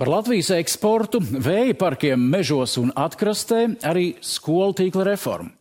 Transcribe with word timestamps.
Par 0.00 0.08
Latvijas 0.08 0.48
eksportu, 0.56 1.18
vēja 1.20 1.74
parkiem 1.76 2.22
mežos 2.32 2.78
un 2.80 2.88
atkrastē, 2.96 3.66
arī 3.84 4.14
skolu 4.24 4.72
tīkla 4.78 5.04
reformu. 5.10 5.52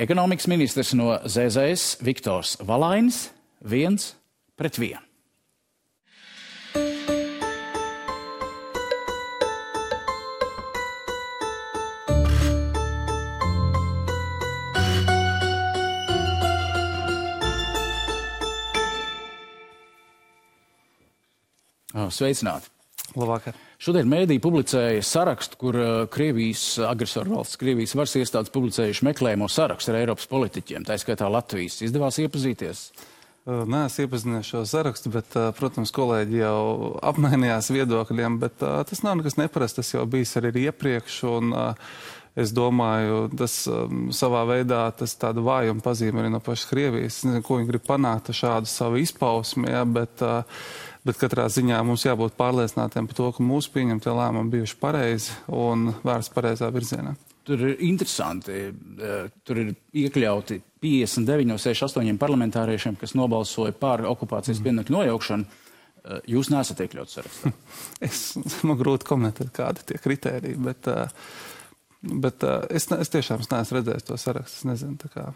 Ekonomikas 0.00 0.48
ministrs 0.48 0.94
no 0.96 1.18
ZZS 1.28 2.00
Viktors 2.00 2.54
Valainis 2.64 3.26
viens 3.60 4.14
pret 4.56 4.80
vienu. 4.80 5.04
Sveicināti! 22.10 22.79
Labvakar. 23.18 23.56
Šodien 23.80 24.10
mēdī 24.10 24.36
publicēja 24.42 25.02
sarakstu, 25.06 25.58
kur 25.60 25.78
uh, 25.78 25.88
Krievijas 26.12 26.76
agresoru 26.86 27.38
valsts, 27.38 27.58
Krievijas 27.60 27.96
varas 27.98 28.14
iestādes 28.20 28.52
publicējuši 28.54 29.06
meklējumu 29.08 29.48
sarakstu 29.50 29.94
ar 29.94 30.02
Eiropas 30.02 30.28
politiķiem, 30.30 30.86
tā 30.86 30.98
skaitā 31.00 31.30
Latvijas. 31.32 31.80
Izdevās 31.86 32.20
iepazīties? 32.22 32.84
Nē, 33.50 33.86
es 33.88 33.96
iepazinies 34.02 34.46
šo 34.52 34.60
sarakstu, 34.68 35.10
bet, 35.14 35.32
protams, 35.56 35.90
kolēģi 35.96 36.42
jau 36.42 36.60
apmainījās 37.08 37.70
viedokļiem, 37.72 38.36
bet 38.42 38.60
tas 38.60 39.00
nav 39.02 39.16
nekas 39.18 39.38
neparasts, 39.40 39.80
tas 39.80 39.94
jau 39.94 40.04
bijis 40.06 40.36
arī 40.38 40.52
iepriekš. 40.68 41.22
Un, 41.32 41.54
Es 42.38 42.52
domāju, 42.54 43.24
tas 43.34 43.54
um, 43.66 44.04
savā 44.14 44.44
veidā 44.46 44.84
tas 44.94 45.16
tādu 45.18 45.42
vājumu 45.42 45.82
pazīme 45.82 46.22
arī 46.22 46.28
no 46.30 46.38
pašas 46.38 46.68
Krievijas. 46.70 47.16
Es 47.16 47.24
nezinu, 47.26 47.42
ko 47.42 47.58
viņi 47.58 47.66
grib 47.72 47.82
panākt 47.88 48.30
ar 48.30 48.38
šādu 48.38 48.70
savu 48.70 49.00
izpausmi, 49.02 49.66
ja, 49.72 49.82
bet 49.82 50.22
uh, 50.22 50.62
Bet 51.06 51.16
katrā 51.16 51.46
ziņā 51.48 51.78
mums 51.86 52.04
jābūt 52.04 52.34
pārliecinātiem 52.36 53.06
par 53.08 53.16
to, 53.16 53.30
ka 53.32 53.44
mūsu 53.44 53.72
pieņemtie 53.72 54.12
lēmumi 54.12 54.52
bijuši 54.52 54.76
pareizi 54.82 55.36
un 55.48 55.94
vērsti 56.04 56.34
pareizā 56.34 56.68
virzienā. 56.74 57.14
Tur 57.48 57.62
ir 57.64 57.80
interesanti. 57.88 58.52
Eh, 58.68 59.30
tur 59.46 59.62
ir 59.62 59.72
iekļauti 59.96 60.60
59 60.84 61.48
no 61.48 61.56
68 61.58 62.20
parlamentāriešiem, 62.20 62.98
kas 63.00 63.16
nobalsoja 63.16 63.72
par 63.72 64.04
okupācijas 64.10 64.60
mm. 64.60 64.66
pienākumu 64.68 64.98
nojaukšanu. 64.98 65.48
Eh, 66.04 66.20
jūs 66.36 66.52
neesat 66.52 66.84
iekļauts 66.84 67.16
sarakstā. 67.16 67.54
es, 68.10 68.24
man 68.68 68.76
grūti 68.80 69.08
komentēt, 69.08 69.54
kādi 69.56 69.86
tie 69.88 70.00
kriteriji, 70.04 70.60
bet, 70.68 70.90
eh, 70.92 71.16
bet 72.26 72.44
es, 72.68 72.90
es 72.92 73.14
tiešām 73.16 73.40
neesmu 73.46 73.80
redzējis 73.80 74.10
to 74.10 74.20
sarakstu. 74.20 74.60
Es 74.60 74.68
nezinu, 74.68 75.10
kā. 75.16 75.30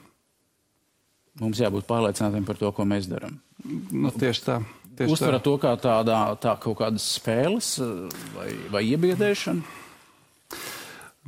Mums 1.40 1.58
jābūt 1.58 1.88
pārliecinātiem 1.88 2.44
par 2.46 2.60
to, 2.60 2.68
ko 2.76 2.84
mēs 2.86 3.08
darām. 3.10 3.40
Nu, 3.64 4.12
tieši 4.14 4.44
tā. 4.44 4.60
Uztverat 5.00 5.44
to 5.44 5.56
kā 5.62 5.74
tādā, 5.80 6.22
tā 6.42 6.56
kaut 6.62 6.78
kādas 6.82 7.06
spēles 7.18 7.74
eh, 7.82 8.24
vai, 8.36 8.48
vai 8.72 8.82
iebiedēšana? 8.92 9.80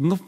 Nu, 0.06 0.18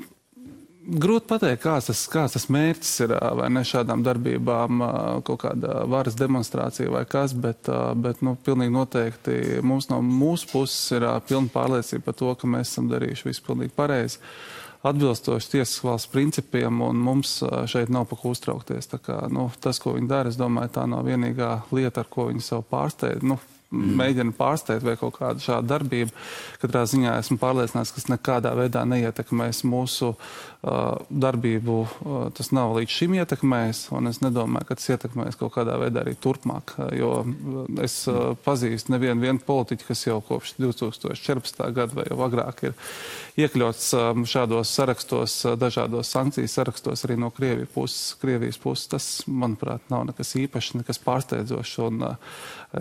grūti 0.88 1.28
pateikt, 1.28 1.60
kāds 1.62 1.90
tas, 1.90 2.02
kāds 2.10 2.34
tas 2.36 2.46
mērķis 2.52 2.92
ir, 3.04 3.14
vai 3.38 3.48
ne 3.52 3.62
šādām 3.68 4.02
darbībām, 4.06 4.84
kaut 5.28 5.42
kāda 5.44 5.82
varas 5.90 6.16
demonstrācija 6.18 6.90
vai 6.92 7.04
kas, 7.08 7.34
bet, 7.36 7.68
bet 8.00 8.22
nu, 8.24 8.34
pilnīgi 8.44 8.74
noteikti 8.74 9.40
mums 9.62 9.90
no 9.92 10.00
mūsu 10.04 10.48
puses 10.52 10.96
ir 10.96 11.06
pilna 11.28 11.52
pārliecība 11.52 12.08
par 12.08 12.16
to, 12.22 12.32
ka 12.40 12.50
mēs 12.50 12.72
esam 12.72 12.88
darījuši 12.92 13.28
visu 13.28 13.44
pilnīgi 13.50 13.76
pareizi 13.76 14.22
atbilstoši 14.86 15.50
tiesas 15.56 15.82
valsts 15.82 16.10
principiem, 16.12 16.82
un 16.84 16.98
mums 17.02 17.38
šeit 17.70 17.90
nav 17.92 18.06
pa 18.10 18.18
ko 18.18 18.32
uztraukties. 18.34 18.90
Kā, 19.02 19.24
nu, 19.32 19.48
tas, 19.60 19.80
ko 19.82 19.96
viņi 19.96 20.10
dara, 20.10 20.32
es 20.32 20.38
domāju, 20.38 20.74
tā 20.78 20.86
nav 20.90 21.06
vienīgā 21.08 21.54
lieta, 21.74 22.04
ar 22.04 22.10
ko 22.12 22.28
viņi 22.30 22.44
sev 22.44 22.66
pārsteidz. 22.70 23.26
Nu, 23.26 23.38
mm. 23.70 23.96
mēģina 24.00 24.34
pārsteigt 24.38 24.86
vai 24.86 24.96
kaut 25.00 25.18
kādu 25.18 25.42
šādu 25.44 25.70
darbību. 25.72 26.14
Katrā 26.62 26.84
ziņā 26.88 27.18
esmu 27.22 27.38
pārliecināts, 27.42 27.92
ka 27.92 28.00
tas 28.00 28.10
nekādā 28.12 28.54
veidā 28.58 28.84
neietekmēs 28.88 29.64
mūsu 29.68 30.14
darbību. 30.62 31.76
Tas 32.34 32.50
nav 32.50 32.72
līdz 32.74 32.90
šim 32.90 33.14
ietekmējis, 33.20 33.84
un 33.94 34.10
es 34.10 34.18
nedomāju, 34.24 34.66
ka 34.66 34.76
tas 34.78 34.88
ietekmēs 34.90 35.38
kaut 35.38 35.52
kādā 35.54 35.76
veidā 35.78 36.02
arī 36.02 36.16
turpmāk. 36.18 36.74
Jo 36.98 37.12
es 37.84 38.00
pazīstu 38.44 38.94
nevienu 38.94 39.38
politiķu, 39.46 39.86
kas 39.86 40.02
jau 40.08 40.18
kopš 40.24 40.56
2014. 40.58 41.62
gada 41.76 42.00
vai 42.00 42.08
jau 42.10 42.18
agrāk 42.26 42.64
ir 42.70 42.74
iekļauts 43.38 43.92
šādos 44.26 44.72
sarakstos, 44.74 45.36
dažādos 45.62 46.10
sankciju 46.10 46.50
sarakstos 46.50 47.06
arī 47.06 47.20
no 47.22 47.30
Krievijas 47.34 47.70
puses. 47.76 48.02
Krievijas 48.18 48.58
puses 48.58 48.90
tas, 48.90 49.08
manuprāt, 49.30 49.86
nav 49.92 50.08
nekas 50.10 50.34
īpašs, 50.42 50.74
nekas 50.80 50.98
pārsteidzošs. 51.06 51.76
Un, 51.86 52.02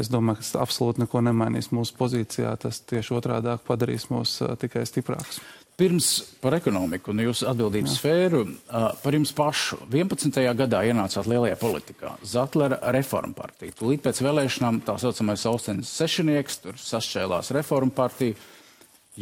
es 0.01 0.09
domāju, 0.09 0.41
ka 0.41 0.47
tas 0.47 0.57
absolūti 0.65 1.05
neko 1.05 1.21
nemainīs 1.29 1.69
mūsu 1.75 1.93
pozīcijā. 1.99 2.57
Tas 2.65 2.81
tieši 2.89 3.13
otrādi 3.21 3.53
padarīs 3.69 4.09
mūs 4.09 4.39
tikai 4.65 4.87
stiprākus. 4.89 5.43
Pirms 5.77 6.07
par 6.41 6.55
ekonomiku 6.57 7.11
un 7.13 7.19
jūsu 7.21 7.45
atbildības 7.51 7.91
Jā. 7.91 7.97
sfēru, 7.99 8.39
par 9.03 9.13
jums 9.13 9.29
pašu. 9.37 9.77
11. 9.93 10.39
gadā 10.57 10.79
ienācāt 10.89 11.27
lielajā 11.29 11.57
politikā. 11.61 12.15
Zatlera 12.25 12.79
reforma 12.95 13.37
partija. 13.37 13.75
Tūlīt 13.77 14.01
pēc 14.01 14.23
vēlēšanām 14.25 14.79
tā 14.87 14.95
saucamais 14.97 15.43
Austenis 15.45 15.91
sešinieks, 15.99 16.57
tur 16.63 16.79
sašķēlās 16.81 17.51
reforma 17.53 17.93
partija. 17.93 18.33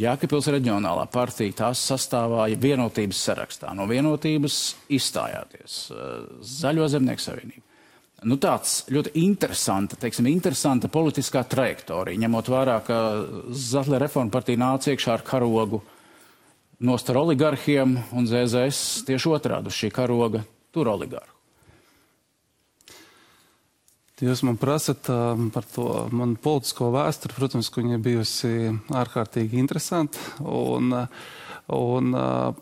Jākapils 0.00 0.48
reģionālā 0.52 1.04
partija 1.12 1.58
tās 1.58 1.82
sastāvāja 1.90 2.56
vienotības 2.60 3.20
sarakstā. 3.28 3.74
No 3.76 3.84
vienotības 3.88 4.56
izstājāties 4.96 5.76
Zaļo 6.40 6.88
zemnieku 6.92 7.24
savienību. 7.24 7.64
Nu, 8.24 8.38
tāds 8.40 8.78
ļoti 8.88 9.12
interesanta, 9.20 9.98
teiksim, 10.00 10.30
interesanta 10.32 10.88
politiskā 10.88 11.44
trajektorija, 11.44 12.16
ņemot 12.24 12.48
vērā, 12.48 12.78
ka 12.88 13.02
Zatlē 13.52 14.00
reforma 14.00 14.32
partija 14.32 14.62
nāca 14.64 14.94
iekšā 14.94 15.18
ar 15.18 15.24
karogu 15.26 15.82
nost 16.78 17.10
ar 17.10 17.22
oligarhiem 17.22 17.96
un 18.12 18.28
ZZS 18.28 19.06
tieši 19.08 19.32
otrādi 19.32 19.72
uz 19.72 19.78
šī 19.78 19.90
karoga 19.94 20.42
tur 20.74 20.90
oligarhu. 20.92 21.32
Jūs 24.16 24.40
man 24.48 24.56
prasat 24.56 25.10
uh, 25.12 25.36
par 25.52 25.66
to 25.68 26.06
manu 26.08 26.38
politisko 26.40 26.88
vēsturi. 26.94 27.36
Protams, 27.36 27.68
ka 27.68 27.82
viņa 27.82 27.98
bijusi 28.00 28.52
ārkārtīgi 28.96 29.60
interesanta. 29.60 30.16
Un, 30.40 30.88
un, 31.76 32.14
uh, 32.16 32.54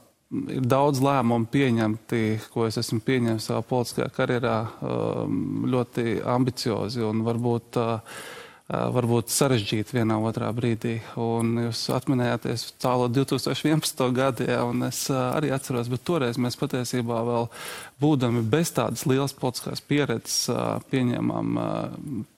ir 0.51 0.67
daudz 0.67 0.99
lēmumu 1.05 1.47
pieņemti, 1.53 2.23
ko 2.51 2.67
es 2.67 2.81
esmu 2.83 2.99
pieņēmis 3.07 3.47
savā 3.51 3.63
politiskajā 3.71 4.11
karjerā, 4.17 4.57
um, 4.83 5.69
ļoti 5.71 6.17
ambiciozi 6.35 7.07
un 7.07 7.23
varbūt, 7.23 7.79
uh, 7.79 8.27
uh, 8.71 8.89
varbūt 8.95 9.33
sarežģīti 9.33 9.99
vienā 9.99 10.17
otrā 10.25 10.49
brīdī. 10.57 10.97
Un 11.21 11.55
jūs 11.67 11.83
atminējāties 11.95 12.67
tālo 12.83 13.11
2011. 13.13 14.05
gadu, 14.17 14.47
ja, 14.49 14.63
un 14.69 14.87
es 14.89 15.07
arī 15.13 15.53
atceros, 15.55 15.91
bet 15.93 16.05
toreiz 16.09 16.41
mēs 16.41 16.57
patiesībā 16.61 17.21
vēl 17.29 17.49
būdami 18.01 18.45
bez 18.49 18.73
tādas 18.77 19.05
lielas 19.11 19.37
politiskās 19.37 19.85
pieredzes 19.85 20.49
pieņēmām 20.91 21.59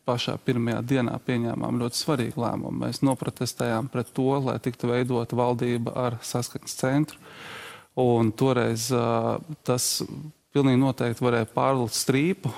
pašā 0.06 0.36
pirmajā 0.46 0.82
dienā 0.86 1.18
pieņēmām 1.26 1.80
ļoti 1.82 2.00
svarīgu 2.00 2.42
lēmumu. 2.42 2.86
Mēs 2.86 3.02
noprotestējām 3.06 3.90
pret 3.92 4.10
to, 4.14 4.30
lai 4.42 4.58
tiktu 4.62 4.90
veidota 4.90 5.38
valdība 5.38 5.94
ar 6.06 6.18
saskaņas 6.22 6.80
centru. 6.82 7.22
Un 7.96 8.28
toreiz 8.36 8.90
uh, 8.92 9.38
tas 9.64 10.02
pilnīgi 10.56 10.80
noteikti 10.80 11.24
varēja 11.24 11.48
pārlikt 11.52 11.96
strīpu 11.96 12.52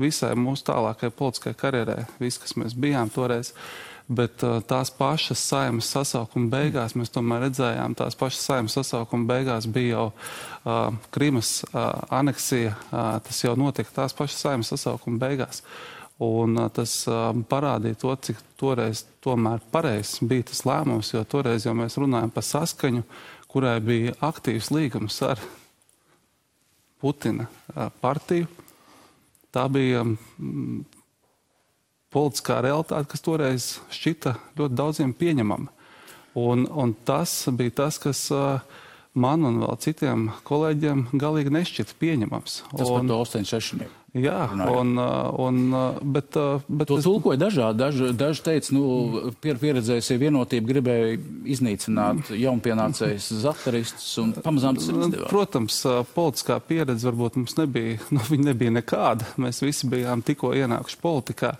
visai 0.00 0.32
mūsu 0.38 0.66
tālākajai 0.72 1.14
politiskajai 1.14 1.58
karjerai, 1.58 2.00
visi, 2.18 2.40
kas 2.42 2.56
mēs 2.58 2.74
bijām 2.78 3.12
toreiz. 3.14 3.52
Bet 4.08 4.40
tās 4.40 4.88
pašas 4.96 5.42
saimnes 5.50 5.90
sasaukuma 5.92 6.48
beigās 6.54 6.94
mēs 6.96 7.12
tomēr 7.12 7.42
redzējām, 7.44 7.92
tās 7.98 8.16
pašas 8.16 8.46
saimnes 8.48 8.76
sasaukuma 8.78 9.28
beigās 9.28 9.66
bija 9.68 9.98
jau 9.98 10.06
uh, 10.08 10.96
Krimas 11.12 11.50
uh, 11.66 11.90
aneksija, 12.16 12.72
uh, 12.88 13.10
tas 13.26 13.42
jau 13.44 13.52
notika 13.60 13.92
tās 14.00 14.16
pašas 14.16 14.40
saimnes 14.46 14.72
sasaukuma 14.72 15.20
beigās. 15.26 15.60
Un 16.24 16.56
uh, 16.56 16.70
tas 16.72 16.96
uh, 17.04 17.28
parādīja 17.52 18.00
to, 18.00 18.16
cik 18.30 18.40
toreiz 18.58 19.04
tomēr 19.24 19.60
pareizs 19.76 20.22
bija 20.24 20.48
tas 20.54 20.64
lēmums, 20.64 21.12
jo 21.12 21.26
toreiz 21.28 21.68
jau 21.68 21.76
mēs 21.76 22.00
runājam 22.00 22.32
par 22.32 22.48
saskaņu, 22.48 23.04
kurai 23.52 23.76
bija 23.84 24.16
aktīvs 24.24 24.72
līgums 24.72 25.20
ar 25.28 25.44
Putina 27.00 27.48
partiju. 28.02 28.48
Tā 29.54 29.64
bija 29.72 30.02
mm, 30.04 30.82
politiskā 32.12 32.60
realitāte, 32.64 33.08
kas 33.12 33.24
toreiz 33.24 33.68
šķita 33.94 34.34
ļoti 34.58 34.78
daudziem 34.78 35.14
pieņemama. 35.16 35.72
Un, 36.38 36.66
un 36.68 36.92
tas 37.08 37.32
bija 37.56 37.74
tas, 37.82 37.98
kas 38.02 38.26
man 39.18 39.46
un 39.48 39.62
vēl 39.62 39.78
citiem 39.82 40.28
kolēģiem 40.46 41.08
galīgi 41.18 41.54
nešķita 41.54 41.96
pieņemams. 42.00 42.60
Tas 42.74 42.84
un, 42.86 42.94
par 42.94 43.08
to 43.08 43.20
86. 43.24 43.88
Jā, 44.16 44.46
un, 44.72 44.94
un, 44.96 45.56
bet, 46.00 46.32
bet 46.64 46.88
to 46.88 46.96
es... 46.96 47.04
tulkoja 47.04 47.36
dažādi. 47.42 47.76
Daži, 47.82 48.06
daži 48.16 48.44
teica, 48.46 48.72
nu, 48.72 48.84
pier, 49.44 49.58
pieredzējusie 49.60 50.16
vienotība 50.22 50.70
gribēja 50.70 51.10
iznīcināt 51.52 52.30
jaunpienācējus 52.32 53.26
zataristus 53.42 54.08
un 54.22 54.32
pamazām 54.40 54.78
tas 54.78 54.88
ir 54.88 54.96
izdevās. 55.02 55.28
Protams, 55.28 55.80
politiskā 56.14 56.56
pieredze 56.64 57.04
varbūt 57.10 57.36
mums 57.36 57.58
nebija, 57.60 57.98
nu, 58.16 58.24
nebija 58.40 58.72
nekāda. 58.78 59.28
Mēs 59.44 59.60
visi 59.66 59.90
bijām 59.92 60.24
tikko 60.24 60.54
ienākuši 60.56 61.00
politikā, 61.04 61.52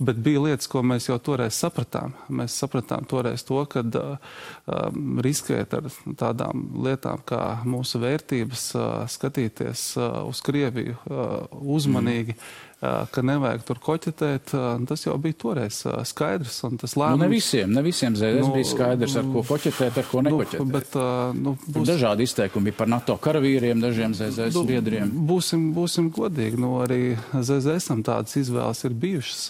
bet 0.00 0.24
bija 0.24 0.46
lietas, 0.46 0.70
ko 0.72 0.80
mēs 0.80 1.10
jau 1.10 1.18
toreiz 1.20 1.60
sapratām. 1.60 2.16
Mēs 2.32 2.56
sapratām 2.64 3.04
toreiz 3.12 3.44
to, 3.44 3.60
ka 3.68 3.84
um, 3.84 5.20
riskēt 5.20 5.76
ar 5.76 5.92
tādām 6.16 6.64
lietām 6.80 7.20
kā 7.28 7.44
mūsu 7.68 8.00
vērtības, 8.00 8.66
uh, 8.80 8.90
skatīties 9.04 9.86
uh, 10.00 10.22
uz 10.32 10.40
Krieviju, 10.48 10.96
uh, 11.04 11.44
uzmanīgi 11.60 11.89
uzmanīgi, 11.90 12.34
mm. 12.36 13.08
ka 13.12 13.24
nevajag 13.26 13.64
tur 13.68 13.80
koķetēt. 13.84 14.52
Tas 14.88 15.04
jau 15.04 15.16
bija 15.20 15.36
toreiz 15.42 15.82
skaidrs. 16.08 16.60
Lēmums, 16.64 16.96
nu, 16.96 17.24
ne 17.24 17.28
visiem, 17.32 17.72
ne 17.76 17.82
visiem 17.84 18.16
zēdēs 18.18 18.46
nu, 18.46 18.52
bija 18.54 18.68
skaidrs, 18.70 19.16
ar 19.20 19.28
ko 19.34 19.44
koķetēt, 19.50 19.98
ar 20.00 20.08
ko 20.10 20.22
nu, 20.24 20.30
nekoķetēt. 20.30 20.62
Nu, 20.62 20.74
bet, 20.76 20.96
nu, 21.40 21.56
būs... 21.66 21.88
Dažādi 21.90 22.28
izteikumi 22.28 22.72
par 22.76 22.88
NATO 22.92 23.18
karavīriem, 23.20 23.82
dažiem 23.82 24.16
zēdēs 24.16 24.56
nu, 24.56 24.64
biedriem. 24.70 25.12
Būsim, 25.28 25.70
būsim 25.76 26.08
godīgi, 26.14 26.60
nu 26.62 26.76
arī 26.84 27.02
zēdēsam 27.34 28.04
tādas 28.06 28.38
izvēles 28.40 28.86
ir 28.88 28.96
bijušas 29.04 29.44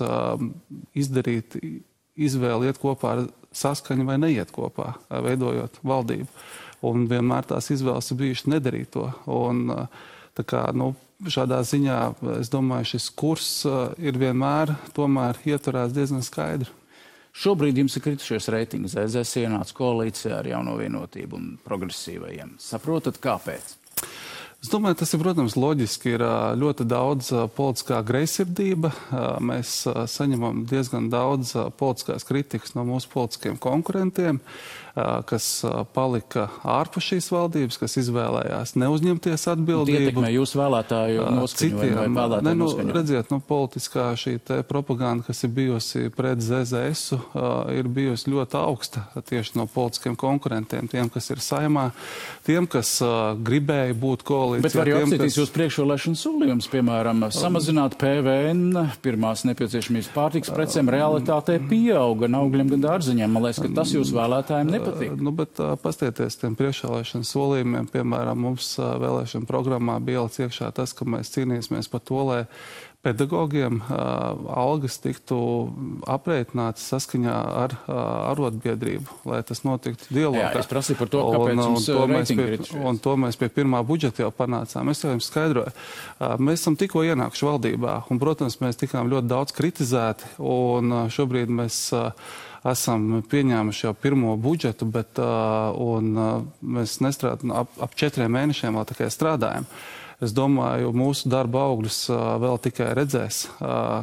izdarīt 0.98 1.60
izvēli 2.20 2.70
iet 2.70 2.80
kopā 2.80 3.14
ar 3.14 3.28
saskaņu 3.56 4.06
vai 4.06 4.18
neiet 4.20 4.52
kopā, 4.54 4.94
veidojot 5.10 5.80
valdību. 5.86 6.28
Un 6.86 7.04
vienmēr 7.10 7.44
tās 7.48 7.68
izvēles 7.74 8.08
ir 8.12 8.20
bijušas 8.22 8.48
nedarīt 8.54 8.92
to. 8.94 9.10
Un, 9.28 9.66
kā, 10.40 10.62
nu, 10.72 10.94
šādā 11.28 11.60
ziņā 11.66 11.98
es 12.40 12.50
domāju, 12.52 12.94
šis 12.94 13.08
kurs 13.18 13.48
uh, 13.68 13.90
ir 14.00 14.18
vienmēr 14.20 14.72
tomēr 14.96 15.40
ieturēts 15.44 15.96
diezgan 15.96 16.24
skaidri. 16.24 16.70
Šobrīd 17.36 17.78
jums 17.78 17.94
ir 17.94 18.04
kritušies 18.04 18.48
reitingi. 18.50 18.90
ZZS 18.90 19.44
ienāca 19.44 19.76
koalīcijā 19.76 20.40
ar 20.40 20.48
jauno 20.50 20.74
vienotību 20.80 21.38
un 21.38 21.52
progresīvajiem. 21.66 22.56
Saprotat, 22.62 23.20
kāpēc? 23.22 23.76
Es 24.60 24.68
domāju, 24.68 24.98
tas 25.00 25.14
ir, 25.14 25.22
protams, 25.22 25.56
loģiski. 25.56 26.16
Ir 26.16 26.24
uh, 26.26 26.50
ļoti 26.58 26.84
daudz 26.90 27.30
uh, 27.36 27.46
politiskā 27.54 28.02
greizsirdība. 28.06 28.90
Mēs 29.44 29.84
saņemam 29.86 30.64
diezgan 30.68 31.08
daudz 31.12 31.54
politiskās 31.80 32.26
kritikas 32.28 32.74
no 32.76 32.84
mūsu 32.88 33.08
politiskiem 33.12 33.60
konkurentiem 33.60 34.42
kas 34.94 35.46
palika 35.94 36.48
ārpus 36.66 37.06
šīs 37.12 37.28
valdības, 37.32 37.78
kas 37.80 37.96
izvēlējās 38.00 38.74
neuzņemties 38.80 39.46
atbildību. 39.52 40.00
Ietekmē 40.08 40.30
jūsu 40.34 40.58
vēlētāju 40.60 41.26
citiem. 41.54 42.18
Ne, 42.42 42.54
nu, 42.58 42.68
redziet, 42.90 43.30
nu, 43.30 43.40
politiskā 43.44 44.10
šī 44.18 44.36
propaganda, 44.68 45.24
kas 45.28 45.44
ir 45.46 45.52
bijusi 45.54 46.10
pret 46.14 46.42
ZZS, 46.42 47.14
ir 47.76 47.90
bijusi 47.90 48.34
ļoti 48.34 48.58
augsta 48.60 49.04
tieši 49.28 49.58
no 49.60 49.66
politiskiem 49.70 50.16
konkurentiem, 50.18 50.90
tiem, 50.90 51.10
kas 51.12 51.30
ir 51.30 51.42
saimā, 51.44 51.90
tiem, 52.46 52.66
kas 52.70 52.96
gribēja 53.46 53.94
būt 53.94 54.26
koalīcijā. 54.26 54.66
Bet 54.66 54.78
var 54.80 54.90
jau 54.90 55.00
apstiprināt 55.04 55.30
kas... 55.30 55.38
jūs 55.38 55.54
priekšvēlēšanu 55.54 56.20
solījumus, 56.24 56.70
piemēram, 56.72 57.24
samazināt 57.34 57.96
PVN, 58.00 58.84
pirmās 59.04 59.46
nepieciešamības 59.48 60.10
pārtiks 60.16 60.52
precēm 60.54 60.90
realitātē 60.92 61.60
pieauga 61.70 62.26
gan 62.26 62.40
augļiem, 62.42 62.74
gan 62.74 62.86
dārziņiem. 62.88 63.30
Man 63.30 63.46
liekas, 63.46 63.62
ka 63.62 63.70
tas 63.80 63.94
jūsu 63.94 64.16
vēlētājiem 64.18 64.66
nepatīk 64.66 64.79
nepatīk. 64.80 65.16
Nu, 65.20 65.34
bet 65.36 65.62
pastieties 65.84 66.40
tiem 66.40 66.58
priekšvēlēšana 66.58 67.28
solījumiem, 67.28 67.88
piemēram, 67.92 68.44
mums 68.48 68.74
vēlēšana 68.80 69.48
programmā 69.48 69.98
bija 70.04 70.26
iekšā 70.46 70.72
tas, 70.76 70.94
ka 70.96 71.08
mēs 71.08 71.32
cīnīsimies 71.36 71.90
par 71.92 72.04
to, 72.04 72.22
lai 72.28 72.40
pedagogiem 73.00 73.78
uh, 73.80 73.96
algas 74.52 74.98
tiktu 75.00 75.36
aprēķinātas 76.10 76.84
saskaņā 76.92 77.36
ar 77.62 77.74
uh, 77.78 78.00
arotbiedrību, 78.32 79.22
lai 79.30 79.40
tas 79.46 79.62
notiktu 79.64 80.10
dialogā. 80.12 80.50
Jā, 80.50 80.60
es 80.60 80.68
prasīju 80.68 80.98
par 81.00 81.12
to, 81.12 81.22
kāpēc 81.32 81.54
un, 81.54 81.78
un, 81.78 81.86
to 81.86 82.04
mēs 82.12 82.34
pie, 82.36 82.58
un 82.90 83.00
to 83.00 83.16
mēs 83.24 83.40
pie 83.40 83.48
pirmā 83.56 83.80
budžeta 83.88 84.26
jau 84.26 84.28
panācām. 84.36 84.92
Es 84.92 85.00
jau 85.04 85.14
jums 85.14 85.30
skaidroju. 85.32 85.72
Uh, 85.72 86.36
mēs 86.44 86.60
esam 86.60 86.76
tikko 86.80 87.06
ienākuši 87.08 87.48
valdībā, 87.48 87.96
un, 88.12 88.20
protams, 88.20 88.60
mēs 88.60 88.80
tikām 88.84 89.08
ļoti 89.12 89.32
daudz 89.32 89.56
kritizēti, 89.56 90.34
un 90.44 90.92
uh, 90.92 91.02
šobrīd 91.12 91.56
mēs 91.56 91.80
uh, 91.96 92.12
esam 92.68 93.22
pieņēmuši 93.30 93.86
jau 93.86 93.94
pirmo 93.96 94.34
budžetu, 94.40 94.88
bet 94.90 95.20
un, 95.20 96.12
mēs 96.60 96.98
nestrādājam 97.04 97.56
ap, 97.62 97.72
ap 97.80 97.96
četriem 97.96 98.32
mēnešiem 98.36 98.76
vēl 98.76 98.92
tikai 98.92 99.10
strādājam. 99.12 99.68
Es 100.20 100.34
domāju, 100.36 100.90
mūsu 100.92 101.30
darba 101.32 101.62
augļus 101.70 102.02
vēl 102.42 102.58
tikai 102.60 102.90
redzēs, 102.98 103.38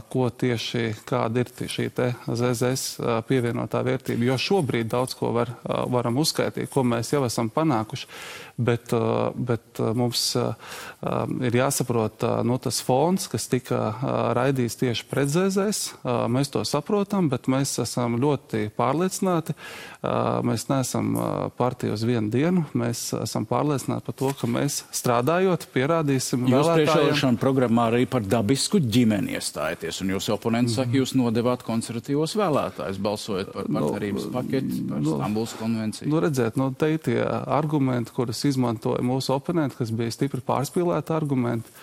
ko 0.09 0.29
tieši 0.33 0.95
kāda 1.05 1.43
ir 1.43 1.51
šī 1.69 1.85
ZZS 2.25 2.95
pievienotā 3.29 3.83
vērtība. 3.85 4.25
Jo 4.25 4.39
šobrīd 4.41 4.89
daudz 4.89 5.13
ko 5.19 5.29
var, 5.35 5.53
varam 5.63 6.17
uzskaitīt, 6.17 6.71
ko 6.73 6.81
mēs 6.81 7.13
jau 7.13 7.21
esam 7.29 7.53
panākuši 7.53 8.09
bet, 8.57 8.93
uh, 8.93 9.29
bet 9.35 9.79
uh, 9.79 9.93
mums 9.97 10.23
um, 10.35 11.37
ir 11.45 11.55
jāsaprot 11.59 12.25
nu, 12.47 12.57
tas 12.61 12.79
fons, 12.83 13.27
kas 13.29 13.47
tika 13.51 13.79
raidīts 14.37 14.77
tieši 14.79 15.05
pretzēzēs. 15.09 15.81
Mēs 16.31 16.51
to 16.53 16.63
saprotam, 16.67 17.29
bet 17.31 17.47
mēs 17.51 17.75
esam 17.83 18.17
ļoti 18.21 18.67
pārliecināti. 18.77 19.53
Mēs 20.47 20.67
neesam 20.69 21.13
partija 21.57 21.95
uz 21.95 22.03
vienu 22.07 22.31
dienu. 22.33 22.63
Mēs 22.77 23.09
esam 23.17 23.45
pārliecināti 23.49 24.05
par 24.07 24.17
to, 24.17 24.31
ka 24.39 24.49
mēs 24.51 24.79
strādājot, 24.95 25.67
pierādīsim. 25.73 26.47
Jūs 26.51 26.71
priekšvēlēšana 26.71 27.41
programmā 27.41 27.89
arī 27.91 28.05
par 28.09 28.25
dabisku 28.25 28.81
ģimeni 28.83 29.37
iestājaties, 29.37 30.01
un 30.03 30.15
jūsu 30.15 30.35
oponenti 30.35 30.71
mm. 30.71 30.77
saka, 30.79 30.97
jūs 31.01 31.15
nodevāt 31.17 31.65
konservatīvos 31.67 32.37
vēlētājus, 32.39 33.01
balsojot 33.03 33.53
par 33.55 33.69
nu, 33.69 33.79
partnerības 33.79 34.27
nu, 34.27 34.33
paketi, 34.35 34.81
par 34.89 35.03
nu, 35.03 35.15
Stambuls 35.17 35.55
konvenciju. 35.61 36.11
Nu, 36.11 36.21
redzēt, 36.23 36.59
nu, 36.59 36.69
te 36.77 36.93
tie 37.09 37.19
argumenti, 37.27 38.13
kurus 38.15 38.43
izmantoja 38.49 39.05
mūsu 39.05 39.35
oponenti, 39.35 39.77
kas 39.79 39.93
bija 39.93 40.13
stipri 40.13 40.43
pārspīlēti 40.47 41.15
argumenti. 41.15 41.73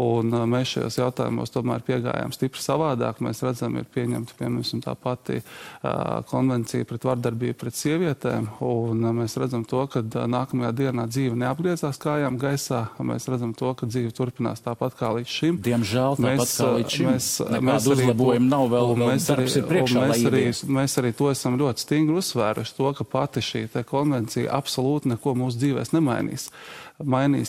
Un 0.00 0.32
uh, 0.32 0.46
mēs 0.48 0.70
šajos 0.72 0.96
jautājumos 0.96 1.52
tomēr 1.52 1.82
piegājām 1.84 2.30
stipri 2.32 2.62
savādāk. 2.64 3.18
Mēs 3.20 3.42
redzam, 3.44 3.74
ir 3.76 3.84
pieņemta 3.92 4.38
piemēram 4.38 4.80
tā 4.80 4.94
pati 4.96 5.42
uh, 5.42 6.22
konvencija 6.30 6.86
pret 6.88 7.04
vardarbību 7.04 7.58
pret 7.60 7.76
sievietēm. 7.76 8.46
Un 8.64 9.04
uh, 9.04 9.12
mēs 9.18 9.36
redzam 9.36 9.66
to, 9.68 9.82
ka 9.92 10.00
uh, 10.00 10.24
nākamajā 10.32 10.70
dienā 10.78 11.04
dzīve 11.10 11.36
neapgriezās 11.42 12.00
kājām 12.00 12.38
gaisā. 12.40 12.86
Mēs 13.04 13.28
redzam 13.28 13.52
to, 13.58 13.74
ka 13.76 13.90
dzīve 13.90 14.14
turpinās 14.16 14.64
tāpat 14.64 14.96
kā 14.96 15.12
līdz 15.18 15.34
šim. 15.36 15.60
Diemžēl 15.68 16.16
mēs, 16.24 16.56
kā 16.56 16.70
līdz 16.78 16.96
šim. 16.96 17.10
Mēs, 17.10 17.28
mēs 17.52 17.90
arī 17.92 18.08
uzlabojumu 18.08 18.48
nav 18.48 18.66
vēl, 18.72 18.94
vēl 18.94 19.12
mēs 19.12 19.28
arī, 19.36 19.46
priekšā, 19.74 20.06
mēs, 20.08 20.24
arī, 20.32 20.42
mēs 20.80 20.96
arī 21.02 21.12
to 21.20 21.28
esam 21.34 21.60
ļoti 21.60 21.84
stingri 21.84 22.16
uzsvēruši, 22.22 22.76
to, 22.80 22.94
ka 22.96 23.08
pati 23.18 23.44
šī 23.44 23.66
konvencija 23.92 24.56
absolūti 24.56 25.12
neko 25.12 25.36
mūsu 25.36 25.60
dzīvēs 25.60 25.92
nemainīs 25.92 26.11
mainīs 26.12 26.50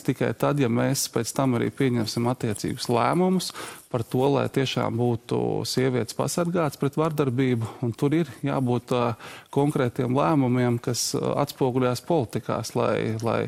tikai 0.02 0.32
tad, 0.38 0.60
ja 0.60 0.68
mēs 0.68 1.08
pēc 1.12 1.32
tam 1.36 1.54
arī 1.58 1.70
pieņemsim 1.70 2.26
attiecīgus 2.32 2.88
lēmumus 2.88 3.52
par 3.94 4.02
to, 4.02 4.24
lai 4.26 4.48
tiešām 4.50 4.96
būtu 4.98 5.36
sievietes 5.70 6.16
pasargāts 6.18 6.80
pret 6.80 6.96
vardarbību. 6.98 7.68
Un 7.86 7.92
tur 7.94 8.16
ir 8.16 8.30
jābūt 8.42 8.90
uh, 8.90 9.28
konkrētiem 9.54 10.16
lēmumiem, 10.18 10.80
kas 10.82 11.12
atspoguļās 11.14 12.02
politikās, 12.08 12.72
lai, 12.74 13.14
lai, 13.22 13.38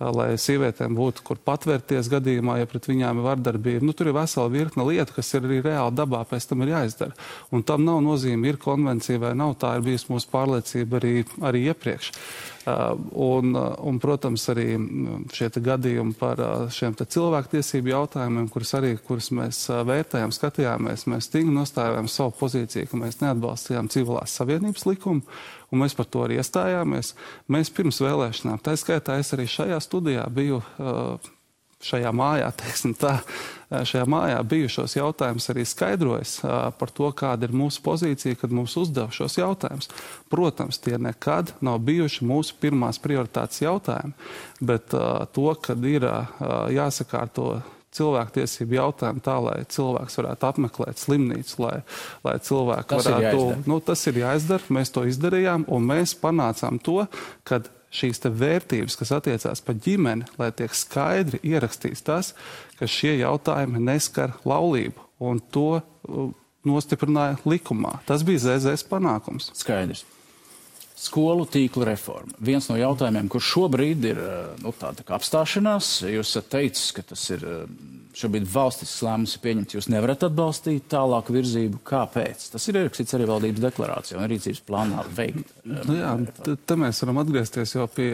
lai 0.00 0.26
sievietēm 0.36 0.98
būtu 0.98 1.24
kur 1.24 1.40
patvērties 1.40 2.10
gadījumā, 2.12 2.58
ja 2.60 2.68
pret 2.68 2.90
viņām 2.90 3.22
ir 3.22 3.28
vardarbība. 3.30 3.86
Nu, 3.88 3.94
tur 3.96 4.10
ir 4.10 4.18
vesela 4.18 4.52
virkne 4.52 4.84
lietu, 4.90 5.16
kas 5.16 5.32
ir 5.32 5.48
arī 5.48 5.62
reāli 5.64 5.96
dabā 5.96 6.20
pēc 6.28 6.50
tam 6.50 6.66
ir 6.66 6.74
jāizdara. 6.74 7.16
Un 7.56 7.64
tam 7.64 7.88
nav 7.88 8.02
nozīme, 8.04 8.52
ir 8.52 8.60
konvencija 8.60 9.22
vai 9.22 9.32
nav. 9.38 9.56
Tā 9.64 9.78
ir 9.78 9.88
bijusi 9.88 10.12
mūsu 10.12 10.28
pārliecība 10.34 11.00
arī, 11.00 11.14
arī 11.40 11.64
iepriekš. 11.70 12.12
Uh, 12.66 12.92
un, 13.12 13.54
un, 13.56 13.98
protams, 14.02 14.44
arī 14.50 14.74
šie 15.36 15.50
gadījumi 15.68 16.16
par 16.18 16.40
uh, 16.42 16.64
šiem 16.72 16.96
cilvēktiesību 16.96 17.92
jautājumiem, 17.92 18.48
kurus 18.52 18.74
arī 18.78 18.94
kurus 19.06 19.30
mēs 19.36 19.60
vērtējām, 19.68 20.34
skatījāmies, 20.34 21.06
mēs 21.12 21.30
stingri 21.30 21.54
nostājām 21.54 22.10
savu 22.10 22.34
pozīciju, 22.40 22.90
ka 22.90 23.00
mēs 23.04 23.20
neatbalstījām 23.22 23.92
civilās 23.92 24.34
savienības 24.40 24.88
likumu, 24.88 25.22
un 25.70 25.84
mēs 25.84 25.96
par 25.98 26.10
to 26.10 26.24
arī 26.26 26.40
iestājāmies. 26.40 27.14
Mēs 27.52 27.72
pirms 27.76 28.02
vēlēšanām, 28.04 28.62
tā 28.64 28.76
skaitā 28.80 29.20
es 29.22 29.34
arī 29.36 29.48
šajā 29.50 29.80
studijā 29.84 30.26
biju 30.32 30.62
šajā 31.84 32.12
mājā, 32.16 32.48
tā, 33.02 33.12
šajā 33.70 34.06
mājā 34.08 34.40
bijušos 34.48 34.96
jautājumus 34.96 35.50
arī 35.52 35.66
skaidrojis 35.68 36.38
par 36.78 36.92
to, 36.96 37.10
kāda 37.16 37.48
ir 37.48 37.54
mūsu 37.56 37.82
pozīcija, 37.84 38.38
kad 38.40 38.54
mums 38.54 38.76
uzdev 38.80 39.12
šos 39.16 39.38
jautājumus. 39.40 39.90
Protams, 40.32 40.80
tie 40.82 40.98
nekad 41.00 41.54
nav 41.64 41.80
bijuši 41.86 42.26
mūsu 42.26 42.56
pirmās 42.62 43.00
prioritātes 43.02 43.62
jautājumi, 43.64 44.16
bet 44.60 44.92
to, 45.36 45.48
kad 45.62 45.88
ir 45.88 46.08
jāsakārto 46.74 47.56
cilvēktiesību 47.96 48.76
jautājumu 48.76 49.22
tā, 49.24 49.36
lai 49.40 49.56
cilvēks 49.72 50.18
varētu 50.20 50.48
apmeklēt 50.50 51.00
slimnīcu, 51.00 51.56
lai, 51.64 51.76
lai 52.26 52.34
cilvēki 52.44 52.90
tas 52.92 53.08
varētu. 53.08 53.46
Ir 53.54 53.70
nu, 53.70 53.80
tas 53.84 54.02
ir 54.10 54.20
jāizdara, 54.20 54.76
mēs 54.76 54.92
to 54.92 55.06
izdarījām, 55.08 55.64
un 55.72 55.88
mēs 55.88 56.16
panācām 56.20 56.80
to, 56.84 57.06
ka 57.48 57.62
šīs 57.96 58.22
vērtības, 58.24 58.96
kas 59.00 59.12
attiecās 59.16 59.62
par 59.64 59.78
ģimeni, 59.82 60.28
lai 60.40 60.50
tiek 60.56 60.74
skaidri 60.76 61.40
ierakstīts 61.46 62.04
tas, 62.06 62.34
ka 62.78 62.88
šie 62.90 63.16
jautājumi 63.20 63.82
neskar 63.88 64.36
laulību. 64.44 65.06
Un 65.24 65.40
to 65.52 65.78
uh, 65.78 66.28
nostiprināja 66.66 67.38
likumā. 67.48 68.00
Tas 68.08 68.26
bija 68.26 68.42
ZZS 68.44 68.84
panākums. 68.90 69.50
Skaidrs. 69.56 70.04
Skolu 70.96 71.44
tīkla 71.52 71.90
reforma. 71.90 72.32
Viens 72.40 72.70
no 72.70 72.78
jautājumiem, 72.80 73.28
kur 73.32 73.44
šobrīd 73.44 74.08
ir 74.08 74.20
uh, 74.22 74.54
nu, 74.64 74.72
tāda 74.76 75.04
kā 75.04 75.18
apstāšanās, 75.18 75.90
jūs 76.08 76.32
esat 76.32 76.48
teicis, 76.54 76.88
ka 76.96 77.04
tas 77.12 77.26
ir 77.34 77.44
uh, 77.44 77.66
šobrīd 78.16 78.46
valstisks 78.48 79.02
lēmums 79.04 79.34
ir 79.36 79.42
pieņemts, 79.44 79.76
jūs 79.76 79.88
nevarat 79.92 80.24
atbalstīt 80.30 80.86
tālāku 80.92 81.34
virzību. 81.36 81.82
Kāpēc? 81.86 82.46
Tas 82.54 82.68
ir 82.70 82.78
ierakstīts 82.80 83.16
arī 83.16 83.26
valdības 83.28 83.64
deklarācijā 83.66 84.20
un 84.20 84.30
rīcības 84.32 84.62
plānā 84.66 85.04
veikt. 85.18 85.52
Nu 85.66 85.98
jā, 85.98 86.14
te 86.40 86.78
mēs 86.80 87.02
varam 87.04 87.20
atgriezties 87.20 87.76
jau 87.76 87.84
pie 87.92 88.08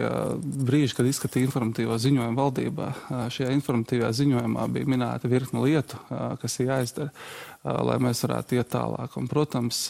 brīža, 0.67 0.97
kad 0.99 1.07
izskatīja 1.07 1.47
informatīvo 1.47 1.95
ziņojumu 2.03 2.41
valdībā. 2.41 2.89
Šajā 3.33 3.55
informatīvajā 3.55 4.11
ziņojumā 4.19 4.67
bija 4.75 4.91
minēta 4.95 5.31
virkni 5.31 5.63
lietu, 5.69 6.01
kas 6.41 6.59
ir 6.59 6.73
jāizdara, 6.73 7.15
lai 7.63 7.95
mēs 8.03 8.23
varētu 8.25 8.57
iet 8.57 8.71
tālāk. 8.73 9.15
Un, 9.19 9.29
protams, 9.31 9.85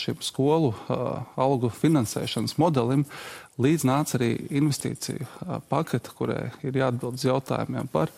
šim 0.00 0.20
skolu 0.24 0.72
algu 1.40 1.70
finansēšanas 1.80 2.56
modelim 2.60 3.04
līdz 3.60 3.86
nāca 3.88 4.16
arī 4.18 4.32
investīciju 4.60 5.28
pakete, 5.68 6.14
kurai 6.16 6.48
ir 6.64 6.80
jāatbild 6.80 7.20
uz 7.20 7.26
jautājumiem 7.28 7.90
par 7.92 8.12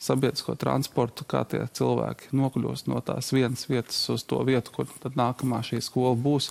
sabiedrisko 0.00 0.54
transportu, 0.60 1.26
kā 1.28 1.42
tie 1.48 1.60
cilvēki 1.76 2.32
nokļūst 2.36 2.88
no 2.88 3.00
tās 3.04 3.30
vienas 3.36 3.66
vietas 3.68 3.98
uz 4.12 4.24
to 4.24 4.40
vietu, 4.48 4.72
kur 4.72 4.88
tad 5.02 5.18
nākamā 5.20 5.60
šī 5.66 5.82
skola 5.84 6.14
būs, 6.16 6.50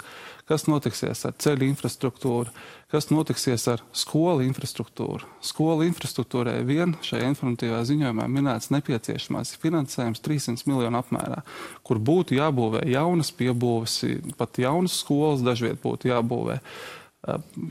kas 0.49 0.67
notiksies 0.69 1.23
ar 1.25 1.33
ceļu 1.41 1.65
infrastruktūru, 1.69 2.53
kas 2.93 3.09
notiksies 3.09 3.65
ar 3.73 3.81
skolu 3.93 4.45
infrastruktūru. 4.45 5.25
Skolu 5.45 5.87
infrastruktūrai 5.89 6.59
vien 6.65 6.93
šajā 7.05 7.31
informatīvā 7.33 7.81
ziņojumā 7.89 8.29
minēts 8.29 8.69
nepieciešamās 8.73 9.55
finansējums 9.61 10.21
300 10.25 10.69
miljonu 10.69 11.01
apmērā, 11.01 11.41
kur 11.85 12.01
būtu 12.01 12.37
jābūvē 12.37 12.85
jaunas 12.89 13.33
piebūves, 13.33 13.99
pat 14.37 14.61
jaunas 14.61 15.01
skolas 15.01 15.45
dažviet 15.45 15.81
būtu 15.81 16.13
jābūvē 16.13 16.61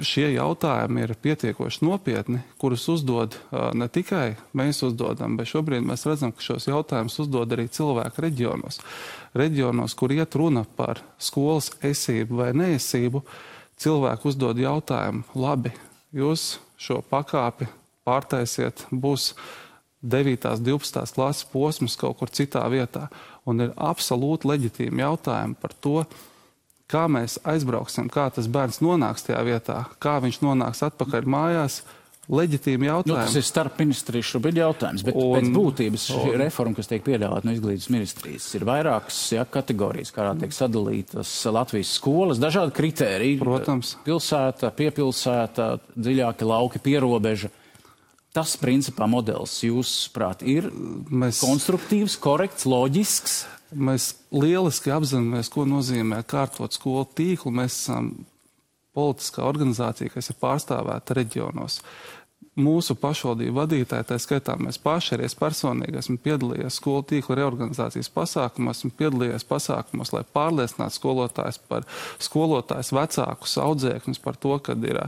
šie 0.05 0.27
jautājumi 0.35 1.07
ir 1.07 1.15
pietiekoši 1.25 1.81
nopietni, 1.87 2.43
kurus 2.61 2.85
uzdod 2.93 3.39
ne 3.75 3.89
tikai 3.89 4.37
mēs 4.57 4.83
uzdodam, 4.85 5.39
bet 5.39 5.49
šobrīd 5.49 5.87
mēs 5.89 6.05
redzam, 6.09 6.35
ka 6.37 6.45
šos 6.45 6.69
jautājumus 6.69 7.17
uzdod 7.25 7.55
arī 7.57 7.65
cilvēki 7.73 8.25
reģionos. 8.27 8.81
Reģionos, 9.39 9.97
kur 9.97 10.13
iet 10.13 10.37
runa 10.37 10.67
par 10.77 11.01
skolas 11.17 11.71
esību 11.81 12.43
vai 12.43 12.51
neesību, 12.61 13.25
cilvēki 13.81 14.29
uzdod 14.29 14.61
jautājumu, 14.61 15.25
labi, 15.39 15.73
jūs 16.13 16.59
šo 16.77 17.01
pakāpi 17.09 17.71
pārtaisiet, 18.05 18.85
būs 18.93 19.33
9. 20.05 20.45
un 20.53 20.65
12. 20.65 21.15
klases 21.17 21.49
posms 21.51 21.97
kaut 21.99 22.21
kur 22.21 22.31
citā 22.31 22.63
vietā. 22.71 23.09
Un 23.49 23.65
ir 23.65 23.73
absolūti 23.81 24.47
leģitīmi 24.47 25.01
jautājumi 25.03 25.57
par 25.59 25.73
to, 25.81 26.03
kā 26.91 27.05
mēs 27.13 27.39
aizbrauksim, 27.49 28.09
kā 28.13 28.29
tas 28.35 28.49
bērns 28.51 28.83
nonāks 28.85 29.27
tajā 29.29 29.45
vietā, 29.47 29.85
kā 30.03 30.19
viņš 30.25 30.43
nonāks 30.45 30.85
atpakaļ 30.89 31.31
mājās. 31.31 31.83
Leģitīmi 32.29 32.85
jautājumi. 32.85 33.09
Nu, 33.09 33.25
tas 33.25 33.37
ir 33.41 33.45
starp 33.49 33.79
ministriju 33.81 34.27
šobrīd 34.29 34.59
jautājums, 34.61 35.01
bet 35.07 35.17
un, 35.17 35.31
pēc 35.33 35.47
būtības 35.55 36.03
šī 36.11 36.27
un, 36.27 36.35
reforma, 36.43 36.77
kas 36.77 36.91
tiek 36.91 37.01
piedāvāta 37.07 37.49
no 37.49 37.55
izglītības 37.57 37.87
ministrijas, 37.95 38.49
ir 38.59 38.67
vairākas 38.69 39.21
ja, 39.33 39.47
kategorijas, 39.49 40.13
kā 40.13 40.27
tiek 40.37 40.53
sadalītas 40.53 41.31
Latvijas 41.57 41.95
skolas, 41.97 42.43
dažādi 42.43 42.77
kritēriji. 42.77 43.39
Protams. 43.41 43.95
Pilsēta, 44.05 44.69
piepilsēta, 44.77 45.71
dziļāki 45.97 46.51
lauki, 46.53 46.85
pierobeža. 46.85 47.49
Tas, 48.37 48.59
principā, 48.61 49.09
modelis, 49.09 49.57
jūsuprāt, 49.65 50.45
ir 50.45 50.69
Mēs... 51.09 51.41
konstruktīvs, 51.41 52.21
korekts, 52.21 52.69
loģisks. 52.69 53.47
Mēs 53.77 54.15
lieliski 54.33 54.93
apzināmies, 54.95 55.51
ko 55.53 55.67
nozīmē 55.69 56.23
kārtot 56.29 56.73
skolu 56.73 57.05
tīklu. 57.19 57.53
Mēs 57.53 57.75
esam 57.83 58.13
politiskā 58.97 59.45
organizācija, 59.47 60.13
kas 60.15 60.31
ir 60.33 60.39
pārstāvēta 60.41 61.17
reģionos 61.19 61.83
mūsu 62.59 62.97
pašvaldību 62.99 63.55
vadītāji, 63.55 64.07
tā 64.09 64.19
skaitā 64.21 64.57
mēs 64.59 64.81
paši, 64.83 65.15
arī 65.15 65.27
es 65.29 65.37
personīgi 65.39 66.01
esmu 66.01 66.19
piedalījies 66.25 66.79
skolu 66.81 67.05
tīkla 67.07 67.37
reorganizācijas 67.39 68.11
pasākumos, 68.15 68.81
esmu 68.81 68.91
piedalījies 68.99 69.47
pasākumos, 69.49 70.13
lai 70.15 70.25
pārliecinātu 70.35 70.99
skolotājus 70.99 71.61
par 71.71 71.87
skolotājus 72.23 72.93
vecākus 72.97 73.57
audzēkņus 73.63 74.23
par 74.25 74.39
to, 74.43 74.57
ka 74.65 74.75
ir 74.89 75.01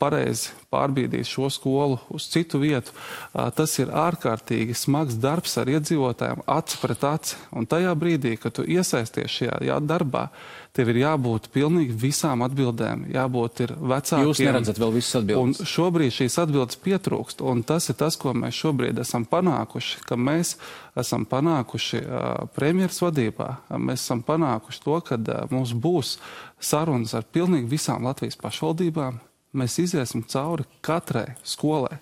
pareizi 0.00 0.54
pārbīdīt 0.72 1.26
šo 1.28 1.50
skolu 1.52 1.98
uz 2.14 2.28
citu 2.30 2.60
vietu. 2.62 2.94
Tas 3.32 3.78
ir 3.82 3.90
ārkārtīgi 3.90 4.76
smags 4.76 5.18
darbs 5.22 5.58
ar 5.60 5.70
iedzīvotājiem, 5.74 6.44
aci 6.46 6.82
pret 6.82 7.06
aci. 7.06 7.40
Un 7.56 7.66
tajā 7.70 7.94
brīdī, 7.98 8.36
kad 8.40 8.58
tu 8.58 8.66
iesaisties 8.66 9.40
šajā 9.40 9.60
jā, 9.66 9.80
darbā, 9.82 10.28
tev 10.76 10.90
ir 10.92 11.00
jābūt 11.00 11.48
pilnīgi 11.54 11.94
visām 12.00 12.44
atbildēm, 12.46 13.06
jābūt 13.14 13.62
ir 13.64 13.72
vecākiem. 13.76 14.26
Jūs 14.28 14.42
neredzat 14.44 14.80
vēl 14.80 14.92
visas 14.98 15.18
atbildes. 15.20 15.60
Un 15.62 15.70
šobrīd 15.72 16.14
šīs 16.14 16.38
atbildes 16.42 16.80
pietrūkst, 16.84 17.40
un 17.48 17.62
tas 17.66 17.88
ir 17.92 17.98
tas, 18.00 18.18
ko 18.20 18.34
mēs 18.36 18.58
šobrīd 18.60 19.00
esam 19.02 19.24
panākuši, 19.30 20.02
ka 20.06 20.18
mēs 20.20 20.56
esam 21.00 21.24
panākuši 21.28 22.02
uh, 22.02 22.26
premjeras 22.56 23.00
vadībā, 23.04 23.48
mēs 23.80 24.04
esam 24.04 24.24
panākuši 24.26 24.84
to, 24.84 25.00
ka 25.08 25.20
uh, 25.20 25.46
mums 25.52 25.72
būs 25.72 26.16
sarunas 26.60 27.16
ar 27.16 27.24
pilnīgi 27.32 27.72
visām 27.72 28.04
Latvijas 28.08 28.38
pašvaldībām. 28.40 29.20
Mēs 29.56 29.78
iziesim 29.80 30.26
cauri 30.28 30.66
katrai 30.84 31.30
skolai. 31.46 31.96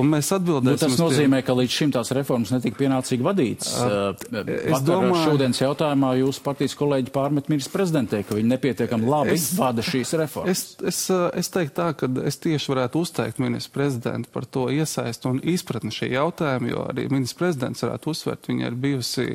Un 0.00 0.08
mēs 0.10 0.30
atbildēsim. 0.34 0.74
Nu, 0.74 0.80
tas 0.80 0.96
nozīmē, 0.98 1.38
tiem... 1.40 1.46
ka 1.46 1.56
līdz 1.58 1.74
šim 1.78 1.92
tās 1.94 2.10
reformas 2.16 2.50
netika 2.54 2.78
pienācīgi 2.80 3.24
vadītas. 3.24 3.70
Uh, 3.78 4.46
es 4.54 4.82
domāju, 4.86 5.20
šodienas 5.28 5.60
jautājumā 5.62 6.14
jūsu 6.18 6.42
partijas 6.44 6.74
kolēģi 6.78 7.12
pārmet 7.14 7.50
ministrs 7.52 7.72
prezidentē, 7.74 8.22
ka 8.26 8.38
viņi 8.38 8.50
nepietiekami 8.50 9.10
labi 9.10 9.36
es, 9.36 9.46
vada 9.58 9.84
šīs 9.86 10.14
reformas. 10.18 10.50
Es, 10.50 10.64
es, 10.90 11.00
es 11.42 11.52
teiktu 11.54 11.76
tā, 11.78 11.88
ka 11.98 12.08
es 12.26 12.40
tieši 12.42 12.72
varētu 12.72 13.04
uzteikt 13.04 13.42
ministru 13.42 13.76
prezidentu 13.78 14.32
par 14.34 14.48
to 14.50 14.66
iesaistu 14.74 15.30
un 15.30 15.40
izpratni 15.54 15.94
šī 15.94 16.10
jautājuma, 16.16 16.72
jo 16.72 16.86
arī 16.90 17.06
ministrs 17.12 17.38
prezidents 17.38 17.86
varētu 17.86 18.10
uzsvert, 18.14 18.50
viņa 18.50 18.70
ir 18.70 18.80
bijusi, 18.86 19.28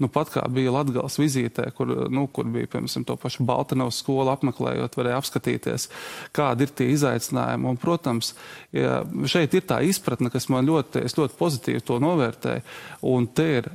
nu 0.00 0.10
pat 0.12 0.32
kā 0.32 0.46
bija 0.52 0.72
Latgals 0.78 1.20
vizītē, 1.20 1.68
kur, 1.76 1.92
nu, 2.12 2.26
kur 2.32 2.48
bija, 2.52 2.70
piemēram, 2.72 3.04
to 3.08 3.18
pašu 3.20 3.44
Baltanovas 3.48 4.00
skolu 4.00 4.32
apmeklējot, 4.32 4.96
varēja 4.96 5.20
apskatīties, 5.20 5.88
kādi 6.36 6.66
ir 6.66 6.74
tie 6.76 6.88
izaicinājumi. 6.94 7.68
Un, 7.68 7.78
protams, 7.80 8.32
šeit 8.72 9.54
ir 9.56 9.64
tā 9.68 9.82
izpratne 9.84 10.05
izpratne, 10.06 10.30
kas 10.30 10.48
man 10.48 10.66
ļoti, 10.66 11.02
es 11.04 11.16
ļoti 11.16 11.34
pozitīvi 11.38 11.82
to 11.84 11.98
novērtēju. 12.02 12.62
Un 13.10 13.26
te 13.26 13.46
ir, 13.58 13.68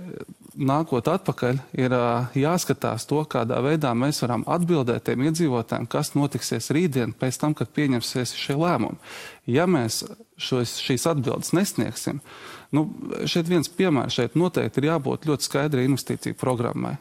nākot 0.56 1.08
atpakaļ, 1.08 1.60
ir 1.80 1.96
jāskatās 2.40 3.06
to, 3.08 3.24
kādā 3.28 3.60
veidā 3.64 3.92
mēs 3.94 4.22
varam 4.24 4.46
atbildēt 4.48 5.10
tiem 5.10 5.26
iedzīvotājiem, 5.28 5.90
kas 5.92 6.14
notiksies 6.16 6.72
rītdien 6.72 7.14
pēc 7.14 7.40
tam, 7.42 7.54
kad 7.54 7.72
pieņemsies 7.76 8.36
šie 8.40 8.56
lēmumi. 8.56 9.00
Ja 9.52 9.68
mēs 9.68 10.06
šos, 10.38 10.78
šīs 10.80 11.08
atbildes 11.12 11.52
nesniegsim, 11.54 12.22
nu, 12.72 12.88
šeit 13.26 13.52
viens 13.52 13.68
piemērs, 13.70 14.16
šeit 14.16 14.40
noteikti 14.40 14.82
ir 14.82 14.92
jābūt 14.94 15.28
ļoti 15.28 15.50
skaidrai 15.50 15.88
investīciju 15.90 16.40
programmai, 16.40 16.96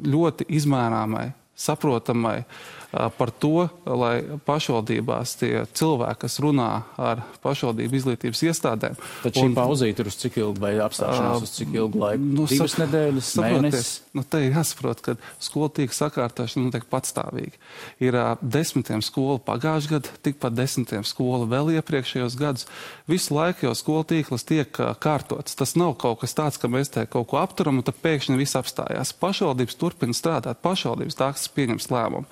ļoti 0.00 0.48
izmērāmai, 0.56 1.30
saprotamai. 1.60 2.38
Uh, 2.40 2.79
par 2.90 3.30
to, 3.30 3.68
lai 3.86 4.14
pašvaldībās 4.46 5.36
tie 5.38 5.52
cilvēki, 5.78 6.18
kas 6.24 6.38
runā 6.42 6.70
ar 6.98 7.22
pašvaldību 7.44 7.98
izglītības 8.00 8.42
iestādēm. 8.50 8.96
Tad 9.22 9.36
šī 9.38 9.44
un, 9.46 9.54
pauzīte 9.54 10.02
ir 10.02 10.10
uz 10.10 10.16
cik 10.18 10.40
ilgu 10.40 10.62
vai 10.62 10.72
apstāšanās 10.82 11.44
uz 11.46 11.52
cik 11.54 11.74
ilgu 11.76 12.00
laiku? 12.02 12.24
Nu, 12.24 12.46
Divas 12.50 12.74
sap, 12.74 12.82
nedēļas, 12.82 13.30
mēnesis? 13.44 13.92
Nu, 14.16 14.24
te 14.26 14.42
ir 14.42 14.56
jāsaprot, 14.56 15.02
ka 15.06 15.14
skolu 15.42 15.70
tīkla 15.76 15.98
sakārtošana 16.00 16.66
notiek 16.66 16.88
patstāvīgi. 16.90 17.60
Ir 18.02 18.18
uh, 18.18 18.32
desmitiem 18.42 19.04
skolu 19.06 19.38
pagājušajā 19.46 19.94
gadā, 19.94 20.16
tikpat 20.26 20.58
desmitiem 20.58 21.06
skolu 21.06 21.46
vēl 21.50 21.76
iepriekšējos 21.76 22.38
gadus. 22.40 22.66
Visu 23.10 23.36
laiku 23.38 23.68
jau 23.68 23.76
skolu 23.78 24.08
tīkls 24.10 24.46
tiek 24.50 24.82
uh, 24.82 24.96
kārtots. 24.98 25.54
Tas 25.58 25.76
nav 25.78 25.94
kaut 26.02 26.24
kas 26.24 26.34
tāds, 26.34 26.58
ka 26.58 26.70
mēs 26.70 26.90
te 26.90 27.06
kaut 27.10 27.30
ko 27.30 27.38
apturam 27.38 27.78
un 27.78 27.86
tad 27.86 28.02
pēkšņi 28.02 28.40
viss 28.40 28.58
apstājās. 28.58 29.14
Pašvaldības 29.22 29.78
turpina 29.78 30.16
strādāt, 30.16 30.58
pašvaldības 30.64 31.22
tāks 31.22 31.46
pieņems 31.54 31.90
lēmumu. 31.94 32.26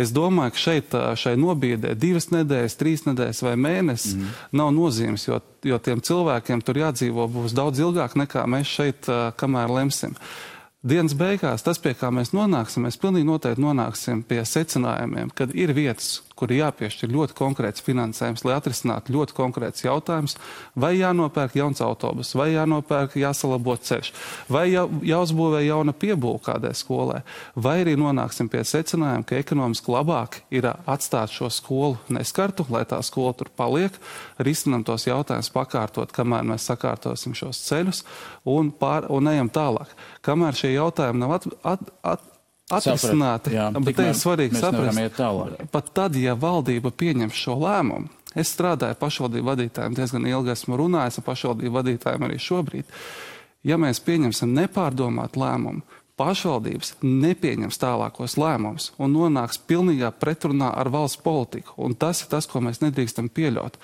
Es 0.00 0.10
domāju, 0.14 0.54
ka 0.54 0.58
šeit 0.58 0.94
šai 1.20 1.36
nobīdē 1.38 1.92
divas 1.94 2.30
nedēļas, 2.34 2.78
trīs 2.80 3.04
nedēļas 3.06 3.42
vai 3.46 3.52
mēnesis 3.60 4.16
mm. 4.16 4.32
nav 4.58 4.72
nozīmes, 4.74 5.28
jo, 5.28 5.38
jo 5.62 5.78
tiem 5.78 6.02
cilvēkiem 6.02 6.64
tur 6.66 6.80
jādzīvo 6.82 7.28
būs 7.30 7.54
daudz 7.54 7.82
ilgāk 7.84 8.16
nekā 8.18 8.42
mēs 8.50 8.72
šeit, 8.74 9.10
kamēr 9.38 9.70
lemsim. 9.70 10.18
Dienas 10.84 11.14
beigās 11.16 11.62
tas, 11.64 11.78
pie 11.80 11.94
kā 11.96 12.10
mēs 12.12 12.34
nonāksim, 12.36 12.84
mēs 12.84 12.98
pilnīgi 13.00 13.24
noteikti 13.24 13.62
nonāksim 13.64 14.20
pie 14.28 14.42
secinājumiem, 14.44 15.30
kad 15.32 15.54
ir 15.56 15.72
vietas, 15.72 16.18
kur 16.44 16.52
ir 16.52 16.60
jāpiešķir 16.60 17.08
ļoti 17.08 17.36
konkrēts 17.38 17.80
finansējums, 17.84 18.42
lai 18.44 18.58
atrisinātu 18.58 19.14
ļoti 19.14 19.32
konkrēts 19.32 19.86
jautājums, 19.86 20.36
vai 20.76 20.92
jānopērk 20.98 21.56
jauns 21.56 21.80
autobus, 21.80 22.34
vai 22.36 22.50
jānopērk 22.52 23.16
jāsalabo 23.16 23.78
ceļš, 23.80 24.10
vai 24.52 24.66
jā, 24.74 24.82
jāuzbūvē 25.08 25.62
jauna 25.64 25.94
piebūve 25.96 26.42
kādai 26.44 26.74
skolai, 26.76 27.22
vai 27.56 27.78
arī 27.80 27.94
nonāksim 27.96 28.50
pie 28.52 28.60
secinājuma, 28.68 29.24
ka 29.24 29.40
ekonomiski 29.40 29.94
labāk 29.94 30.42
ir 30.52 30.68
atstāt 30.68 31.32
šo 31.32 31.48
skolu 31.48 31.96
neskartu, 32.12 32.68
lai 32.68 32.84
tā 32.90 33.00
skola 33.06 33.32
tur 33.38 33.48
paliek, 33.56 33.96
risinam 34.36 34.84
tos 34.84 35.08
jautājumus 35.08 35.48
pakārtot, 35.54 36.12
kamēr 36.12 36.44
mēs 36.52 36.68
sakārtosim 36.68 37.32
šos 37.38 37.64
ceļus 37.70 38.04
un, 38.44 38.68
pār, 38.68 39.08
un 39.08 39.32
ejam 39.32 39.48
tālāk. 39.48 39.96
Kamēr 40.24 40.60
šie 40.60 40.74
jautājumi 40.74 41.24
nav 41.24 41.38
at, 41.38 41.50
at, 41.72 41.90
at, 42.04 42.30
atrisināti, 42.72 43.54
jā, 43.54 43.68
bet 43.76 43.98
te 43.98 44.06
ir 44.08 44.18
svarīgi 44.18 44.60
saprast, 44.60 45.00
pat 45.72 45.90
tad, 45.96 46.16
ja 46.16 46.36
valdība 46.38 46.92
pieņem 46.94 47.32
šo 47.34 47.58
lēmumu, 47.60 48.08
es 48.34 48.54
strādāju 48.54 48.96
pašvaldību 49.00 49.50
vadītājiem 49.50 49.98
diezgan 49.98 50.28
ilgi, 50.30 50.54
esmu 50.54 50.78
runājis 50.80 51.20
ar 51.20 51.26
pašvaldību 51.28 51.76
vadītājiem 51.80 52.24
arī 52.28 52.40
šobrīd. 52.40 52.96
Ja 53.64 53.78
mēs 53.80 54.00
pieņemsim 54.04 54.50
nepārdomāt 54.56 55.38
lēmumu, 55.40 55.84
pašvaldības 56.20 56.92
nepieņems 57.02 57.80
tālākos 57.80 58.36
lēmumus 58.38 58.92
un 59.02 59.16
nonāks 59.16 59.58
pilnīgā 59.68 60.12
pretrunā 60.20 60.68
ar 60.78 60.90
valsts 60.94 61.22
politiku. 61.24 61.74
Un 61.86 61.96
tas 61.98 62.22
ir 62.22 62.30
tas, 62.30 62.46
ko 62.46 62.62
mēs 62.62 62.82
nedrīkstam 62.84 63.32
pieļaut 63.34 63.80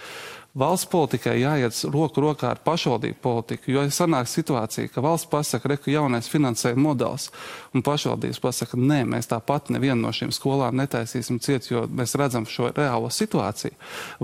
valsts 0.54 0.88
politikai 0.90 1.37
jāiet 1.40 1.76
roku 1.92 2.22
rokā 2.25 2.50
ar 2.50 2.60
pašvaldību 2.64 3.18
politiku, 3.22 3.70
jo 3.70 3.84
sanāk 3.94 4.28
situācija, 4.30 4.90
ka 4.90 5.02
valsts 5.04 5.30
pasaka, 5.30 5.75
reku 5.75 5.92
jaunais 5.94 6.30
finansējuma 6.30 6.88
modelis, 6.88 7.30
un 7.75 7.85
pašvaldības 7.87 8.41
pasaka, 8.43 8.79
nē, 8.79 9.03
mēs 9.09 9.29
tāpat 9.31 9.71
nevienu 9.75 10.00
no 10.03 10.11
šīm 10.15 10.33
skolām 10.35 10.79
netaisīsim 10.81 11.39
ciet, 11.43 11.69
jo 11.71 11.85
mēs 11.87 12.17
redzam 12.19 12.47
šo 12.50 12.73
reālo 12.75 13.11
situāciju, 13.15 13.77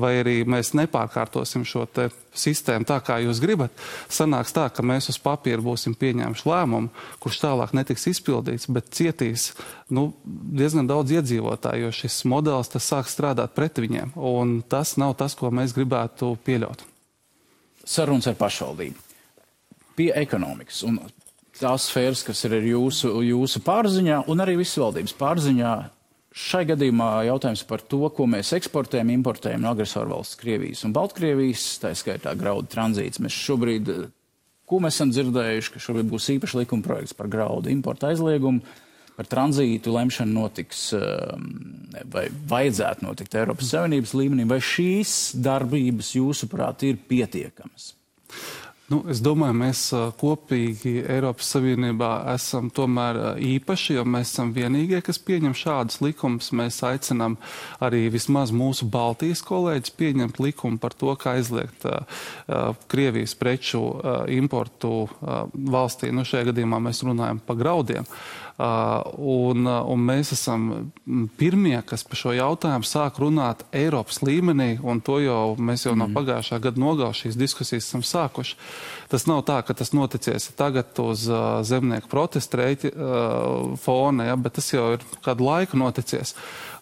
vai 0.03 0.17
arī 0.23 0.41
mēs 0.49 0.73
nepārkārtosim 0.79 1.67
šo 1.69 1.85
sistēmu 2.37 2.89
tā, 2.89 2.99
kā 3.07 3.21
jūs 3.23 3.41
gribat, 3.43 3.75
sanāks 4.13 4.55
tā, 4.57 4.67
ka 4.75 4.85
mēs 4.87 5.11
uz 5.13 5.21
papīra 5.23 5.63
būsim 5.63 5.95
pieņēmuši 5.99 6.49
lēmumu, 6.51 6.91
kurš 7.23 7.41
tālāk 7.45 7.75
netiks 7.79 8.09
izpildīts, 8.11 8.69
bet 8.73 8.91
cietīs 8.97 9.53
nu, 9.95 10.09
diezgan 10.27 10.91
daudz 10.91 11.15
iedzīvotāju, 11.17 11.87
jo 11.87 11.95
šis 11.95 12.25
modelis 12.29 12.75
sāk 12.83 13.11
strādāt 13.11 13.55
pret 13.55 13.79
viņiem. 13.83 14.17
Tas 14.69 14.97
nav 15.01 15.15
tas, 15.21 15.37
ko 15.39 15.53
mēs 15.55 15.75
gribētu 15.77 16.35
pieļaut. 16.47 16.83
Sarunas 17.87 18.27
ar 18.27 18.35
pašvaldību. 18.39 19.05
Pie 19.97 20.11
ekonomikas 20.19 20.83
un 20.85 20.99
tās 21.61 21.89
sfēras, 21.91 22.25
kas 22.27 22.45
ir 22.49 22.57
jūsu, 22.71 23.13
jūsu 23.27 23.63
pārziņā, 23.67 24.23
un 24.31 24.43
arī 24.45 24.59
visas 24.61 24.81
valdības 24.83 25.17
pārziņā. 25.19 25.75
Šai 26.37 26.67
gadījumā 26.69 27.11
jautājums 27.31 27.63
par 27.65 27.81
to, 27.81 28.03
ko 28.13 28.27
mēs 28.29 28.53
eksportējam, 28.59 29.09
importējam 29.15 29.63
no 29.65 29.71
agresoru 29.73 30.13
valsts 30.13 30.37
Krievijas 30.37 30.85
un 30.85 30.93
Baltkrievijas, 30.97 31.65
tā 31.81 31.95
skaitā 31.97 32.35
graudu 32.37 32.69
tranzīts. 32.75 33.23
Mēs 33.25 33.39
šobrīd, 33.47 33.89
ko 34.69 34.81
mēs 34.85 34.99
esam 34.99 35.15
dzirdējuši, 35.15 35.73
ka 35.73 35.81
šobrīd 35.81 36.11
būs 36.11 36.29
īpaši 36.35 36.61
likuma 36.61 36.85
projekts 36.85 37.17
par 37.17 37.33
graudu 37.33 37.73
importu 37.73 38.11
aizliegumu 38.11 38.61
par 39.17 39.29
tranzītu 39.31 39.95
lemšana 39.95 40.33
notiks 40.33 40.91
ehm, 40.97 41.47
vai 42.13 42.27
vajadzētu 42.51 43.07
notikt 43.07 43.37
Eiropas 43.41 43.73
Savienības 43.73 44.13
līmenī, 44.19 44.45
vai 44.49 44.61
šīs 44.61 45.15
darbības, 45.41 46.13
jūsuprāt, 46.19 46.85
ir 46.89 47.01
pietiekamas? 47.09 47.95
Nu, 48.87 49.01
es 49.11 49.19
domāju, 49.19 49.55
mēs 49.59 49.81
kopīgi 50.21 51.01
Eiropas 51.11 51.49
Savienībā 51.57 52.11
esam 52.37 52.69
tomēr 52.71 53.17
īpaši, 53.43 53.97
jo 53.97 54.05
mēs 54.07 54.31
esam 54.31 54.53
vienīgie, 54.55 55.01
kas 55.03 55.19
pieņem 55.27 55.57
šādus 55.59 55.99
likumus. 56.05 56.53
Mēs 56.55 56.79
aicinām 56.87 57.35
arī 57.83 58.05
vismaz 58.15 58.53
mūsu 58.55 58.87
Baltijas 58.87 59.43
kolēģis 59.49 59.97
pieņemt 59.99 60.39
likumu 60.39 60.79
par 60.79 60.95
to, 60.95 61.17
kā 61.19 61.35
aizliegt 61.41 61.83
uh, 61.91 62.07
Krievijas 62.87 63.35
preču 63.35 63.83
uh, 63.83 64.23
importu 64.31 64.95
uh, 65.03 65.51
valstī. 65.51 66.15
Nu, 66.15 66.23
šajā 66.23 66.53
gadījumā 66.53 66.79
mēs 66.87 67.03
runājam 67.09 67.43
par 67.43 67.59
graudiem. 67.59 68.07
Uh, 68.07 68.46
un, 68.57 69.67
uh, 69.69 69.83
un 69.85 70.05
mēs 70.09 70.31
esam 70.33 70.63
pirmie, 71.37 71.77
kas 71.85 72.07
par 72.09 72.17
šo 72.17 72.33
jautājumu 72.33 72.89
sāk 72.89 73.19
runāt 73.21 73.67
Eiropas 73.77 74.23
līmenī, 74.25 74.79
un 74.81 75.03
to 75.05 75.19
jau 75.21 75.57
mēs 75.61 75.85
jau 75.85 75.93
mm. 75.93 76.01
no 76.01 76.09
pagājušā 76.17 76.61
gada 76.65 76.81
nogala 76.81 77.13
šīs 77.17 77.37
diskusijas 77.37 77.85
esam 77.85 78.05
sākuši. 78.07 78.57
Tas 79.13 79.29
nav 79.29 79.45
tā, 79.49 79.59
ka 79.61 79.77
tas 79.77 79.93
noticies 79.93 80.49
tagad 80.57 80.97
uz 81.05 81.27
uh, 81.29 81.61
zemnieku 81.69 82.09
protestu 82.09 82.63
reiti 82.63 82.95
uh, 82.95 83.77
fona, 83.83 84.31
ja, 84.31 84.41
bet 84.41 84.57
tas 84.57 84.73
jau 84.73 84.89
ir 84.97 85.05
kādu 85.27 85.45
laiku 85.45 85.77
noticies. 85.77 86.33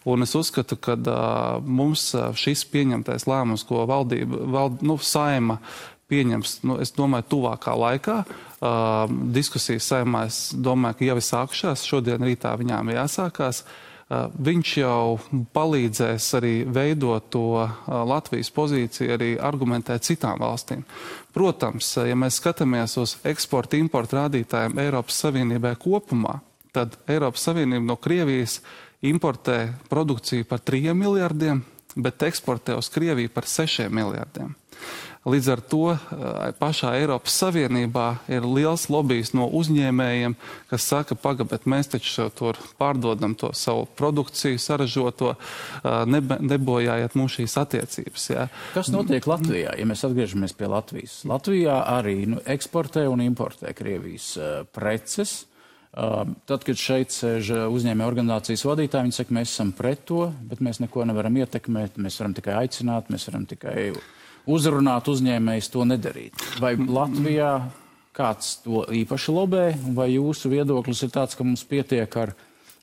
Un 0.07 0.23
es 0.23 0.31
uzskatu, 0.37 0.79
ka 0.79 0.95
uh, 0.95 1.59
mums 1.59 2.13
šis 2.39 2.63
pieņemtais 2.71 3.27
lēmums, 3.27 3.67
ko 3.67 3.83
valdība, 3.89 4.45
vald, 4.55 4.79
nu, 4.85 4.95
saima 5.01 5.59
pieņems, 6.07 6.59
nu, 6.69 6.79
es 6.79 6.95
domāju, 6.95 7.33
tuvākā 7.35 7.75
laikā. 7.75 8.21
Uh, 8.23 8.44
diskusijas 9.35 9.89
saimā, 9.91 10.25
es 10.29 10.53
domāju, 10.55 10.99
ka 10.99 11.09
jau 11.09 11.17
ir 11.19 11.27
sākušās, 11.27 11.83
šodien 11.87 12.23
rītā 12.23 12.53
viņām 12.59 12.93
jāsākās. 12.95 13.63
Uh, 13.65 14.29
viņš 14.37 14.71
jau 14.77 15.17
palīdzēs 15.55 16.27
arī 16.37 16.53
veidot 16.69 17.25
to 17.33 17.45
uh, 17.57 17.77
Latvijas 18.05 18.51
pozīciju, 18.53 19.09
arī 19.15 19.29
argumentēt 19.41 20.05
citām 20.05 20.39
valstīm. 20.39 20.83
Protams, 21.33 21.89
ja 21.97 22.15
mēs 22.15 22.37
skatāmies 22.39 22.97
uz 23.01 23.17
eksporta 23.25 23.79
importa 23.81 24.21
rādītājiem 24.21 24.77
Eiropas 24.85 25.17
Savienībai 25.25 25.73
kopumā, 25.81 26.39
tad 26.75 26.99
Eiropas 27.09 27.47
Savienība 27.49 27.89
no 27.89 27.97
Krievijas 27.97 28.59
importē 29.05 29.73
produkciju 29.89 30.45
par 30.45 30.61
3 30.61 30.93
miljardiem, 30.93 31.63
bet 31.95 32.23
eksportē 32.29 32.77
uz 32.77 32.91
Krieviju 32.93 33.33
par 33.33 33.49
6 33.49 33.89
miljardiem. 33.89 34.53
Līdz 35.25 35.47
ar 35.49 35.61
to 35.65 35.85
eh, 35.89 35.99
pašā 36.59 36.91
Eiropas 36.99 37.33
Savienībā 37.41 38.05
ir 38.29 38.43
liels 38.45 38.83
lobbyis 38.93 39.31
no 39.33 39.47
uzņēmējiem, 39.57 40.35
kas 40.69 40.85
saka, 40.85 41.15
pagaidi, 41.17 41.57
mēs 41.65 41.89
taču 41.95 42.27
tur 42.37 42.59
pārdodam 42.77 43.33
to 43.33 43.49
savu 43.57 43.87
produkciju, 43.97 44.59
saražoto, 44.61 45.33
eh, 45.33 46.05
nebojājiet 46.45 47.17
mūsu 47.17 47.41
šīs 47.41 47.57
attiecības. 47.57 48.27
Jā. 48.29 48.43
Kas 48.75 48.91
notiek 48.93 49.25
Latvijā, 49.25 49.73
ja 49.73 49.87
mēs 49.89 50.05
atgriežamies 50.05 50.53
pie 50.53 50.69
Latvijas? 50.69 51.17
Latvijā 51.25 51.79
arī 51.95 52.19
nu, 52.29 52.43
eksportē 52.45 53.07
un 53.09 53.23
importē 53.25 53.73
Krievijas 53.73 54.27
uh, 54.37 54.61
preces. 54.77 55.47
Uh, 55.95 56.27
tad, 56.45 56.65
kad 56.67 56.77
šeit 56.77 57.13
sēž 57.15 57.49
uzņēmē 57.71 58.05
organizācijas 58.05 58.65
vadītāji, 58.67 59.07
viņi 59.07 59.17
saka, 59.17 59.35
mēs 59.37 59.53
esam 59.55 59.71
pret 59.73 60.03
to, 60.05 60.27
bet 60.49 60.61
mēs 60.61 60.81
neko 60.83 61.05
nevaram 61.07 61.39
ietekmēt, 61.39 61.97
mēs 62.03 62.19
varam 62.19 62.35
tikai 62.37 62.57
aicināt, 62.65 63.09
mēs 63.13 63.29
varam 63.31 63.47
tikai 63.49 63.87
uzrunāt 64.47 65.09
uzņēmējs 65.11 65.71
to 65.73 65.85
nedarīt. 65.87 66.45
Vai 66.61 66.75
Latvijā 66.77 67.51
kāds 68.15 68.59
to 68.63 68.85
īpaši 68.95 69.35
lobē, 69.35 69.65
vai 69.95 70.09
jūsu 70.13 70.51
viedoklis 70.53 71.03
ir 71.03 71.11
tāds, 71.15 71.35
ka 71.35 71.43
mums 71.43 71.65
pietiek 71.67 72.17
ar, 72.21 72.31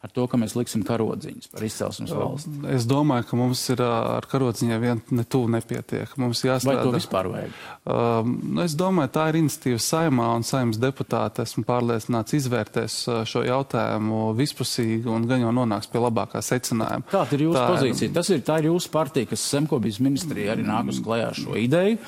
ar 0.03 0.11
to, 0.11 0.25
ka 0.27 0.39
mēs 0.41 0.57
liksim 0.59 0.83
karodziņus 0.87 1.51
par 1.53 1.65
izcelsmes 1.67 2.11
valsts? 2.17 2.51
Es 2.75 2.87
domāju, 2.91 3.27
ka 3.29 3.39
mums 3.39 3.63
ir 3.71 3.83
ar 3.87 4.27
karodziņiem 4.31 4.81
vien 4.83 5.03
ne 5.15 5.25
tuvu 5.25 5.51
nepietiek. 5.55 6.17
Mums 6.19 6.43
jāstrādā. 6.43 6.81
Vai 6.81 6.87
to 6.89 6.95
vispār 6.97 7.29
vajag? 7.31 7.55
Um, 7.87 8.35
es 8.65 8.75
domāju, 8.79 9.13
tā 9.15 9.29
ir 9.31 9.39
iniciatīva 9.43 9.83
saimā 9.87 10.29
un 10.37 10.47
saimas 10.47 10.81
deputāte, 10.83 11.47
esmu 11.47 11.63
pārliecināts, 11.69 12.35
izvērtēs 12.41 12.99
šo 13.31 13.45
jautājumu 13.47 14.25
vispusīgi 14.39 15.11
un 15.11 15.31
gan 15.31 15.47
jau 15.47 15.55
nonāks 15.55 15.91
pie 15.93 16.03
labākā 16.03 16.43
secinājuma. 16.43 17.07
Kāda 17.13 17.39
ir 17.39 17.47
jūsu 17.47 17.59
tā 17.61 17.67
pozīcija? 17.71 18.11
Ir... 18.11 18.17
Tas 18.19 18.33
ir, 18.35 18.43
tā 18.47 18.59
ir 18.63 18.71
jūsu 18.73 18.93
partija, 18.95 19.31
kas 19.31 19.51
Semkobijas 19.55 20.03
ministrija 20.03 20.57
arī 20.57 20.67
nāk 20.67 20.91
uz 20.91 21.03
klajā 21.05 21.31
šo 21.39 21.59
ideju. 21.63 22.01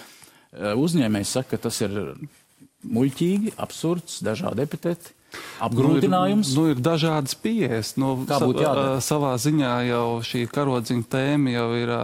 Uzņēmējs 0.54 1.38
saka, 1.38 1.54
ka 1.54 1.68
tas 1.68 1.80
ir 1.86 1.94
muļķīgi, 2.84 3.54
absurds, 3.62 4.20
dažādi 4.26 4.62
epiteti. 4.66 5.14
Apgrūtinājums? 5.64 6.52
Nu, 6.56 6.66
ir, 6.68 6.74
nu, 6.74 6.78
ir 6.78 6.82
dažādas 6.84 7.36
pieejas. 7.38 7.94
Nu, 8.00 8.14
Kā 8.28 8.40
būtu 8.42 8.64
jādara? 8.64 8.98
Savā 9.04 9.34
ziņā 9.40 9.74
jau 9.88 10.06
šī 10.26 10.44
karodziņa 10.52 11.08
tēma 11.14 11.54
jau 11.54 11.68
ir 11.78 11.94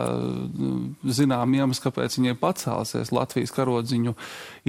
zinām 1.20 1.58
iemesls, 1.58 1.82
kāpēc 1.84 2.18
viņai 2.20 2.36
pacēlsies 2.40 3.12
Latvijas 3.14 3.54
karodziņu 3.56 4.16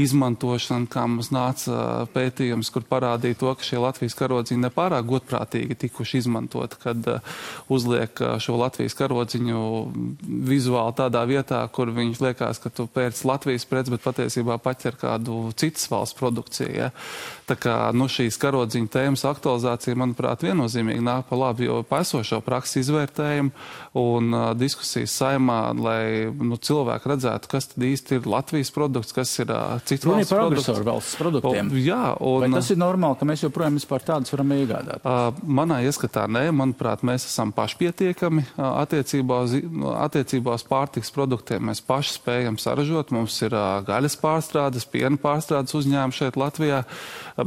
izmantošana, 0.04 0.90
kā 0.92 1.06
mums 1.10 1.32
nāca 1.34 2.08
pētījums, 2.14 2.72
kur 2.74 2.86
parādīja 2.88 3.40
to, 3.42 3.54
ka 3.58 3.66
šie 3.66 3.82
Latvijas 3.82 4.18
karodziņi 4.20 4.66
nepārāk 4.66 5.08
godprātīgi 5.10 5.78
tikuši 5.86 6.22
izmantot, 6.24 6.76
kad 6.82 7.08
uzliek 7.72 8.22
šo 8.42 8.58
Latvijas 8.62 8.98
karodziņu 9.00 9.62
vizuāli 10.52 10.98
tādā 10.98 11.24
vietā, 11.30 11.62
kur 11.74 11.92
viņš 11.96 12.22
liekas, 12.24 12.62
ka 12.62 12.72
tu 12.74 12.88
pēc 12.92 13.24
Latvijas 13.28 13.68
prets, 13.70 13.92
bet 13.94 14.04
patiesībā 14.06 14.58
paķer 14.62 14.98
kādu 15.02 15.44
citas 15.60 15.88
valsts 15.92 16.18
produkciju. 16.20 16.72
Ja? 16.76 16.92
Tā 17.50 17.58
kā 17.60 17.76
nu, 17.96 18.08
šīs 18.12 18.38
karodziņa 18.42 18.92
tēmas 18.94 19.26
aktualizācija, 19.28 19.98
manuprāt, 20.00 20.46
viennozīmīgi 20.46 21.04
nāk 21.04 21.28
pa 21.28 21.40
labi, 21.40 21.68
jo 21.68 21.82
paisošo 21.88 22.40
praksi 22.46 22.80
izvērtējumu 22.80 23.52
un 24.00 24.32
uh, 24.32 24.46
diskusijas 24.56 25.16
saimā, 25.20 25.60
lai 25.76 26.30
nu, 26.32 26.56
cilvēki 26.56 27.12
redzētu, 27.12 27.52
kas 27.52 27.72
tad 27.74 27.86
īsti 27.88 28.20
ir 28.20 28.30
Latvijas 28.32 28.72
produkts, 28.76 29.16
kas 29.16 29.34
ir 29.44 29.52
uh, 29.52 29.76
citu 29.92 30.10
Runa 30.10 30.24
ir 30.24 30.26
valstu 30.26 30.34
par 30.36 30.42
produkts. 30.46 30.66
agresoru 30.66 30.88
valsts 30.90 31.20
produktiem. 31.20 31.70
O, 31.72 31.82
jā, 31.84 32.02
un, 32.20 32.46
Vai 32.46 32.50
tas 32.56 32.72
ir 32.74 32.80
normāli, 32.82 33.20
ka 33.20 33.28
mēs 33.30 33.44
joprojām 33.46 33.78
vispār 33.80 34.06
tādus 34.08 34.34
varam 34.34 34.54
iegādāt? 34.58 35.06
Uh, 35.06 35.44
Manā 35.62 35.82
ieskatā 35.86 36.26
nē, 36.32 36.48
manuprāt, 36.56 37.04
mēs 37.08 37.28
esam 37.30 37.52
pašpietiekami 37.56 38.46
uh, 38.48 38.66
attiecībā 38.84 39.42
uz, 39.46 39.56
no, 39.68 39.94
attiecībā 40.02 40.56
uz 40.58 40.66
pārtiks 40.68 41.12
produktiem. 41.16 41.64
Mēs 41.72 41.84
paši 41.86 42.18
spējam 42.18 42.60
saražot. 42.62 43.12
Mums 43.16 43.38
ir 43.46 43.56
uh, 43.58 43.80
gaļas 43.88 44.18
pārstrādes, 44.22 44.88
piena 44.92 45.20
pārstrādes 45.22 45.76
uzņēmumi 45.78 46.18
šeit 46.18 46.38
Latvijā. 46.40 46.84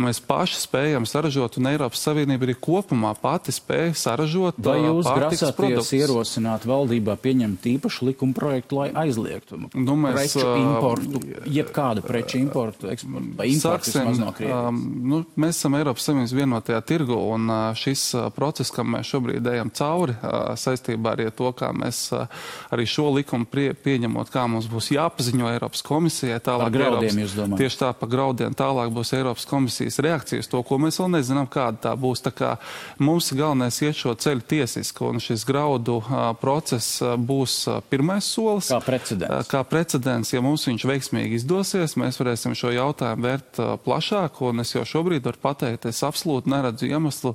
Mēs 0.00 0.18
paši 0.24 0.59
spējam 0.64 1.04
saražot, 1.07 1.59
un 1.61 1.68
Eiropas 1.70 2.00
Savienība 2.04 2.48
arī 2.48 2.54
kopumā 2.59 3.12
pati 3.20 3.52
spēja 3.54 3.92
saražot 3.94 4.57
Vai 4.64 4.78
jūs 4.80 5.07
grasāties 5.07 5.54
produktus. 5.54 5.92
ierosināt 5.94 6.64
valdībā 6.66 7.14
pieņemt 7.20 7.68
īpašu 7.76 8.09
likuma 8.09 8.35
projektu, 8.37 8.80
lai 8.80 8.88
aizliegtu 9.04 9.61
Nu, 9.74 9.94
mēs, 10.00 10.35
preču 10.35 10.46
importu, 10.59 11.20
jebkādu 11.46 12.02
preču 12.02 12.24
importu, 12.39 12.89
vai 13.37 13.49
importu 13.53 13.91
vismaz 13.91 14.21
no 14.21 14.33
um, 14.69 14.81
nu, 15.11 15.21
mēs 15.41 15.59
esam 15.59 15.77
Eiropas 15.79 16.07
Savienības 16.09 16.35
vienotajā 16.37 16.81
tirgu, 16.89 17.17
un 17.35 17.49
uh, 17.51 17.63
šis 17.79 18.07
uh, 18.17 18.29
process, 18.35 18.73
kam 18.75 18.93
mēs 18.95 19.11
šobrīd 19.13 19.47
ejam 19.55 19.73
cauri, 19.75 20.17
uh, 20.19 20.55
saistībā 20.59 21.15
arī 21.15 21.29
ar 21.31 21.37
to, 21.37 21.51
kā 21.57 21.71
mēs 21.77 22.07
uh, 22.17 22.27
arī 22.75 22.87
šo 22.89 23.11
likumu 23.15 23.49
prie, 23.51 23.71
pieņemot, 23.75 24.33
kā 24.35 24.47
mums 24.51 24.69
būs 24.71 24.93
jāpaziņo 24.95 25.51
Eiropas 25.53 25.85
komisijai. 25.87 26.41
Tālāk 26.45 26.69
Par 26.69 26.77
graudiem 26.77 27.11
Eiropas, 27.11 27.21
jūs 27.23 27.37
domājat? 27.39 27.63
Tieši 27.63 27.81
tā, 27.83 27.93
par 28.01 28.13
graudiem. 28.13 28.57
Tālāk 28.59 28.93
būs 28.95 29.15
Eiropas 29.19 29.49
komisijas 29.51 30.01
reakcijas 30.05 30.51
to, 30.51 30.63
ko 30.67 30.79
mēs 30.83 31.01
vēl 31.01 31.13
nezinām, 31.17 31.49
kāda 31.51 31.89
tā 31.89 31.95
būs. 31.99 32.25
Tā 32.25 32.33
kā 32.35 32.55
mums 33.03 33.31
galvenais 33.37 33.81
iet 33.85 33.99
šo 33.99 34.15
ceļu 34.19 34.47
tiesiski, 34.55 35.05
un 35.09 35.23
šis 35.23 35.47
graudu 35.49 36.01
uh, 36.01 36.31
process 36.41 37.01
uh, 37.03 37.15
būs 37.21 37.57
uh, 37.71 37.81
pirmais 37.91 38.27
solis. 38.27 38.71
Kā 38.73 38.81
precedents. 38.85 39.51
Kā 39.51 39.63
precedents, 39.69 40.33
ja 40.35 40.43
mums 40.45 40.67
viņš 40.69 40.87
veiksmīgi 40.89 41.41
izdosies, 41.41 41.97
mēs 42.01 42.13
varēsim 42.18 42.57
šo 42.59 42.72
jautājumu 42.74 43.24
vērt 43.24 43.61
uh, 43.62 43.74
plašāk, 43.85 44.40
un 44.44 44.62
es 44.64 44.74
jau 44.74 44.85
šobrīd 44.88 45.24
varu 45.29 45.40
pateikt, 45.42 45.87
es 45.90 46.03
absolūti 46.07 46.50
neredzu 46.53 46.88
iemeslu, 46.90 47.35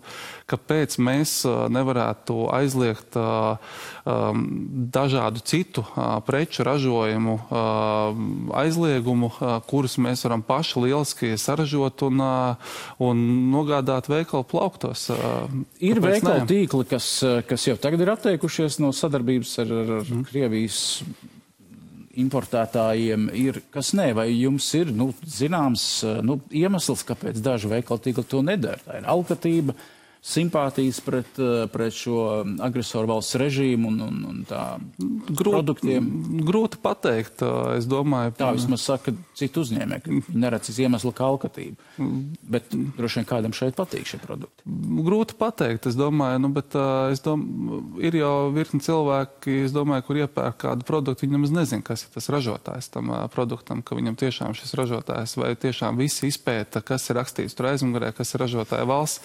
kāpēc 0.50 0.98
mēs 1.02 1.34
uh, 1.48 1.68
nevarētu 1.72 2.50
aizliegt 2.58 3.18
uh, 3.20 3.56
um, 4.04 4.46
dažādu 4.92 5.44
citu 5.46 5.86
preču 6.26 6.64
ražojumu 6.66 7.36
aizliegumu, 8.58 9.30
kurus 9.70 9.96
mēs 10.02 10.24
varam 10.26 10.42
paši 10.46 10.84
lieliski 10.84 11.30
saražot 11.40 12.04
un, 12.08 12.22
un 13.04 13.22
nogādāt 13.54 14.10
veikalu 14.12 14.46
plauktos. 14.50 15.08
Ir 15.84 16.02
veikalu 16.04 16.48
tīkli, 16.50 16.88
kas, 16.90 17.08
kas 17.50 17.68
jau 17.68 17.78
tagad 17.82 18.04
ir 18.04 18.14
atteikušies 18.14 18.80
no 18.84 18.92
sadarbības 18.96 19.56
ar, 19.64 19.74
ar 19.80 20.10
Mhm. 20.20 20.24
Krievijas 20.24 21.04
importētājiem, 22.22 23.30
ir, 23.38 23.62
kas 23.74 23.94
nē, 23.98 24.12
vai 24.18 24.28
jums 24.34 24.68
ir 24.78 24.92
nu, 24.96 25.12
zināms 25.24 25.86
nu, 26.26 26.40
iemesls, 26.52 27.06
kāpēc 27.08 27.40
daži 27.44 27.72
veikalu 27.72 28.04
tīkli 28.06 28.26
to 28.30 28.44
nedara? 28.46 28.82
Tā 28.86 29.00
ir 29.00 29.10
alkatība, 29.10 29.76
simpātijas 30.22 31.00
pret, 31.00 31.40
eh, 31.40 31.66
pret 31.72 31.96
šo 31.96 32.44
agresoru 32.60 33.08
valsts 33.14 33.38
režīmu 33.40 33.88
un, 33.88 34.00
un, 34.04 34.18
un 34.28 34.42
tā 34.48 34.64
produktiem. 35.40 36.10
Grūti 36.46 36.80
pateikt, 36.84 37.44
uh, 37.46 37.76
es 37.78 37.88
domāju. 37.90 38.34
Tā 38.40 38.50
vismaz 38.56 38.84
saka 38.84 39.14
citu 39.38 39.64
uzņēmēju, 39.64 40.04
ka 40.04 40.36
neredz 40.36 40.72
iemeslu 40.76 41.14
kā 41.16 41.28
alkatību. 41.30 41.78
Bet 42.52 42.74
droši 42.98 43.22
vien 43.22 43.30
kādam 43.30 43.56
šeit 43.56 43.78
patīk 43.80 44.10
šie 44.10 44.20
produkti. 44.22 44.66
Grūti 45.08 45.38
pateikt, 45.40 45.88
es 45.90 45.96
domāju, 46.00 46.44
nu, 46.44 46.52
bet 46.56 46.76
uh, 46.76 47.14
es 47.14 47.24
dom, 47.24 47.46
ir 48.04 48.20
jau 48.20 48.50
virkni 48.56 48.84
cilvēki, 48.84 49.62
es 49.70 49.76
domāju, 49.76 50.08
kur 50.10 50.22
iepērk 50.26 50.60
kādu 50.66 50.88
produktu, 50.88 51.26
viņi 51.26 51.38
nemaz 51.38 51.56
nezin, 51.56 51.86
kas 51.86 52.04
ir 52.06 52.14
tas 52.18 52.28
ražotājs 52.34 52.92
tam 52.92 53.14
produktam, 53.32 53.86
ka 53.86 53.96
viņam 53.98 54.20
tiešām 54.20 54.58
šis 54.58 54.76
ražotājs 54.80 55.38
vai 55.40 55.56
tiešām 55.60 56.00
visi 56.00 56.28
izpēta, 56.28 56.84
kas 56.86 57.08
ir 57.10 57.20
rakstīts 57.22 57.56
tur 57.56 57.72
aizmugurē, 57.72 58.12
kas 58.16 58.36
ir 58.36 58.44
ražotāja 58.44 58.88
valsts. 58.90 59.24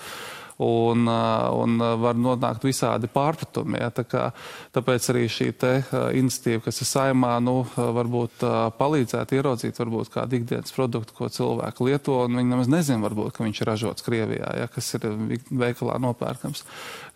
Un, 0.62 1.08
uh, 1.10 1.50
un 1.58 1.80
uh, 1.80 1.96
var 1.98 2.14
nonākt 2.14 2.62
visādi 2.62 3.08
pārpratumi. 3.10 3.80
Ja, 3.80 3.88
tā 3.90 4.04
kā, 4.06 4.28
tāpēc 4.74 5.08
arī 5.10 5.24
šī 5.26 5.48
te, 5.58 5.72
uh, 5.82 6.04
iniciatīva, 6.14 6.62
kas 6.68 6.78
ir 6.78 6.86
saimā, 6.86 7.32
nu, 7.42 7.56
varbūt 7.74 8.44
palīdzētu 8.78 9.38
ieraudzīt 9.38 9.80
varbūt 9.82 10.12
kādu 10.14 10.38
ikdienas 10.38 10.74
produktu, 10.76 11.16
ko 11.16 11.30
cilvēki 11.32 11.88
lieto, 11.88 12.20
un 12.28 12.38
viņi 12.38 12.52
nemaz 12.52 12.70
nezin, 12.70 13.02
varbūt, 13.02 13.34
ka 13.34 13.46
viņš 13.46 13.62
ir 13.62 13.70
ražots 13.72 14.06
Krievijā, 14.06 14.52
ja, 14.60 14.70
kas 14.70 14.94
ir 14.94 15.08
veikalā 15.50 15.98
nopērkams. 16.06 16.62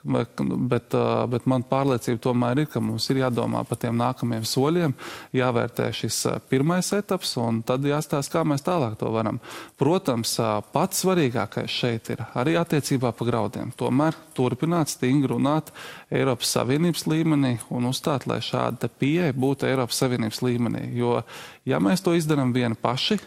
Bet, 0.03 0.95
uh, 0.95 1.25
bet 1.29 1.47
man 1.51 1.65
pārliecība 1.67 2.21
tomēr 2.29 2.63
ir, 2.63 2.69
ka 2.71 2.81
mums 2.81 3.09
ir 3.11 3.19
jādomā 3.25 3.65
par 3.67 3.81
tiem 3.83 3.97
nākamajiem 3.99 4.45
soļiem, 4.47 4.95
jāvērtē 5.37 5.89
šis 5.97 6.21
pirmais 6.49 6.93
etaps, 6.95 7.35
un 7.43 7.61
tad 7.67 7.85
jāstāsta, 7.85 8.39
kā 8.39 8.45
mēs 8.47 8.65
tālāk 8.65 8.95
to 9.01 9.11
varam. 9.13 9.41
Protams, 9.79 10.37
pats 10.73 11.03
svarīgākais 11.03 11.75
šeit 11.81 12.13
ir 12.15 12.23
arī 12.39 12.55
attiecībā 12.61 13.11
par 13.19 13.29
graudiem. 13.29 13.75
Tomēr 13.79 14.17
turpināt 14.39 14.95
stingri 14.95 15.33
runāt 15.35 15.73
Eiropas 16.15 16.55
Savienības 16.55 17.05
līmenī 17.11 17.57
un 17.75 17.91
uzstāt, 17.91 18.29
lai 18.31 18.39
šāda 18.45 18.89
pieeja 18.89 19.35
būtu 19.35 19.69
Eiropas 19.69 19.99
Savienības 20.05 20.41
līmenī. 20.47 20.87
Jo, 20.97 21.19
ja 21.66 21.81
mēs 21.83 22.03
to 22.05 22.14
izdarām 22.16 22.53
vieni 22.55 22.77
paši, 22.79 23.18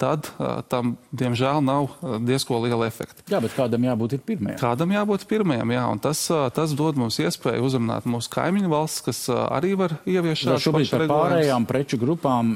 tad 0.00 0.28
tam, 0.72 0.96
diemžēl, 1.16 1.62
nav 1.64 1.96
diezko 2.26 2.60
liela 2.64 2.88
efekta. 2.90 3.24
Jā, 3.30 3.40
bet 3.44 3.56
kādam 3.56 3.86
jābūt 3.88 4.18
ir 4.18 4.24
pirmajam. 4.26 4.60
Kādam 4.60 4.92
jābūt 4.94 5.26
pirmajam, 5.30 5.72
jā, 5.76 5.86
un 5.92 6.02
tas, 6.04 6.26
tas 6.56 6.76
dod 6.76 7.00
mums 7.00 7.20
iespēju 7.22 7.64
uzrunāt 7.66 8.08
mūsu 8.10 8.32
kaimiņu 8.36 8.72
valsts, 8.72 9.04
kas 9.08 9.22
arī 9.32 9.74
var 9.78 9.96
ieviest 10.04 10.44
šādu 10.44 10.66
šobrīd 10.68 10.92
par 10.92 11.06
pārējām 11.14 11.68
preču 11.68 12.00
grupām 12.00 12.54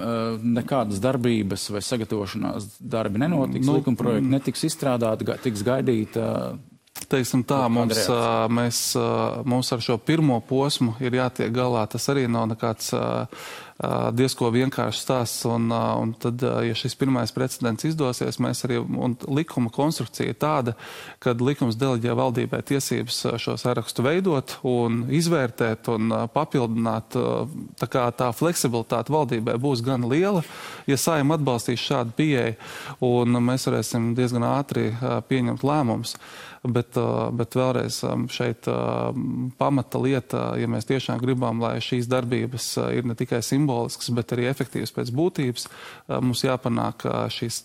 nekādas 0.60 1.00
darbības 1.02 1.70
vai 1.74 1.84
sagatavošanās 1.84 2.74
darbi 2.80 3.24
nenotiks, 3.24 3.66
Nu, 3.70 3.78
likuma 3.78 3.98
projekti 3.98 4.32
netiks 4.32 4.66
izstrādāti, 4.70 5.28
tiks 5.44 5.62
gaidīta. 5.66 6.26
Teiksim 7.10 7.42
tā, 7.46 7.62
mums, 7.72 8.02
mēs, 8.52 8.80
mums 9.48 9.70
ar 9.72 9.82
šo 9.82 9.96
pirmo 10.02 10.36
posmu 10.46 10.96
ir 11.02 11.16
jātiek 11.16 11.52
galā. 11.54 11.86
Tas 11.90 12.06
arī 12.12 12.26
nav 12.30 12.48
nekāds 12.50 12.90
ā, 12.94 13.26
diezko 14.16 14.50
vienkāršs 14.52 15.02
stāsts. 15.04 15.44
Un, 15.48 15.70
un 15.72 16.12
tad, 16.20 16.42
ja 16.66 16.76
šis 16.76 16.96
pirmais 17.00 17.32
precedents 17.34 17.86
izdosies, 17.88 18.40
mēs 18.42 18.64
arī, 18.66 18.80
likuma 19.30 19.72
konstrukcija 19.72 20.32
ir 20.32 20.38
tāda, 20.40 20.74
kad 21.22 21.40
likums 21.44 21.78
deleģē 21.80 22.16
valdībai 22.18 22.62
tiesības 22.66 23.22
šo 23.40 23.56
sarakstu 23.60 24.04
veidot 24.04 24.58
un 24.68 25.04
izvērtēt 25.16 25.90
un 25.94 26.14
papildināt. 26.34 27.16
Tā 27.80 27.90
kā 27.90 28.06
tā 28.16 28.30
fleksibilitāte 28.36 29.12
valdībai 29.12 29.56
būs 29.60 29.84
gan 29.86 30.04
liela, 30.10 30.44
ja 30.90 31.00
saima 31.00 31.38
atbalstīs 31.38 31.80
šādu 31.80 32.16
pieeju, 32.18 32.54
un 33.06 33.40
mēs 33.44 33.68
varēsim 33.68 34.12
diezgan 34.18 34.46
ātri 34.50 34.90
pieņemt 35.30 35.64
lēmumus. 35.66 36.16
Bet, 36.60 36.92
bet 37.40 37.54
vēlreiz 37.56 38.02
šeit 38.28 38.66
pamata 39.56 40.00
lieta, 40.02 40.42
ja 40.60 40.66
mēs 40.68 40.84
tiešām 40.90 41.16
gribam, 41.22 41.62
lai 41.64 41.78
šīs 41.80 42.04
darbības 42.10 42.66
ir 42.92 43.08
ne 43.08 43.16
tikai 43.16 43.40
simboliskas, 43.40 44.10
bet 44.12 44.34
arī 44.36 44.44
efektīvas 44.50 44.92
pēc 44.92 45.12
būtības, 45.16 45.64
mums 46.20 46.44
jāpanāk 46.44 47.06
šis 47.32 47.62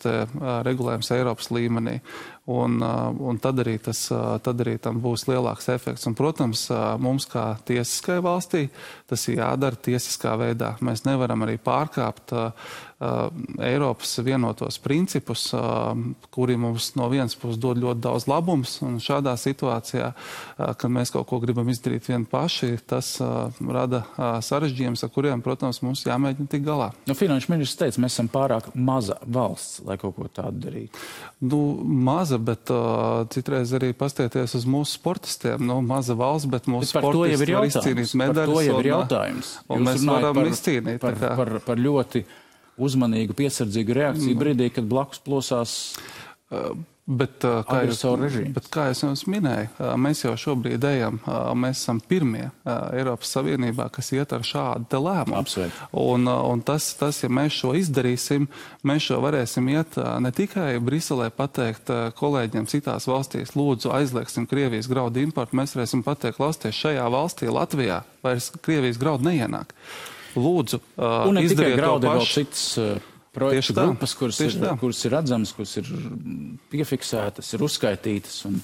regulējums 0.63 1.11
Eiropas 1.11 1.51
līmenī. 1.51 1.97
Un, 2.45 2.77
uh, 2.77 3.09
un 3.25 3.39
tad, 3.41 3.57
arī 3.63 3.79
tas, 3.81 4.03
uh, 4.13 4.35
tad 4.37 4.59
arī 4.61 4.75
tam 4.77 4.99
būs 5.01 5.23
lielāks 5.25 5.65
efekts. 5.73 6.05
Un, 6.05 6.13
protams, 6.13 6.67
uh, 6.69 6.93
mums 7.01 7.25
kā 7.25 7.55
tiesiskai 7.65 8.19
valstī 8.21 8.67
tas 9.09 9.23
ir 9.31 9.39
jādara 9.39 9.79
tiesiskā 9.81 10.35
veidā. 10.37 10.75
Mēs 10.85 11.07
nevaram 11.07 11.41
arī 11.41 11.57
pārkāpt 11.57 12.35
uh, 12.37 12.69
Eiropas 13.65 14.13
vienotos 14.23 14.77
principus, 14.79 15.47
uh, 15.57 15.97
kuri 16.29 16.53
mums 16.57 16.91
no 16.95 17.09
vienas 17.09 17.33
puses 17.33 17.57
dod 17.61 17.81
ļoti 17.81 18.05
daudz 18.05 18.27
labums. 18.29 18.77
Un 18.85 19.01
šādā 19.01 19.33
situācijā, 19.41 20.11
uh, 20.13 20.69
kad 20.77 20.93
mēs 20.93 21.15
kaut 21.17 21.25
ko 21.31 21.41
gribam 21.41 21.73
izdarīt 21.73 22.05
vien 22.11 22.29
paši, 22.29 22.75
tas 22.85 23.15
rada 23.65 24.03
sarežģījumus, 24.45 25.03
ar 25.05 25.11
kuriem, 25.13 25.41
protams, 25.45 25.81
mums 25.85 26.05
jāmēģina 26.05 26.49
tikt 26.51 26.65
galā. 26.67 26.91
Nu, 27.09 27.17
Finanšu 27.17 27.51
ministrs 27.53 27.79
teica, 27.79 28.01
mēs 28.03 28.15
esam 28.15 28.29
pārāk 28.31 28.69
maza 28.77 29.17
valsts, 29.25 29.81
lai 29.85 29.97
kaut 30.01 30.15
ko 30.17 30.29
tādu 30.29 30.61
darītu. 30.67 31.03
Nu, 31.45 31.59
maza, 31.83 32.34
bet 32.41 32.69
uh, 32.73 33.25
citreiz 33.33 33.71
arī 33.77 33.91
pastieties 33.97 34.55
uz 34.57 34.65
mūsu 34.65 34.97
sportistiem. 34.99 35.61
Nu, 35.65 35.79
maza 35.85 36.15
valsts, 36.17 36.49
bet 36.51 36.65
mūsu 36.71 36.89
Bet 36.91 36.97
par 36.97 37.05
sportisti 37.07 37.39
var 37.43 37.51
jautājums. 37.53 37.77
izcīnīt 37.81 38.11
Par 38.11 38.21
medaļas. 38.23 38.53
to 38.55 38.61
jau 38.65 38.73
ir 38.73 38.75
un, 38.75 38.85
uh, 38.85 38.89
jautājums. 38.93 39.51
un 39.69 39.79
Jūs 39.79 39.87
mēs 39.89 40.05
varam 40.09 40.35
par, 40.39 40.49
izcīnīt, 40.51 40.99
Par, 41.03 41.13
kā. 41.21 41.31
par, 41.39 41.53
par 41.65 41.77
ļoti 41.77 42.23
uzmanīgu, 42.77 43.33
piesardzīgu 43.39 43.93
reakciju 43.95 44.35
brīdī, 44.39 44.71
kad 44.75 44.83
blakus 44.91 45.19
plosās. 45.23 45.75
Bet, 47.05 47.43
kā 47.69 47.83
jau, 47.85 48.15
bet, 48.49 48.65
kā 48.73 48.87
jau 48.89 49.11
es 49.11 49.27
minēju, 49.29 49.91
mēs 50.01 50.23
jau 50.23 50.31
šobrīd 50.41 50.81
ejam, 50.89 51.19
mēs 51.61 51.83
esam 51.83 51.99
pirmie 52.01 52.47
Eiropas 52.65 53.29
Savienībā, 53.35 53.91
kas 53.93 54.09
iet 54.15 54.33
ar 54.33 54.41
šādu 54.41 55.03
lēmumu. 55.05 55.37
Apsveic. 55.37 55.77
Un, 56.01 56.25
un 56.25 56.65
tas, 56.65 56.87
tas, 56.97 57.21
ja 57.21 57.29
mēs 57.29 57.59
šo 57.59 57.75
izdarīsim, 57.77 58.49
mēs 58.89 59.05
šo 59.05 59.21
varēsim 59.21 59.69
iet 59.75 59.99
ne 60.01 60.33
tikai 60.33 60.79
Briselē 60.81 61.29
pateikt 61.29 61.93
kolēģiem 62.17 62.65
citās 62.73 63.05
valstīs, 63.05 63.53
lūdzu 63.53 63.93
aizliegsim 63.93 64.49
Krievijas 64.49 64.89
graudu 64.89 65.21
importu, 65.21 65.61
mēs 65.61 65.77
varēsim 65.77 66.01
pateikt, 66.01 66.41
klausieties, 66.41 66.81
šajā 66.87 67.05
valstī, 67.13 67.53
Latvijā, 67.53 68.01
vairs 68.25 68.49
Krievijas 68.65 68.97
graudu 68.97 69.29
neienāk. 69.29 69.77
Lūdzu, 70.33 70.81
un 70.97 71.37
ne 71.37 71.45
tikai 71.45 71.75
graudu, 71.77 72.09
vēl 72.09 72.25
cits 72.33 72.79
projektu 73.35 73.73
tieši 73.73 73.75
grupas, 73.77 74.15
tā, 74.15 74.19
kuras, 74.21 74.39
ir, 74.45 74.57
kuras 74.81 75.03
ir 75.05 75.13
redzamas, 75.15 75.53
kuras 75.55 75.75
ir 75.81 75.91
piefiksētas, 76.71 77.51
ir 77.55 77.65
uzskaitītas. 77.67 78.39
Un, 78.49 78.57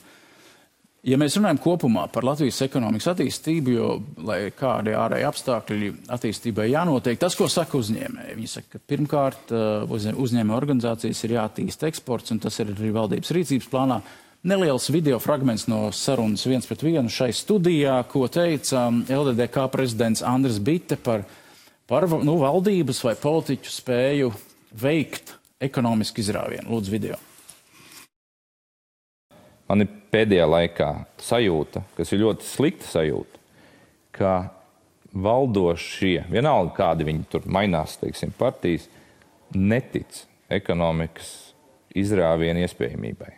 ja 1.07 1.19
mēs 1.21 1.35
runājam 1.37 1.59
kopumā 1.61 2.07
par 2.13 2.25
Latvijas 2.27 2.61
ekonomikas 2.65 3.11
attīstību, 3.13 3.75
jo, 3.75 3.89
kādi 4.57 4.95
ārēji 4.97 5.27
apstākļi 5.29 5.91
attīstībai 6.17 6.69
jānotiek, 6.71 7.19
tas, 7.21 7.37
ko 7.37 7.49
saka 7.51 7.79
uzņēmēji, 7.81 8.39
viņi 8.39 8.51
saka, 8.55 8.75
ka 8.75 8.83
pirmkārt 8.93 9.53
uh, 9.55 9.95
uzņēmē 10.25 10.57
organizācijas 10.57 11.23
ir 11.27 11.37
jātīst 11.37 11.87
eksports, 11.91 12.33
un 12.35 12.43
tas 12.43 12.59
ir 12.63 12.73
arī 12.75 12.93
valdības 12.95 13.33
rīcības 13.37 13.71
plānā. 13.71 14.01
Neliels 14.41 14.87
video 14.89 15.19
fragments 15.21 15.67
no 15.69 15.91
sarunas 15.93 16.47
viens 16.49 16.65
pret 16.65 16.81
vienu 16.81 17.11
šai 17.13 17.29
studijā, 17.37 17.99
ko 18.09 18.25
teica 18.25 18.87
um, 18.89 19.03
LDDK 19.05 19.67
prezidents 19.69 20.23
Andris 20.25 20.57
Bitte 20.57 20.97
par, 20.97 21.27
par 21.85 22.07
nu, 22.25 22.39
valdības 22.41 23.03
vai 23.05 23.13
politiķu 23.21 23.69
spēju 23.69 24.31
veikt 24.71 25.35
ekonomisku 25.61 26.23
izrāvienu? 26.23 26.69
Lūdzu, 26.71 26.93
video. 26.93 27.19
Man 29.69 29.85
ir 29.85 29.91
pēdējā 30.11 30.47
laikā 30.49 30.89
sajūta, 31.23 31.85
kas 31.95 32.11
ir 32.11 32.25
ļoti 32.25 32.47
slikta 32.47 32.89
sajūta, 32.91 33.39
ka 34.15 34.33
valdošie, 35.11 36.25
vienalga 36.31 36.73
kādi 36.75 37.07
viņi 37.07 37.27
tur 37.31 37.47
mainās, 37.51 37.95
teiksim, 38.01 38.33
partijas, 38.35 38.89
netic 39.55 40.25
ekonomikas 40.51 41.31
izrāvienu 41.95 42.63
iespējamībai. 42.65 43.31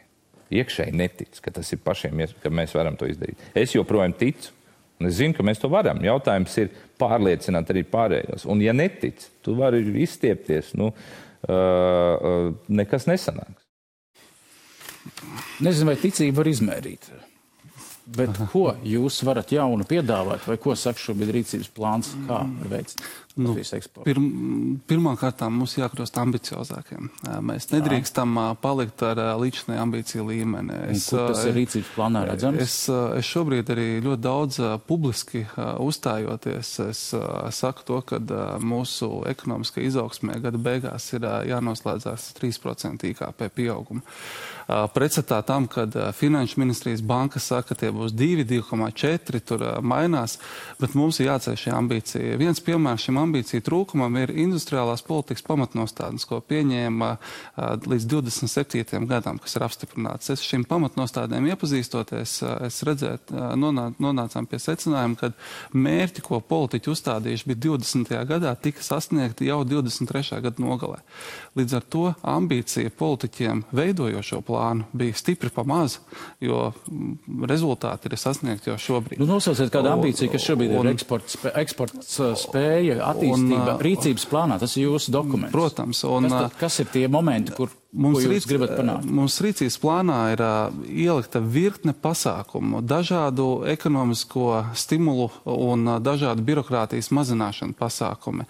Iekšēji 0.53 0.93
netic, 0.97 1.37
ka 1.41 1.53
tas 1.53 1.69
ir 1.73 1.81
pašiem, 1.85 2.19
ka 2.41 2.49
mēs 2.53 2.73
varam 2.77 2.97
to 2.97 3.09
izdarīt. 3.09 3.41
Es 3.57 3.73
joprojām 3.73 4.13
ticu, 4.17 4.53
es 5.01 5.17
zinu, 5.17 5.35
ka 5.35 5.45
mēs 5.45 5.61
to 5.61 5.69
varam. 5.71 6.01
Jautājums 6.05 6.55
ir 6.61 6.71
pārliecināt 7.01 7.71
arī 7.73 7.83
pārējos. 7.89 8.47
Un, 8.49 8.61
ja 8.63 8.75
netic, 8.75 9.25
tu 9.43 9.57
vari 9.57 9.83
izstiepties. 10.03 10.73
Nu, 10.79 10.91
uh, 10.93 12.53
nekas 12.69 13.09
nesanāks. 13.09 13.59
Nezinu, 15.63 15.91
vai 15.91 15.99
ticību 15.99 16.39
var 16.39 16.49
izmērīt. 16.51 17.09
Bet 18.03 18.33
Aha. 18.33 18.49
ko 18.51 18.65
jūs 18.83 19.21
varat 19.23 19.51
jaunu 19.55 19.85
piedāvāt, 19.87 20.43
vai 20.47 20.57
ko 20.59 20.75
saka 20.75 20.99
šobrīd 20.99 21.31
rīcības 21.37 21.69
plāns, 21.71 22.09
kā 22.27 22.41
veikt? 22.71 22.97
Nu, 23.33 23.55
pir, 24.05 24.19
Pirmkārt, 24.85 25.39
mums 25.49 25.73
jākļūst 25.79 26.17
ambiciozākiem. 26.21 27.07
Mēs 27.41 27.65
nedrīkstam 27.71 28.35
Jā. 28.37 28.43
palikt 28.61 29.01
ar 29.07 29.21
līdzinēju 29.41 29.81
ambīciju 29.81 30.25
līmeni. 30.27 30.75
Es, 30.93 31.07
tas 31.09 31.41
ir 31.49 31.57
rīcības 31.57 31.89
plānā 31.95 32.21
redzams? 32.29 32.61
Es, 32.61 32.75
es 32.91 33.25
šobrīd 33.25 33.71
arī 33.73 33.87
ļoti 34.05 34.21
daudz 34.21 34.59
publiski 34.85 35.47
uzstājoties, 35.57 36.75
es 36.85 37.01
saku 37.57 37.87
to, 37.89 37.99
ka 38.05 38.21
mūsu 38.61 39.09
ekonomiskai 39.33 39.87
izaugsmē 39.89 40.37
gada 40.43 40.61
beigās 40.61 41.09
ir 41.17 41.25
jānoslēdzās 41.49 42.29
3% 42.37 43.09
IKP 43.15 43.47
pieaugumu. 43.57 44.05
Pretstatā 44.93 45.41
tam, 45.43 45.65
kad 45.67 45.91
Finanšu 46.15 46.61
ministrijas 46.61 47.01
banka 47.03 47.41
saka, 47.41 47.73
ka 47.73 47.81
tie 47.81 47.89
būs 47.91 48.13
2, 48.15 48.45
2,4, 48.47 49.41
tur 49.43 49.65
mainās, 49.83 50.37
bet 50.79 50.93
mums 50.95 51.19
ir 51.19 51.31
jāceļ 51.31 51.59
šī 51.65 51.73
ambīcija. 51.75 52.37
Viens 52.39 52.61
piemērs 52.63 53.09
šim 53.09 53.22
ambīciju 53.23 53.63
trūkumam 53.65 54.17
ir 54.21 54.33
industriālās 54.43 55.03
politikas 55.07 55.45
pamatnostādnes, 55.47 56.25
ko 56.29 56.39
pieņēma 56.43 57.09
līdz 57.87 58.07
27. 58.11 59.07
gadam, 59.09 59.39
kas 59.41 59.57
ir 59.57 59.65
apstiprināts. 59.67 60.31
Es 60.33 60.43
šīm 60.45 60.65
pamatnostādēm 60.69 61.47
iepazīstoties, 61.53 62.35
es 62.67 62.81
redzētu, 62.87 63.37
nonā, 63.59 63.89
nonācām 64.03 64.47
pie 64.49 64.59
secinājuma, 64.61 65.19
ka 65.19 65.31
mērķi, 65.73 66.23
ko 66.25 66.39
politiķi 66.43 66.91
uzstādījuši 66.93 67.49
bija 67.51 67.61
20. 67.67 68.13
gadā, 68.29 68.53
tika 68.59 68.83
sasniegti 68.85 69.49
jau 69.49 69.61
23. 69.67 70.41
gada 70.43 70.63
nogalē. 70.63 71.01
Līdz 71.57 71.77
ar 71.79 71.87
to 71.95 72.05
ambīcija 72.33 72.93
politiķiem 72.97 73.65
veidojošo 73.73 74.41
plānu 74.45 74.87
bija 74.93 75.17
stipri 75.17 75.51
pamaz, 75.53 75.99
jo 76.43 76.71
rezultāti 77.49 78.09
ir 78.09 78.17
sasniegti 78.19 78.71
jau 78.71 78.77
šobrīd. 78.81 79.21
Nu, 79.21 79.27
nosauciet 79.29 79.71
kādu 79.73 79.91
ambīciju, 79.93 80.31
kas 80.33 80.47
šobrīd 80.47 80.73
un, 80.73 80.89
ir 80.89 80.97
eksports, 80.97 81.37
eksports 81.53 82.17
spēja, 82.43 82.99
attīstība, 83.13 83.77
un, 83.77 83.85
rīcības 83.87 84.27
plānā. 84.29 84.59
Tas 84.61 84.75
ir 84.77 84.89
jūsu 84.89 85.13
dokuments. 85.15 85.53
Protams. 85.53 86.03
Un, 86.09 86.27
kas, 86.27 86.35
tad, 86.35 86.59
kas 86.59 86.83
ir 86.83 86.91
tie 86.93 87.07
momenti, 87.11 87.55
kur 87.57 87.71
Mums, 87.93 88.23
rīc, 88.25 88.47
mums 89.05 89.35
rīcības 89.45 89.75
plānā 89.77 90.15
ir 90.33 90.41
uh, 90.41 90.77
ielikta 90.89 91.37
virkne 91.37 91.93
pasākumu, 91.93 92.79
dažādu 92.81 93.67
ekonomisko 93.69 94.63
stimulu 94.73 95.27
un 95.45 95.85
uh, 95.85 95.99
dažādu 96.01 96.41
birokrātijas 96.47 97.11
mazināšanu 97.13 97.77
pasākumi 97.77 98.47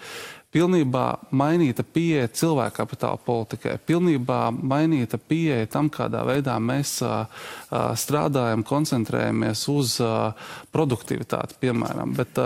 pilnībā 0.54 1.06
mainīta 1.36 1.84
pieeja 1.84 2.30
cilvēka 2.32 2.84
kapitāla 2.84 3.20
politikai, 3.26 3.78
pilnībā 3.88 4.39
mainīta 4.54 5.18
pieeja 5.18 5.68
tam, 5.74 5.89
kādā 5.94 6.24
veidā 6.28 6.60
mēs 6.62 6.96
a, 7.06 7.26
a, 7.26 7.84
strādājam, 7.98 8.66
koncentrējamies 8.68 9.66
uz 9.74 9.98
a, 10.04 10.13
produktivitāti, 10.74 11.58
piemēram. 11.62 12.13
Bet, 12.18 12.38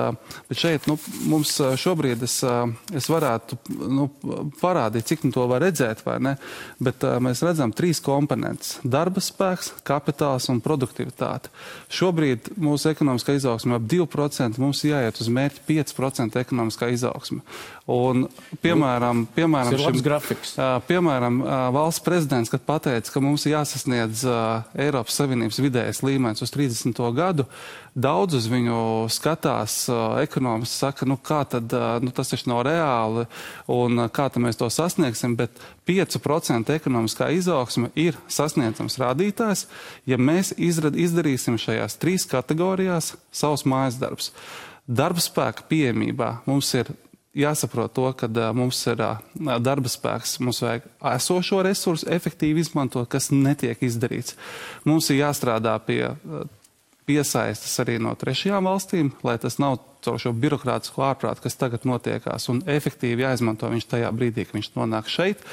bet 0.49 0.59
šeit 0.59 0.87
nu, 0.89 0.97
mums 1.31 1.53
šobrīd 1.79 2.23
es, 2.27 2.39
es 2.95 3.07
varētu 3.11 3.59
nu, 3.87 4.07
parādīt, 4.61 5.07
cik 5.07 5.27
nu 5.27 5.33
to 5.35 5.45
var 5.49 5.63
redzēt, 5.63 6.03
vai 6.07 6.17
ne, 6.23 6.35
bet 6.83 7.05
mēs 7.23 7.43
redzam 7.45 7.73
trīs 7.75 8.01
komponentes- 8.03 8.77
darba 8.97 9.23
spēks, 9.23 9.73
kapitāls 9.87 10.49
un 10.51 10.61
produktivitāte. 10.63 11.51
Šobrīd 11.93 12.51
mūsu 12.59 12.91
ekonomiskā 12.91 13.37
izaugsme 13.37 13.77
ap 13.77 13.87
2%, 13.87 14.59
mums 14.59 14.83
jāiet 14.83 15.21
uz 15.21 15.31
mērķi 15.31 15.63
5% 15.67 16.39
ekonomiskā 16.43 16.91
izaugsme. 16.91 17.41
Un, 17.87 18.25
piemēram, 18.59 19.21
piemēram, 19.31 19.77
šim, 19.79 20.01
grafiks. 20.03 20.57
piemēram, 20.89 21.37
valsts 21.71 22.03
prezidents, 22.03 22.51
kad 22.51 22.65
pateica, 22.67 23.13
ka 23.13 23.21
mums 23.23 23.45
ir 23.47 23.53
jāsasniedz 23.53 24.25
Eiropas 24.75 25.15
Savienības 25.15 25.61
vidējais 25.63 26.03
līmenis 26.03 26.43
uz 26.43 26.51
30. 26.51 26.99
gadu, 27.15 27.45
daudz 27.95 28.35
uz 28.41 28.49
viņu 28.51 28.81
skatās 29.07 29.77
ekonomisti, 30.19 30.81
saka, 30.83 31.07
nu 31.07 31.15
kā 31.15 31.39
tad, 31.47 31.71
nu 32.03 32.11
tas 32.11 32.33
taču 32.33 32.51
nav 32.51 32.65
reāli 32.67 33.23
un 33.71 34.09
kā 34.11 34.27
tad 34.35 34.43
mēs 34.43 34.59
to 34.59 34.67
sasniegsim, 34.67 35.39
bet 35.39 35.55
5% 35.87 36.75
ekonomiskā 36.75 37.31
izaugsme 37.39 37.93
ir 37.95 38.19
sasniedzams 38.27 38.99
rādītājs, 38.99 39.63
ja 40.03 40.19
mēs 40.19 40.51
izrad, 40.59 40.99
izdarīsim 40.99 41.55
šajās 41.55 41.95
trīs 42.03 42.27
kategorijās 42.27 43.13
savus 43.31 43.63
mājas 43.63 44.03
darbus. 44.03 44.33
Darba 44.87 45.23
spēka 45.23 45.63
pieejamībā 45.71 46.41
mums 46.47 46.75
ir 46.75 46.91
jāsaprot 47.37 47.93
to, 47.95 48.09
ka 48.17 48.29
uh, 48.29 48.49
mums 48.57 48.79
ir 48.89 49.01
uh, 49.03 49.19
darba 49.63 49.91
spēks, 49.91 50.37
mums 50.43 50.61
vajag 50.65 50.87
esošo 51.13 51.61
resursu 51.65 52.09
efektīvi 52.13 52.63
izmantot, 52.65 53.09
kas 53.11 53.31
netiek 53.33 53.81
izdarīts. 53.85 54.37
Mums 54.87 55.11
ir 55.13 55.21
jāstrādā 55.21 55.75
pie 55.85 56.01
uh, 56.09 56.47
piesaistas 57.07 57.77
arī 57.83 57.97
no 58.03 58.11
trešajām 58.19 58.67
valstīm, 58.67 59.13
lai 59.23 59.37
tas 59.39 59.57
nav 59.63 59.79
caur 60.03 60.19
šo 60.21 60.33
birokrātisko 60.35 61.05
ārprātu, 61.07 61.45
kas 61.45 61.55
tagad 61.59 61.87
notiekās, 61.87 62.49
un 62.51 62.61
efektīvi 62.67 63.23
jāizmanto 63.23 63.69
viņš 63.71 63.87
tajā 63.93 64.11
brīdī, 64.15 64.45
kad 64.47 64.59
viņš 64.59 64.73
nonāk 64.75 65.11
šeit. 65.11 65.43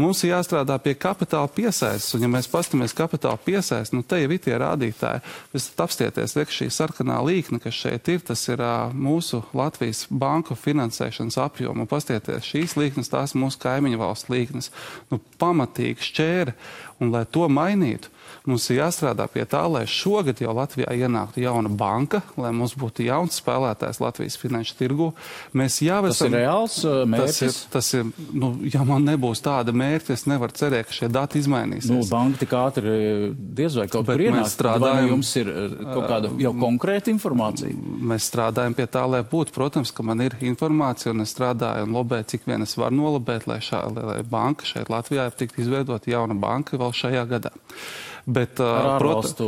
Mums 0.00 0.22
ir 0.24 0.30
jāstrādā 0.30 0.78
pie 0.80 0.94
kapitāla 0.96 1.50
piesaistes, 1.52 2.14
un 2.16 2.24
ja 2.24 2.28
mēs 2.32 2.48
pastamies 2.48 2.94
kapitāla 2.96 3.36
piesaistes, 3.44 3.92
nu 3.92 4.00
te 4.06 4.22
jau 4.22 4.30
ir 4.32 4.40
tie 4.40 4.54
rādītāji. 4.60 5.20
Jūs 5.52 5.66
apstieties, 5.84 6.36
liek 6.38 6.54
šī 6.54 6.70
sarkanā 6.72 7.18
līkne, 7.26 7.60
kas 7.60 7.76
šeit 7.76 8.08
ir, 8.08 8.22
tas 8.24 8.46
ir 8.48 8.62
uh, 8.64 8.94
mūsu 8.94 9.42
Latvijas 9.56 10.06
banku 10.08 10.56
finansēšanas 10.56 11.36
apjoma. 11.44 11.84
Pastieties, 11.90 12.48
šīs 12.48 12.76
līknes, 12.80 13.12
tās 13.12 13.36
mūsu 13.36 13.60
kaimiņu 13.66 14.00
valsts 14.00 14.32
līknes, 14.32 14.72
nu 15.12 15.20
pamatīgi 15.42 16.08
šķēri, 16.08 16.56
un 17.02 17.12
lai 17.12 17.26
to 17.28 17.48
mainītu, 17.52 18.11
Mums 18.48 18.64
ir 18.72 18.80
jāstrādā 18.80 19.28
pie 19.30 19.44
tā, 19.46 19.60
lai 19.70 19.84
šogad 19.86 20.40
jau 20.42 20.50
Latvijā 20.56 20.90
ienāktu 21.04 21.44
jauna 21.44 21.70
banka, 21.70 22.22
lai 22.34 22.50
mums 22.56 22.74
būtu 22.78 23.06
jauns 23.06 23.38
spēlētājs 23.38 24.00
Latvijas 24.02 24.38
finanšu 24.40 24.74
tirgu. 24.80 25.12
Mēs 25.54 25.78
jau 25.84 26.00
esam. 26.08 26.10
Tas 26.10 26.22
ir 26.26 26.34
reāls 26.34 26.78
uh, 26.82 26.96
mērķis. 27.06 27.38
Tas 27.38 27.46
ir, 27.46 27.70
tas 27.76 27.90
ir 27.98 28.34
nu, 28.34 28.50
ja 28.66 28.82
man 28.88 29.06
nebūs 29.06 29.44
tāda 29.44 29.74
mērķa, 29.76 30.16
es 30.16 30.26
nevaru 30.26 30.56
cerēt, 30.58 30.90
ka 30.90 30.96
šie 30.96 31.10
dati 31.12 31.38
izmainīsies. 31.42 31.92
Nu, 31.92 32.02
banka 32.10 32.42
tik 32.42 32.56
ātri 32.58 32.96
diez 33.32 33.78
vai 33.78 33.86
kaut 33.92 34.10
kur 34.10 34.26
ienāk. 34.26 34.50
Strādājam, 34.50 34.98
vai 34.98 35.14
jums 35.14 35.32
ir 35.38 35.52
uh, 35.52 35.78
kaut 35.92 36.10
kāda 36.10 36.34
jau 36.42 36.54
konkrēta 36.64 37.14
informācija? 37.14 37.78
Mēs 38.12 38.26
strādājam 38.32 38.74
pie 38.78 38.88
tā, 38.90 39.06
lai 39.06 39.22
būtu. 39.22 39.54
Protams, 39.54 39.94
ka 39.94 40.02
man 40.06 40.26
ir 40.26 40.34
informācija 40.42 41.14
un 41.14 41.22
es 41.22 41.30
strādāju 41.36 41.86
un 41.86 41.94
lobēju, 41.94 42.30
cik 42.34 42.50
vien 42.50 42.66
es 42.66 42.74
varu 42.80 42.98
nolabēt, 42.98 43.46
lai 43.46 43.62
šā 43.62 43.84
lai 43.94 44.22
banka 44.26 44.66
šeit 44.66 44.90
Latvijā 44.92 45.28
tiktu 45.36 45.62
izveidota 45.62 46.10
jauna 46.10 46.36
banka 46.38 46.80
vēl 46.80 46.94
šajā 46.96 47.26
gadā. 47.30 47.52
Bet, 48.22 48.60
Ar 48.62 48.96
ārvalstu 48.96 49.46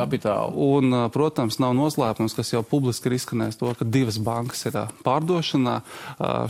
kapitālu. 0.00 0.68
Un, 0.74 0.96
protams, 1.14 1.60
nav 1.62 1.76
noslēpums, 1.78 2.34
kas 2.34 2.50
jau 2.50 2.64
publiski 2.66 3.06
ir 3.10 3.18
izskanējis 3.20 3.60
to, 3.60 3.70
ka 3.78 3.86
divas 3.86 4.18
bankas 4.18 4.64
ir 4.66 4.78
pārdošanā 5.06 5.76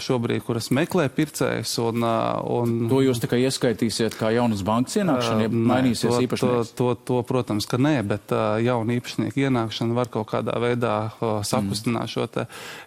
šobrīd, 0.01 0.45
kuras 0.47 0.71
meklē 0.75 1.11
pircējus. 1.13 1.75
Un, 1.85 2.05
un, 2.05 2.75
to 2.89 3.03
jūs 3.05 3.21
tikai 3.21 3.43
ieskaitīsiet 3.45 4.17
kā 4.17 4.33
jaunas 4.33 4.65
bankas 4.65 4.97
ienākšana, 5.03 5.45
ja 5.45 5.53
mainīsies 5.53 6.17
īpašnieks? 6.25 6.73
To, 6.73 6.95
to, 6.95 7.03
to, 7.13 7.21
protams, 7.29 7.69
ka 7.69 7.81
nē, 7.81 7.99
bet 8.09 8.33
jauna 8.65 8.97
īpašnieka 8.97 9.45
ienākšana 9.45 9.99
var 9.99 10.13
kaut 10.13 10.31
kādā 10.33 10.57
veidā 10.63 10.95
sakustināt 11.21 12.07
mm. 12.09 12.13
šo 12.15 12.27
te 12.33 12.47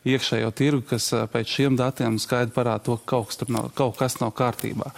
iekšējo 0.10 0.52
tirgu, 0.58 0.84
kas 0.96 1.12
pēc 1.34 1.54
šiem 1.60 1.78
datiem 1.78 2.17
skaidri 2.22 2.56
parāda 2.58 2.88
to, 2.89 2.98
ka 3.04 3.13
kaut 3.17 3.30
kas, 3.30 3.46
nav, 3.54 3.70
kaut 3.78 3.98
kas 4.02 4.17
nav 4.24 4.34
kārtībā. 4.38 4.89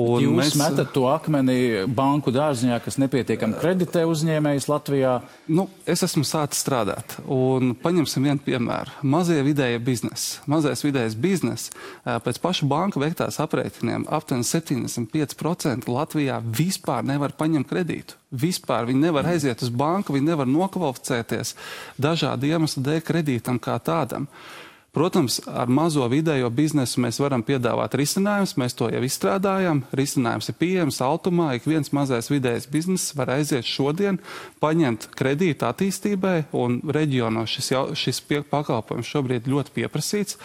Un 0.00 0.24
jūs 0.24 0.38
mēs... 0.38 0.58
metat 0.60 0.92
to 0.96 1.04
akmeni 1.12 1.84
banku 1.92 2.32
dārziņā, 2.32 2.80
kas 2.84 3.01
nepietiekami 3.02 3.58
kreditē 3.60 4.04
uzņēmējs 4.08 4.68
Latvijā? 4.70 5.18
Nu, 5.52 5.66
es 5.88 6.04
esmu 6.06 6.24
sācis 6.26 6.62
strādāt. 6.64 7.18
Un 7.26 7.74
paņemsim 7.82 8.28
vienu 8.28 8.42
piemēru. 8.46 8.96
Mazie 9.02 9.40
vidējie 9.44 9.82
biznesi. 9.84 10.40
Mazais 10.50 10.84
vidējais 10.86 11.18
biznes 11.18 11.68
pēc 12.04 12.40
pašu 12.42 12.68
banka 12.70 13.02
veiktās 13.02 13.40
aprēķiniem 13.42 14.08
aptuveni 14.12 14.46
75% 14.48 15.90
Latvijā 15.90 16.40
vispār 16.42 17.06
nevar 17.06 17.36
paņemt 17.38 17.70
kredītu. 17.70 18.18
Vispār 18.32 18.86
viņi 18.88 19.06
nevar 19.10 19.28
aiziet 19.28 19.60
uz 19.62 19.68
banku, 19.68 20.14
viņi 20.16 20.30
nevar 20.30 20.48
nokvalificēties 20.48 21.54
dažādu 22.00 22.48
iemeslu 22.48 22.84
dēļ 22.86 23.02
kredītam 23.04 23.60
kā 23.60 23.76
tādam. 23.84 24.28
Protams, 24.92 25.38
ar 25.48 25.70
mazo 25.72 26.04
vidējo 26.12 26.50
biznesu 26.52 27.00
mēs 27.00 27.16
varam 27.22 27.40
piedāvāt 27.48 27.94
risinājumus, 27.96 28.58
mēs 28.60 28.74
to 28.76 28.90
jau 28.92 29.00
izstrādājam. 29.06 29.78
Risinājums 29.96 30.52
ir 30.52 30.58
pieejams 30.60 31.00
automā, 31.00 31.46
ik 31.56 31.64
viens 31.64 31.88
mazais 31.96 32.28
vidējais 32.28 32.68
bizness 32.68 33.14
var 33.16 33.32
aiziet 33.38 33.64
šodien, 33.64 34.20
paņemt 34.60 35.08
kredītu 35.16 35.64
attīstībai, 35.70 36.34
un 36.52 36.82
reģionos 36.84 37.56
šis, 37.56 37.72
jau, 37.72 37.86
šis 37.96 38.20
pie, 38.28 38.42
pakalpojums 38.44 39.08
šobrīd 39.14 39.48
ļoti 39.48 39.72
pieprasīts. 39.80 40.36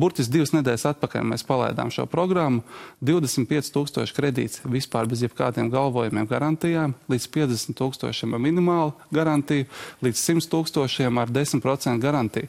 Burtiski 0.00 0.32
divas 0.32 0.54
nedēļas 0.54 0.86
atpakaļ 0.94 1.24
mēs 1.32 1.44
palaidām 1.44 1.90
šo 1.92 2.06
programmu. 2.08 2.62
25 3.04 3.72
tūkstoši 3.74 4.14
kredīts 4.16 4.62
vispār 4.64 5.08
bez 5.10 5.26
jebkādiem 5.26 5.68
galvojumiem 5.68 6.28
garantijām, 6.30 6.94
līdz 7.10 7.26
50 7.34 7.76
tūkstošiem 7.76 8.36
ar 8.36 8.40
minimālu 8.40 8.94
garantiju, 9.12 9.66
līdz 10.06 10.22
100 10.22 10.48
tūkstošiem 10.54 11.20
ar 11.20 11.34
10% 11.34 12.00
garantiju. 12.00 12.48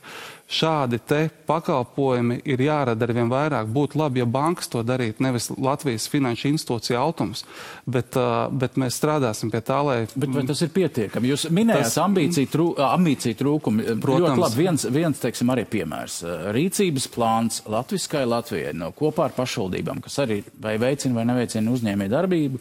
Šādi 0.52 1.00
te 1.08 1.22
pakalpojumi 1.48 2.42
ir 2.52 2.64
jārada 2.66 3.08
ar 3.08 3.14
vien 3.16 3.30
vairāk. 3.32 3.70
Būtu 3.72 4.00
labi, 4.02 4.20
ja 4.20 4.28
bankas 4.28 4.68
to 4.72 4.84
darītu, 4.84 5.24
nevis 5.24 5.48
Latvijas 5.56 6.10
finanšu 6.12 6.50
institūcija 6.52 7.00
automs, 7.00 7.46
bet, 7.88 8.18
uh, 8.20 8.50
bet 8.52 8.76
mēs 8.82 9.00
strādāsim 9.00 9.52
pie 9.54 9.64
tā, 9.66 9.80
lai. 9.88 9.98
Bet 10.16 10.36
vai 10.36 10.46
tas 10.50 10.62
ir 10.66 10.74
pietiekami? 10.76 11.32
Jūs 11.32 11.48
minējāt 11.56 11.88
tas... 11.88 12.00
ambīciju, 12.04 12.52
trū, 12.52 12.68
ambīciju 12.88 13.40
trūkumu. 13.40 13.88
Protams. 14.04 14.28
Ļoti 14.28 14.44
labi. 14.44 14.60
Viens, 14.62 14.88
viens, 14.92 15.24
teiksim, 15.24 15.56
arī 15.56 15.66
piemērs. 15.72 16.20
Rīcības 16.56 17.08
plāns 17.16 17.32
plāns 17.32 17.62
Latviskai 17.66 18.26
Latvijai 18.26 18.74
no 18.74 18.92
kopā 18.92 19.30
ar 19.30 19.36
pašvaldībām, 19.36 20.02
kas 20.02 20.20
arī 20.20 20.44
vai 20.60 20.78
veicina 20.78 21.16
vai 21.16 21.26
neveicina 21.26 21.72
uzņēmē 21.72 22.08
darbību, 22.12 22.60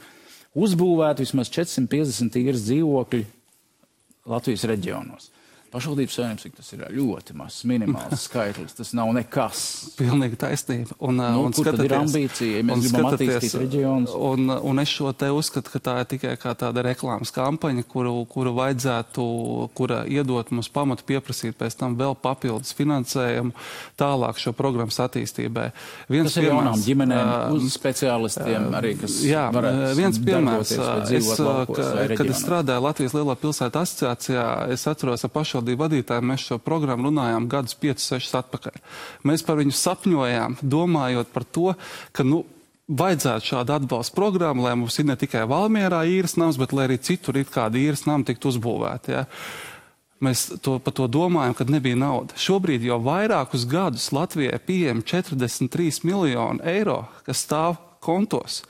uzbūvēt 0.54 1.20
vismaz 1.20 1.50
450 1.50 2.38
īres 2.40 2.64
dzīvokļi 2.66 3.24
Latvijas 4.30 4.64
reģionos. 4.70 5.30
Pašvaldības 5.70 6.16
saimnieks, 6.18 6.42
cik 6.42 6.56
tas 6.58 6.72
ir 6.74 6.80
ļoti 6.96 7.34
mazs, 7.38 7.60
minimāls 7.70 8.24
skaitlis. 8.26 8.74
Tas 8.74 8.90
nav 8.98 9.12
nekas. 9.14 9.60
Pilnīgi 9.94 10.38
taisnība. 10.40 10.96
Un, 10.98 11.20
nu, 11.20 11.44
un 11.46 11.54
kur 11.54 11.68
tad 11.68 11.82
ir 11.84 11.94
ambīcija, 11.94 12.58
ja 12.58 12.66
mēs 12.66 12.88
gribam 12.88 13.06
attīstīt 13.12 13.54
reģionus? 13.62 14.14
Un, 14.18 14.50
un 14.50 14.82
es 14.82 14.90
šo 14.90 15.12
te 15.14 15.28
uzskatu, 15.30 15.70
ka 15.70 15.82
tā 15.86 15.94
ir 16.02 16.08
tikai 16.10 16.32
kā 16.42 16.56
tāda 16.58 16.82
reklāmas 16.88 17.30
kampaņa, 17.36 17.84
kuru, 17.90 18.16
kuru 18.30 18.54
vajadzētu, 18.56 19.26
kura 19.78 20.00
iedot 20.10 20.50
mums 20.50 20.70
pamatu 20.74 21.06
pieprasīt 21.06 21.54
pēc 21.60 21.78
tam 21.78 21.94
vēl 22.00 22.18
papildus 22.18 22.74
finansējumu 22.74 23.54
tālāk 24.00 24.42
šo 24.42 24.54
programmas 24.58 24.98
attīstībai. 25.06 25.68
Viens 26.10 26.32
tas 26.32 26.40
ir 26.40 26.48
piemērs, 26.48 26.64
jaunām 26.64 26.84
ģimenēm, 26.88 27.30
uh, 27.30 27.54
uz 27.60 27.70
speciālistiem 27.76 28.68
arī, 28.80 28.96
kas 29.04 29.20
Jā, 29.22 29.46
viens 29.94 30.18
piemērs. 30.18 30.74
Es, 31.20 31.30
ka, 31.38 31.86
kad 32.16 32.26
es 32.26 32.42
strādāju 32.42 32.86
Latvijas 32.88 33.14
Lielā 33.14 33.38
pilsēta 33.38 33.86
asociācijā, 33.86 34.46
es 34.74 34.86
atceros 34.90 35.26
ar 35.26 35.34
pašu 35.34 35.59
pašvaldību 35.60 35.84
vadītāji 35.84 36.24
mēs 36.24 36.46
šo 36.48 36.58
programmu 36.58 37.10
runājām 37.10 37.48
gadus 37.48 37.74
5, 37.76 38.00
6 38.00 38.38
atpakaļ. 38.40 38.80
Mēs 39.24 39.44
par 39.44 39.58
viņu 39.60 39.74
sapņojām, 39.76 40.56
domājot 40.62 41.32
par 41.32 41.44
to, 41.44 41.74
ka, 42.12 42.24
nu, 42.24 42.44
vajadzētu 42.88 43.46
šādu 43.46 43.74
atbalstu 43.76 44.16
programmu, 44.16 44.64
lai 44.64 44.74
mums 44.76 44.98
ir 44.98 45.06
ne 45.06 45.16
tikai 45.16 45.46
Valmierā 45.46 46.04
īres 46.08 46.36
nams, 46.36 46.58
bet 46.58 46.72
arī 46.72 46.98
citur 46.98 47.36
ir 47.36 47.46
kādi 47.46 47.84
īres 47.86 48.06
nami 48.06 48.24
tikt 48.24 48.44
uzbūvēti. 48.44 49.12
Ja. 49.12 49.26
Mēs 50.20 50.60
to, 50.60 50.78
par 50.78 50.92
to 50.92 51.06
domājam, 51.08 51.54
kad 51.56 51.70
nebija 51.70 51.96
nauda. 51.96 52.36
Šobrīd 52.36 52.82
jau 52.84 52.98
vairākus 53.00 53.64
gadus 53.68 54.10
Latvijai 54.12 54.58
pieejam 54.60 55.00
43 55.02 56.02
miljonu 56.04 56.60
eiro, 56.64 57.06
kas 57.24 57.44
stāv 57.46 57.78
kontos 58.00 58.62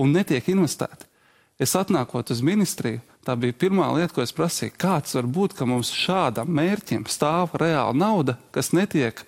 un 0.00 0.10
netiek 0.14 0.48
investēti. 0.50 1.06
Es 1.60 1.76
atnākot 1.76 2.32
uz 2.32 2.40
ministriju, 2.42 3.02
Tā 3.26 3.36
bija 3.36 3.56
pirmā 3.66 3.90
lieta, 3.92 4.14
ko 4.16 4.24
es 4.24 4.32
prasīju. 4.32 4.72
Kāds 4.80 5.16
var 5.18 5.28
būt, 5.28 5.54
ka 5.58 5.68
mums 5.68 5.92
šādam 5.92 6.48
mērķim 6.56 7.04
stāv 7.10 7.52
reāla 7.60 7.92
nauda, 7.92 8.38
kas 8.54 8.72
netiek 8.72 9.20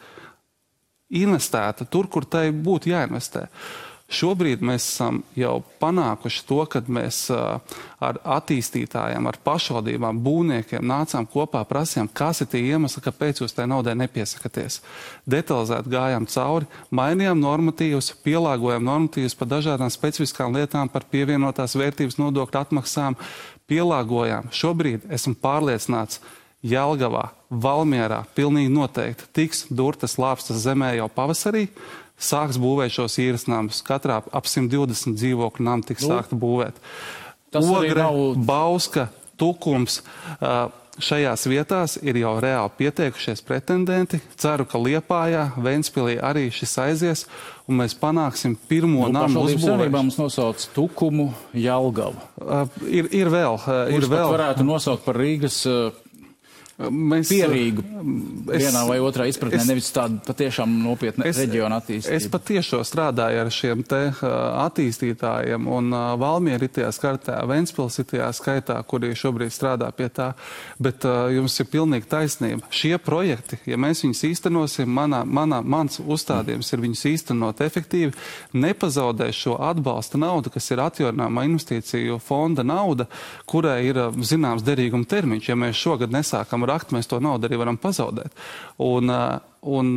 investēta 1.13 1.85
tur, 1.85 2.09
kur 2.09 2.25
tai 2.25 2.49
būtu 2.57 2.93
jāinvestē? 2.95 3.49
Šobrīd 4.13 4.61
mēs 4.61 4.85
esam 4.85 5.23
jau 5.39 5.63
panākuši 5.81 6.43
to, 6.45 6.59
ka 6.69 6.83
mēs 6.85 7.31
ar 7.33 8.19
attīstītājiem, 8.35 9.25
ar 9.29 9.39
pašvaldībām, 9.45 10.19
būvniekiem 10.25 10.85
nācām 10.85 11.25
kopā, 11.33 11.63
prasījām, 11.69 12.11
kas 12.13 12.43
ir 12.45 12.51
tie 12.53 12.61
iemesli, 12.75 13.01
kāpēc 13.07 13.41
jūs 13.41 13.57
tai 13.57 13.65
naudai 13.73 13.95
nepiesakaties. 14.03 14.83
Detalizēti 15.25 15.95
gājām 15.95 16.29
cauri, 16.29 16.69
mainījām 16.93 17.41
normatīvus, 17.41 18.13
pielāgojām 18.27 18.85
normatīvus 18.85 19.39
par 19.39 19.49
dažādām 19.55 19.93
specifiskām 19.95 20.59
lietām, 20.59 20.93
par 20.93 21.09
pievienotās 21.09 21.79
vērtības 21.81 22.21
nodokļu 22.21 22.61
atmaksām, 22.67 23.17
pielāgojām. 23.71 24.51
Šobrīd 24.55 25.09
esmu 25.13 25.35
pārliecināts, 25.43 26.21
Jelgavā, 26.63 27.33
Valmierā 27.51 28.21
pilnīgi 28.37 28.71
noteikti 28.71 29.27
tiks 29.35 29.65
durtas 29.71 30.15
lāpstas 30.23 30.63
zemē 30.63 30.93
jau 31.01 31.09
pavasarī. 31.11 31.67
Sāks 32.23 32.59
būvēt 32.63 32.95
šos 32.95 33.19
īres 33.19 33.49
namus. 33.51 33.81
Katrā 33.83 34.21
ap 34.23 34.47
120 34.47 35.19
dzīvokļu 35.19 35.67
namu 35.67 35.87
tiks 35.89 36.07
nu, 36.07 36.15
sākta 36.15 36.39
būvēt. 36.39 36.79
Ogre, 37.59 37.99
nav... 37.99 38.21
Bauska, 38.47 39.09
Tukums. 39.41 39.99
Uh, 40.39 40.71
šajās 41.01 41.47
vietās 41.49 41.97
ir 42.03 42.19
jau 42.21 42.35
reāli 42.43 42.73
pieteikušies 42.77 43.43
pretendenti. 43.47 44.21
Ceru, 44.41 44.67
ka 44.69 44.81
Liepājā, 44.81 45.47
Ventspilī 45.63 46.19
arī 46.21 46.49
šis 46.53 46.75
aizies, 46.83 47.25
un 47.71 47.81
mēs 47.81 47.97
panāksim 47.99 48.57
pirmo 48.69 49.07
nu, 49.07 49.15
namu 49.17 49.47
uzbūvēšanu. 49.47 49.91
mums 49.95 50.19
nosauc 50.21 50.67
Tukumu 50.75 51.31
Jelgavu. 51.57 52.21
Uh, 52.37 52.67
ir, 52.89 53.09
ir 53.15 53.33
vēl. 53.33 53.59
Uh, 53.63 53.93
ir 53.97 54.09
vēl. 54.09 54.29
varētu 54.35 54.67
nosaukt 54.69 55.07
par 55.07 55.21
Rīgas 55.21 55.63
uh, 55.71 55.95
Mēs, 56.91 57.31
pierīgu 57.31 57.85
es, 58.51 58.65
vienā 58.65 58.83
vai 58.89 58.99
otrā 59.03 59.27
izpratnē, 59.31 59.61
es, 59.63 59.69
nevis 59.69 59.91
tādu 59.95 60.19
patiešām 60.27 60.73
nopietnu 60.83 61.27
reģionu 61.29 61.79
attīstību. 61.79 62.17
Es 62.17 62.29
patiešām 62.33 62.83
strādāju 62.87 63.43
ar 63.45 63.51
šiem 63.55 63.85
te 63.87 64.01
uh, 64.11 64.25
attīstītājiem, 64.65 65.69
un 65.71 65.93
uh, 65.93 66.13
Valmieri 66.21 66.69
ir 66.69 66.75
tajā 66.79 66.91
skaitā, 66.97 67.39
Ventspils 67.49 67.99
ir 68.03 68.09
tajā 68.13 68.31
skaitā, 68.37 68.79
kuri 68.89 69.13
šobrīd 69.19 69.55
strādā 69.55 69.91
pie 69.97 70.09
tā, 70.13 70.33
bet 70.83 71.07
uh, 71.09 71.29
jums 71.35 71.59
ir 71.63 71.69
pilnīgi 71.73 72.09
taisnība. 72.11 72.71
Šie 72.75 72.97
projekti, 73.03 73.61
ja 73.69 73.79
mēs 73.81 74.03
viņus 74.07 74.25
īstenosim, 74.31 74.91
manā, 74.91 75.23
manā, 75.29 75.63
mans 75.63 76.01
uzstādījums 76.03 76.73
ir 76.73 76.85
viņus 76.87 77.05
īstenot 77.13 77.63
efektīvi, 77.65 78.17
nepazaudēs 78.57 79.45
šo 79.45 79.59
atbalsta 79.63 80.21
naudu, 80.21 80.53
kas 80.55 80.71
ir 80.73 80.83
atjaunāmā 80.85 81.47
investīciju 81.51 82.19
fonda 82.23 82.65
nauda, 82.67 83.09
kurai 83.47 83.81
ir 83.89 84.01
zināms 84.25 84.65
derīguma 84.67 85.09
termiņš. 85.09 85.51
Ja 85.51 85.59
mēs 85.59 85.79
šogad 85.79 86.13
nesākam 86.15 86.67
brakt, 86.73 86.93
mēs 86.93 87.09
to 87.11 87.21
naudu 87.21 87.49
arī 87.49 87.59
varam 87.61 87.77
pazaudēt. 87.77 88.33
Un, 88.81 89.11
un 89.63 89.91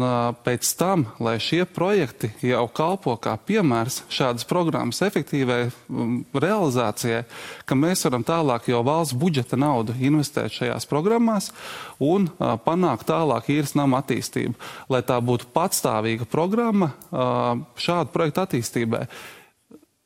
pēc 0.44 0.72
tam, 0.78 1.06
lai 1.24 1.38
šie 1.40 1.64
projekti 1.66 2.34
jau 2.44 2.66
kalpo 2.68 3.16
kā 3.22 3.38
piemērs 3.40 4.02
šādas 4.12 4.48
programmas 4.50 5.00
efektīvai 5.06 5.62
realizācijai, 6.36 7.24
ka 7.66 7.78
mēs 7.80 8.04
varam 8.06 8.26
tālāk 8.28 8.68
jau 8.74 8.84
valsts 8.86 9.16
budžeta 9.16 9.58
naudu 9.60 9.96
investēt 9.96 10.54
šajās 10.58 10.90
programmās 10.92 11.52
un 12.04 12.28
panākt 12.68 13.08
tālāk 13.08 13.50
īres 13.56 13.76
nama 13.80 14.04
attīstību, 14.04 14.60
lai 14.92 15.02
tā 15.08 15.22
būtu 15.24 15.48
patstāvīga 15.56 16.28
programma 16.28 16.92
šādu 17.80 18.12
projektu 18.14 18.44
attīstībai 18.44 19.08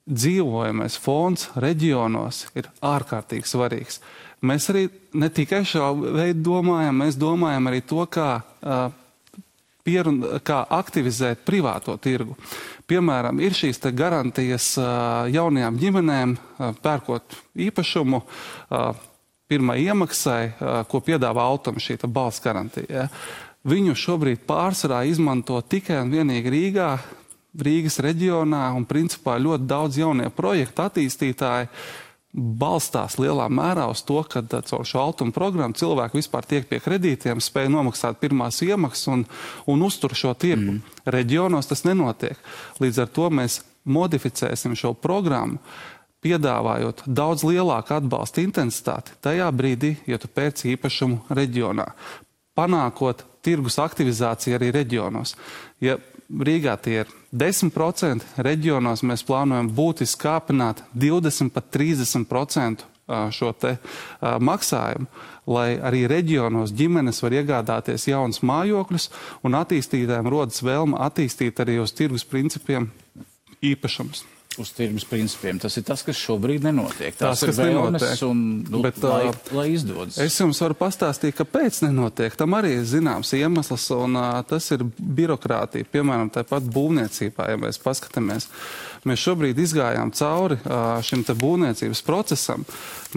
dzīvojamais 0.10 0.96
fons 0.98 1.50
reģionos 1.60 2.48
ir 2.58 2.70
ārkārtīgi 2.86 3.46
svarīgs. 3.46 4.00
Mēs 4.40 4.70
arī 4.72 4.86
ne 5.20 5.28
tikai 5.34 5.66
šo 5.68 5.92
veidu 6.00 6.46
domājam, 6.46 7.02
mēs 7.04 7.18
domājam 7.20 7.68
arī 7.68 7.82
to, 7.84 8.06
kā, 8.08 8.30
pierun, 9.84 10.22
kā 10.46 10.62
aktivizēt 10.78 11.44
privāto 11.48 11.98
tirgu. 12.00 12.38
Piemēram, 12.90 13.42
ir 13.44 13.58
šīs 13.58 13.84
garantijas 13.94 14.72
jaunajām 15.34 15.78
ģimenēm, 15.82 16.38
pērkot 16.82 17.36
īpašumu, 17.68 18.24
pirmā 19.50 19.76
iemaksai, 19.82 20.42
ko 20.88 21.04
piedāvā 21.04 21.46
autom 21.52 21.80
šī 21.82 22.00
balss 22.08 22.42
garantija. 22.44 23.10
Viņu 23.68 23.96
šobrīd 23.98 24.46
pārsvarā 24.48 25.04
izmanto 25.10 25.60
tikai 25.62 26.00
un 26.06 26.14
vienīgi 26.14 26.54
Rīgā, 26.54 26.92
Rīgas 27.60 27.98
reģionā, 28.06 28.70
un 28.78 28.86
principā 28.88 29.36
ļoti 29.42 29.66
daudz 29.68 29.98
jaunie 30.00 30.30
projektu 30.32 30.86
attīstītāji 30.86 31.68
balstās 32.34 33.18
lielā 33.18 33.48
mērā 33.50 33.88
uz 33.90 34.04
to, 34.06 34.20
ka 34.30 34.44
caur 34.46 34.86
šo 34.86 35.02
altuma 35.02 35.34
programmu 35.34 35.78
cilvēki 35.78 36.20
vispār 36.20 36.46
tiek 36.46 36.68
pie 36.70 36.80
kredītiem, 36.84 37.42
spēj 37.42 37.72
nomaksāt 37.74 38.20
pirmās 38.22 38.62
iemaksas 38.66 39.10
un, 39.14 39.26
un 39.70 39.86
uztur 39.86 40.14
šo 40.18 40.36
tirgu. 40.38 40.78
Mm. 40.78 41.00
Reģionos 41.10 41.70
tas 41.72 41.86
nenotiek. 41.88 42.38
Līdz 42.82 43.02
ar 43.06 43.10
to 43.16 43.30
mēs 43.34 43.62
modificēsim 43.90 44.78
šo 44.78 44.94
programmu, 44.94 45.58
piedāvājot 46.24 47.06
daudz 47.08 47.46
lielāku 47.48 47.96
atbalsta 47.96 48.44
intensitāti 48.44 49.16
tajā 49.24 49.48
brīdī, 49.56 49.96
ja 50.10 50.20
tu 50.20 50.28
pēc 50.28 50.66
īpašumu 50.74 51.32
reģionā, 51.32 51.88
panākot 52.60 53.24
tirgus 53.46 53.80
aktivizāciju 53.80 54.58
arī 54.60 54.74
reģionos. 54.76 55.36
Ja 55.82 55.96
Rīgā 56.30 56.76
tie 56.78 57.00
ir 57.02 57.12
10%, 57.34 58.26
reģionos 58.46 59.02
mēs 59.02 59.26
plānojam 59.26 59.72
būtiski 59.74 60.22
kāpināt 60.28 60.84
20 60.94 61.50
pat 61.56 61.72
30% 61.74 62.86
šo 63.34 63.52
te 63.58 63.76
maksājumu, 64.22 65.10
lai 65.50 65.70
arī 65.82 66.04
reģionos 66.12 66.74
ģimenes 66.78 67.24
var 67.26 67.34
iegādāties 67.40 68.06
jaunas 68.12 68.44
mājokļus 68.46 69.10
un 69.42 69.58
attīstītājiem 69.58 70.30
rodas 70.30 70.62
vēlme 70.62 71.00
attīstīt 71.10 71.64
arī 71.66 71.80
uz 71.82 71.96
tirgus 71.98 72.28
principiem 72.30 72.92
īpašumus 73.66 74.28
uz 74.60 74.72
tirgus 74.76 75.06
principiem. 75.10 75.60
Tas 75.62 75.78
ir 75.80 75.86
tas, 75.88 76.04
kas 76.06 76.20
šobrīd 76.20 76.66
nenotiek. 76.68 77.16
Tas, 77.18 77.42
tas 77.42 77.50
kas 77.50 77.62
nenotiek. 77.62 78.24
Un, 78.28 78.44
nu, 78.70 78.82
Bet, 78.84 79.00
lai, 79.04 79.32
lai 79.56 79.68
izdodas. 79.74 80.20
Es 80.22 80.38
jums 80.40 80.60
varu 80.64 80.78
pastāstīt, 80.80 81.36
kāpēc 81.38 81.82
nenotiek. 81.86 82.36
Tam 82.40 82.58
arī 82.58 82.76
ir 82.80 82.86
zināms 82.90 83.34
iemesls, 83.38 83.90
un 83.96 84.20
uh, 84.20 84.40
tas 84.50 84.70
ir 84.76 84.86
birokrātija. 84.98 85.88
Piemēram, 85.92 86.32
tāpat 86.34 86.70
būvniecībā, 86.74 87.50
ja 87.54 87.60
mēs 87.62 87.82
paskatāmies. 87.84 88.50
Mēs 89.08 89.22
šobrīd 89.24 89.60
izgājām 89.64 90.12
cauri 90.16 90.58
uh, 90.60 90.98
šim 91.06 91.24
te 91.28 91.36
būvniecības 91.40 92.02
procesam. 92.04 92.66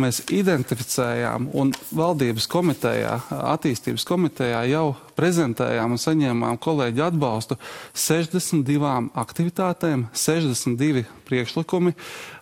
Mēs 0.01 0.23
identificējām 0.33 1.51
un 1.59 1.73
valdības 1.93 2.47
komitejā, 2.51 3.17
attīstības 3.53 4.07
komitejā 4.09 4.63
jau 4.71 4.93
prezentējām 5.17 5.97
un 5.97 6.01
saņēmām 6.03 6.59
kolēģi 6.63 7.05
atbalstu 7.07 7.59
62 7.95 9.11
aktivitātēm, 9.23 10.07
62 10.17 11.05
priekšlikumi 11.29 11.95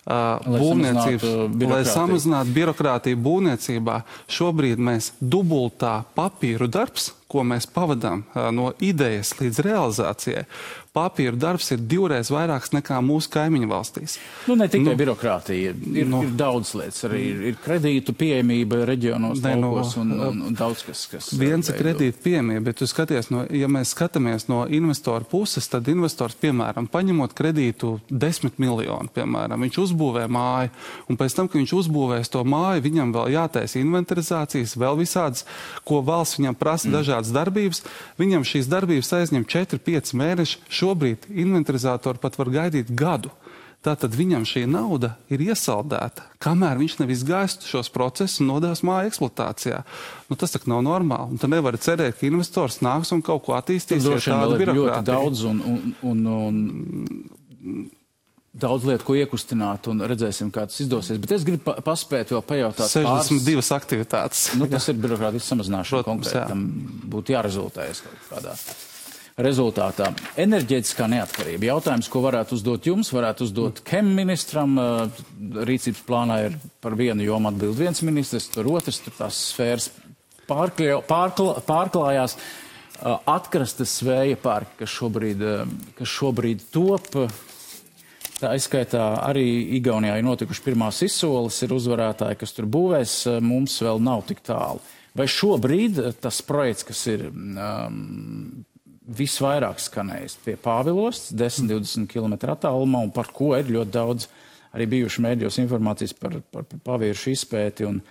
lai 0.05 0.59
būvniecības, 0.59 1.25
lai 1.69 1.81
samazinātu 1.85 2.53
birokrātiju 2.55 3.19
būvniecībā. 3.21 4.01
Šobrīd 4.31 4.81
mēs 4.81 5.11
dubultā 5.21 6.01
papīru 6.17 6.67
darbs, 6.71 7.11
ko 7.31 7.45
mēs 7.47 7.67
pavadām 7.71 8.25
no 8.51 8.71
idejas 8.83 9.35
līdz 9.39 9.61
realizācijai, 9.63 10.43
papīra 10.91 11.37
darbs 11.39 11.69
ir 11.71 11.79
divreiz 11.87 12.27
vairāks 12.33 12.73
nekā 12.75 12.97
mūsu 13.05 13.29
kaimiņu 13.31 13.67
valstīs. 13.71 14.17
Nu, 14.49 14.57
ne 14.59 14.67
tikai 14.71 14.91
nu, 14.91 14.95
birokrātija, 14.99 15.71
ir, 15.71 16.07
nu, 16.11 16.19
ir 16.25 16.33
daudz 16.35 16.73
lietas, 16.75 17.05
arī 17.07 17.21
ir, 17.29 17.43
ir 17.51 17.59
kredītu 17.63 18.15
pieejamība 18.19 18.81
reģionos, 18.89 19.39
ne, 19.45 19.53
no, 19.61 19.71
un, 20.01 20.11
un, 20.11 20.41
un 20.49 20.57
daudz 20.57 20.83
kas. 20.83 21.05
kas 21.11 21.29
viens 21.39 21.71
ir 21.71 21.77
kredītu 21.79 22.19
pieejamība, 22.25 22.65
bet 22.67 22.81
tu 22.81 22.87
skaties, 22.91 23.31
no, 23.31 23.45
ja 23.55 23.69
mēs 23.71 23.93
skatāmies 23.95 24.49
no 24.51 24.65
investoru 24.67 25.29
puses, 25.31 25.69
tad 25.71 25.87
investors, 25.91 26.35
piemēram, 26.43 26.89
paņemot 26.91 27.37
kredītu 27.39 27.93
10 28.11 28.59
miljonu, 28.59 29.07
piemēram, 29.15 29.63
viņš 29.63 29.79
uzbūvē 29.85 30.27
māju, 30.27 30.73
un 31.07 31.21
pēc 31.23 31.39
tam, 31.39 31.47
kad 31.47 31.61
viņš 31.61 31.75
uzbūvēs 31.79 32.33
to 32.35 32.43
māju, 32.43 32.83
viņam 32.89 33.15
vēl 33.15 33.31
jātaisa 33.37 33.79
inventarizācijas, 33.79 34.75
vēl 34.75 34.99
visādas, 34.99 35.47
ko 35.87 36.03
valsts 36.03 36.41
viņam 36.41 36.59
prasa 36.59 36.89
mm. 36.89 36.97
dažādas 36.99 37.31
darbības, 37.31 37.83
viņam 38.19 38.43
šīs 38.51 38.67
darbības 38.71 39.15
aizņem 39.21 39.47
4-5 39.47 40.15
mēneši 40.19 40.61
Šobrīd 40.81 41.29
inventarizatori 41.29 42.21
pat 42.21 42.37
var 42.39 42.49
gaidīt 42.53 42.89
gadu. 42.97 43.29
Tātad 43.81 44.13
viņam 44.13 44.43
šī 44.45 44.67
nauda 44.69 45.15
ir 45.33 45.41
iesaldēta, 45.41 46.27
kamēr 46.41 46.77
viņš 46.77 46.99
nav 46.99 47.13
izgājis 47.15 47.55
šos 47.65 47.87
procesus 47.89 48.37
un 48.43 48.51
nodevs 48.51 48.83
māju 48.85 49.09
eksploatācijā. 49.09 49.79
Nu, 50.29 50.37
tas 50.37 50.53
tak 50.53 50.67
nav 50.69 50.83
normāli. 50.85 51.33
Un 51.33 51.41
tu 51.41 51.49
nevari 51.49 51.81
cerēt, 51.81 52.19
ka 52.19 52.27
investors 52.27 52.77
nāks 52.85 53.09
un 53.15 53.23
kaut 53.25 53.41
ko 53.47 53.55
attīstīs. 53.57 54.05
Tur 54.05 54.19
droši 54.19 54.35
vien 54.35 54.67
ir 54.67 54.73
ļoti 54.77 55.01
daudz 55.09 55.41
un, 55.49 55.63
un, 55.71 55.95
un, 56.11 56.21
un 56.35 57.81
daudz 58.53 58.85
lietu, 58.85 59.07
ko 59.07 59.17
iekustināt, 59.17 59.89
un 59.89 60.05
redzēsim, 60.13 60.53
kā 60.53 60.67
tas 60.69 60.77
izdosies. 60.85 61.17
Bet 61.25 61.33
es 61.39 61.47
gribu 61.49 61.65
pa 61.71 61.79
paspēt 61.81 62.35
vēl 62.35 62.45
pajautāt. 62.45 62.85
62 62.85 63.57
pāris... 63.57 63.73
aktivitātes. 63.81 64.45
Nu, 64.61 64.69
tas 64.69 64.85
ir 64.93 65.01
birokrātijas 65.01 65.49
samazināšana 65.55 66.05
konkrēti. 66.05 66.45
Tam 66.53 66.63
būtu 67.17 67.33
jārezultējas 67.33 68.05
kaut 68.05 68.29
kādā 68.29 68.55
rezultātā. 69.39 70.11
Enerģētiskā 70.41 71.07
neatkarība. 71.11 71.69
Jautājums, 71.71 72.09
ko 72.11 72.23
varētu 72.25 72.57
uzdot 72.57 72.87
jums, 72.89 73.11
varētu 73.15 73.47
uzdot 73.47 73.83
KEM 73.87 74.09
ministram. 74.17 74.75
Rīcības 75.67 76.01
plānā 76.07 76.39
ir 76.47 76.57
par 76.83 76.97
vienu 76.99 77.25
jomu 77.25 77.51
atbild 77.51 77.79
viens 77.79 78.03
ministrs, 78.05 78.49
tur 78.51 78.69
otrs, 78.73 79.01
tur 79.05 79.15
tās 79.17 79.39
sfēras 79.51 79.91
pārkļa, 80.49 80.99
pārkla, 81.09 81.61
pārklājās. 81.67 82.37
Atkrastes 83.01 83.95
vēja 84.05 84.37
parki, 84.37 84.83
kas 84.83 84.91
šobrīd, 84.99 85.47
kas 85.97 86.19
šobrīd 86.19 86.67
top, 86.73 87.15
Tā 88.41 88.55
izskaitā 88.57 89.03
arī 89.21 89.45
Igaunijā 89.77 90.15
ir 90.17 90.25
notikuši 90.25 90.63
pirmās 90.65 91.03
izsoles, 91.05 91.59
ir 91.61 91.75
uzvarētāji, 91.75 92.39
kas 92.41 92.55
tur 92.57 92.65
būvēs, 92.73 93.13
mums 93.45 93.75
vēl 93.85 94.01
nav 94.01 94.23
tik 94.25 94.41
tālu. 94.47 94.81
Vai 95.13 95.27
šobrīd 95.29 95.99
tas 96.23 96.39
projekts, 96.47 96.87
kas 96.87 97.03
ir 97.11 97.27
um, 97.29 98.63
visvairāk 99.01 99.81
skanējis 99.81 100.37
pie 100.45 100.55
Pāvilos, 100.61 101.29
10-20 101.33 102.07
km 102.11 102.37
attālumā, 102.53 103.03
un 103.07 103.13
par 103.13 103.31
ko 103.33 103.53
ir 103.57 103.71
ļoti 103.71 103.93
daudz 103.93 104.27
arī 104.71 104.87
bijuši 104.95 105.23
mēdījos 105.25 105.59
informācijas 105.63 106.13
par, 106.17 106.37
par, 106.53 106.67
par 106.69 106.83
paviešu 106.93 107.33
izpēti. 107.33 107.87
Un, 107.89 108.01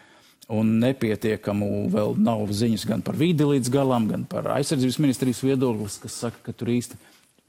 un 0.50 0.72
nepietiekamu 0.82 1.86
vēl 1.92 2.16
nav 2.18 2.48
ziņas 2.50 2.88
gan 2.90 3.04
par 3.06 3.14
vīdi 3.18 3.46
līdz 3.46 3.70
galam, 3.70 4.08
gan 4.10 4.26
par 4.26 4.48
aizsardzības 4.56 4.98
ministrijas 4.98 5.44
viedoklis, 5.46 6.00
kas 6.02 6.18
saka, 6.24 6.42
ka 6.48 6.56
tur 6.58 6.72
īsti 6.74 6.98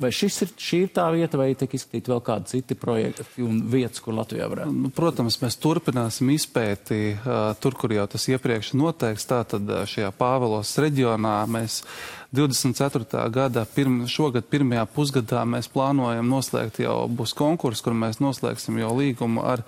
Vai 0.01 0.09
šis 0.15 0.39
ir, 0.41 0.51
šī 0.57 0.77
ir 0.85 0.91
tā 0.95 1.03
vieta, 1.13 1.37
vai 1.37 1.51
tiek 1.57 1.75
izskatīti 1.77 2.09
vēl 2.09 2.21
kādi 2.25 2.49
citi 2.49 2.77
projekti 2.79 3.43
un 3.45 3.59
vietas, 3.69 4.01
kur 4.01 4.15
Latvijā 4.17 4.47
varētu? 4.49 4.73
Nu, 4.73 4.89
protams, 4.95 5.37
mēs 5.43 5.59
turpināsim 5.61 6.31
izpēti 6.33 7.01
uh, 7.13 7.51
tur, 7.61 7.77
kur 7.77 7.93
jau 7.93 8.07
tas 8.09 8.25
iepriekš 8.31 8.73
noteikts. 8.81 9.27
Tātad 9.29 9.69
šajā 9.91 10.09
Pāvelos 10.17 10.73
reģionā 10.81 11.35
mēs 11.51 11.83
24. 12.31 13.29
gada, 13.29 13.65
pirm, 13.75 14.05
šogad 14.07 14.45
pirmajā 14.47 14.85
pusgadā 14.95 15.41
mēs 15.43 15.67
plānojam 15.67 16.29
noslēgt 16.31 16.77
jau 16.79 17.03
būs 17.11 17.33
konkurss, 17.35 17.83
kur 17.83 17.91
mēs 17.91 18.21
noslēgsim 18.23 18.77
jau 18.79 18.93
līgumu 18.95 19.43
ar 19.43 19.65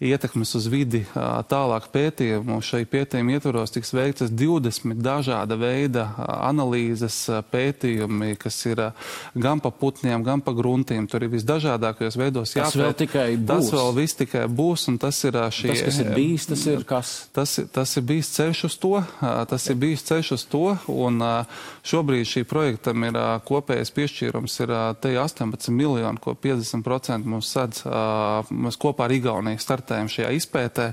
ietekmes 0.00 0.54
uz 0.56 0.64
vidi 0.72 1.02
tālāk 1.12 1.90
pētījumu. 1.92 2.56
Šai 2.64 2.86
pētījuma 2.88 3.36
ietvaros 3.36 3.74
tiks 3.74 3.92
veiktas 3.92 4.32
20 4.32 4.96
dažāda 5.04 5.58
veida 5.60 6.06
analīzes 6.38 7.18
pētījumi, 7.52 8.32
kas 8.40 8.62
ir 8.64 8.80
gan 9.36 9.60
pa 9.60 9.68
putniem, 9.68 10.24
gan 10.24 10.40
pa 10.40 10.56
gruntiem. 10.56 11.04
Tur 11.12 11.28
ir 11.28 11.34
visdažādākajos 11.36 12.16
veidos 12.16 12.56
jāpēt. 12.56 12.72
Tas 12.72 12.80
vēl 12.80 12.96
tikai 13.02 13.26
būs. 13.36 13.50
Tas 13.52 13.70
vēl 13.76 13.92
viss 14.00 14.20
tikai 14.22 14.46
būs, 14.48 14.86
un 14.88 14.96
tas 15.04 15.20
ir 15.28 15.36
šī. 15.36 15.68
Tas, 15.74 15.84
kas 15.90 16.00
ir 16.00 16.10
bijis, 16.16 16.48
tas 16.48 16.64
ir 16.72 16.88
kas? 16.88 17.14
Tas, 17.36 17.58
tas 17.76 17.96
ir 18.00 18.08
bijis 18.08 18.32
ceļš 18.40 18.64
uz 18.70 18.80
to, 18.80 18.96
tas 19.52 19.68
ir 19.68 19.80
bijis 19.84 20.08
ceļš 20.08 20.34
uz 20.40 20.48
to, 20.48 20.66
un 20.96 21.20
šobrīd 21.84 22.05
šobrīd 22.06 22.28
šī 22.28 22.42
projektam 22.46 23.02
ir 23.08 23.16
kopējais 23.46 23.90
piešķīrums 23.96 24.54
ir 24.62 24.72
te 25.02 25.10
18 25.18 25.72
miljoni, 25.74 26.20
ko 26.22 26.36
50% 26.38 27.26
mums 27.26 27.50
sedz. 27.50 27.82
Mēs 28.50 28.78
kopā 28.78 29.08
ar 29.08 29.14
Igauniju 29.16 29.58
startējam 29.58 30.10
šajā 30.12 30.30
izpētē, 30.38 30.92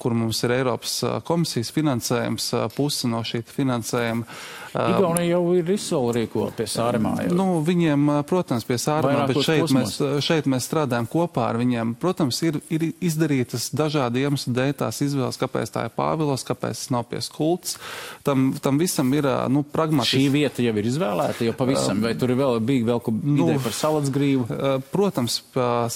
kur 0.00 0.16
mums 0.16 0.42
ir 0.46 0.56
Eiropas 0.56 1.02
komisijas 1.28 1.72
finansējums, 1.74 2.48
puse 2.76 3.10
no 3.12 3.20
šī 3.26 3.42
finansējuma. 3.44 4.24
Igaunija 4.72 5.34
jau 5.34 5.42
ir 5.52 5.68
izsoli 5.74 6.22
rīko 6.22 6.46
pie 6.56 6.64
sāremā. 6.70 7.12
Jau. 7.26 7.34
Nu, 7.36 7.46
viņiem, 7.64 8.08
protams, 8.24 8.64
pie 8.64 8.78
sāremā, 8.80 9.26
bet 9.28 9.42
šeit 9.44 9.74
mēs, 9.74 9.98
šeit 10.24 10.48
mēs 10.48 10.64
strādājam 10.64 11.04
kopā 11.12 11.50
ar 11.50 11.60
viņiem. 11.60 11.92
Protams, 12.00 12.40
ir, 12.48 12.56
ir 12.72 12.88
izdarītas 13.04 13.68
dažādi 13.76 14.24
iemesli 14.24 14.54
dēļ 14.56 14.72
tās 14.80 15.02
izvēles, 15.04 15.36
kāpēc 15.40 15.74
tā 15.74 15.84
ir 15.88 15.92
Pāvilos, 15.92 16.46
kāpēc 16.48 16.78
tas 16.78 16.92
nav 16.94 17.04
pie 17.10 17.20
skults. 17.20 17.76
Tam, 18.24 18.54
tam 18.64 18.80
visam 18.80 19.12
ir, 19.12 19.28
nu, 19.52 19.60
pragmatiski. 19.76 20.21
Šī 20.22 20.32
vieta 20.32 20.64
jau 20.64 20.74
ir 20.78 20.88
izvēlēta, 20.88 21.46
jau 21.46 21.54
pavisam, 21.58 22.02
vai 22.04 22.12
tur 22.18 22.32
vēl, 22.38 22.60
bija 22.64 22.88
vēl 22.92 23.02
ko 23.04 23.14
nu, 23.14 23.36
ideja 23.44 23.62
par 23.64 23.76
salacgrīvu? 23.76 24.46
Protams, 24.92 25.38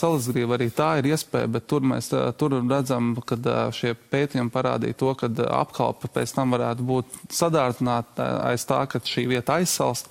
salacgrīva 0.00 0.58
arī 0.58 0.68
tā 0.74 0.90
ir 1.00 1.10
iespēja, 1.12 1.50
bet 1.56 1.68
tur 1.70 1.86
mēs 1.86 2.10
tur 2.40 2.58
redzam, 2.58 3.14
ka 3.26 3.38
šie 3.76 3.94
pētījumi 4.12 4.52
parādīja 4.54 4.98
to, 4.98 5.12
ka 5.18 5.30
apkalpe 5.60 6.10
pēc 6.12 6.34
tam 6.36 6.56
varētu 6.56 6.86
būt 6.86 7.18
sadārtināta 7.36 8.28
aiz 8.50 8.66
tā, 8.68 8.82
ka 8.90 9.02
šī 9.04 9.26
vieta 9.30 9.60
aizsalst, 9.60 10.10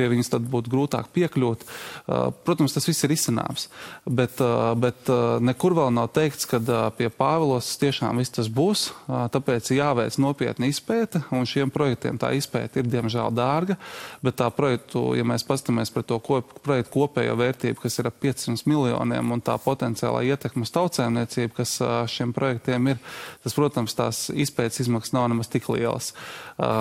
pie 0.00 0.08
viņas 0.08 0.32
tad 0.32 0.48
būtu 0.48 0.72
grūtāk 0.72 1.10
piekļūt. 1.12 1.66
Uh, 1.66 2.30
protams, 2.46 2.72
tas 2.72 2.88
viss 2.88 3.04
ir 3.04 3.12
izcināms, 3.12 3.68
bet, 4.08 4.40
uh, 4.40 4.72
bet 4.80 5.10
uh, 5.12 5.36
nekur 5.44 5.76
vēl 5.76 5.92
nav 5.92 6.08
teikts, 6.16 6.48
ka 6.48 6.60
pie 6.96 7.10
Pāvilos 7.12 7.68
tiešām 7.80 8.20
viss 8.20 8.32
tas 8.32 8.48
būs, 8.48 8.86
tāpēc 9.34 9.72
jāveic 9.74 10.16
nopietna 10.22 10.68
izpēte, 10.70 11.20
un 11.34 11.44
šiem 11.48 11.72
projektiem 11.74 12.18
tā 12.20 12.30
izpēte 12.38 12.80
ir 12.80 12.88
diemžēl 12.88 13.32
dārga, 13.34 13.76
bet 14.24 14.38
tā 14.40 14.48
projektu, 14.54 15.10
ja 15.18 15.26
mēs 15.26 15.44
pastamies 15.46 15.92
par 15.92 16.06
to 16.08 16.20
ko, 16.24 16.40
projektu 16.64 16.94
kopējo 16.94 17.36
vērtību, 17.40 17.80
kas 17.82 17.98
ir 18.00 18.08
ap 18.08 18.20
500 18.22 18.64
miljoniem, 18.70 19.34
un 19.34 19.42
tā 19.44 19.56
potenciālā 19.60 20.22
ietekme 20.30 20.64
uz 20.64 20.72
tautsēmniecību, 20.74 21.54
kas 21.58 21.76
šiem 22.12 22.32
projektiem 22.36 22.92
ir, 22.94 23.02
tas, 23.44 23.56
protams, 23.56 23.96
tās 23.98 24.22
izpētes 24.32 24.84
izmaksas 24.86 25.14
nav 25.16 25.28
nemaz 25.32 25.50
tik 25.52 25.68
lielas. 25.72 26.12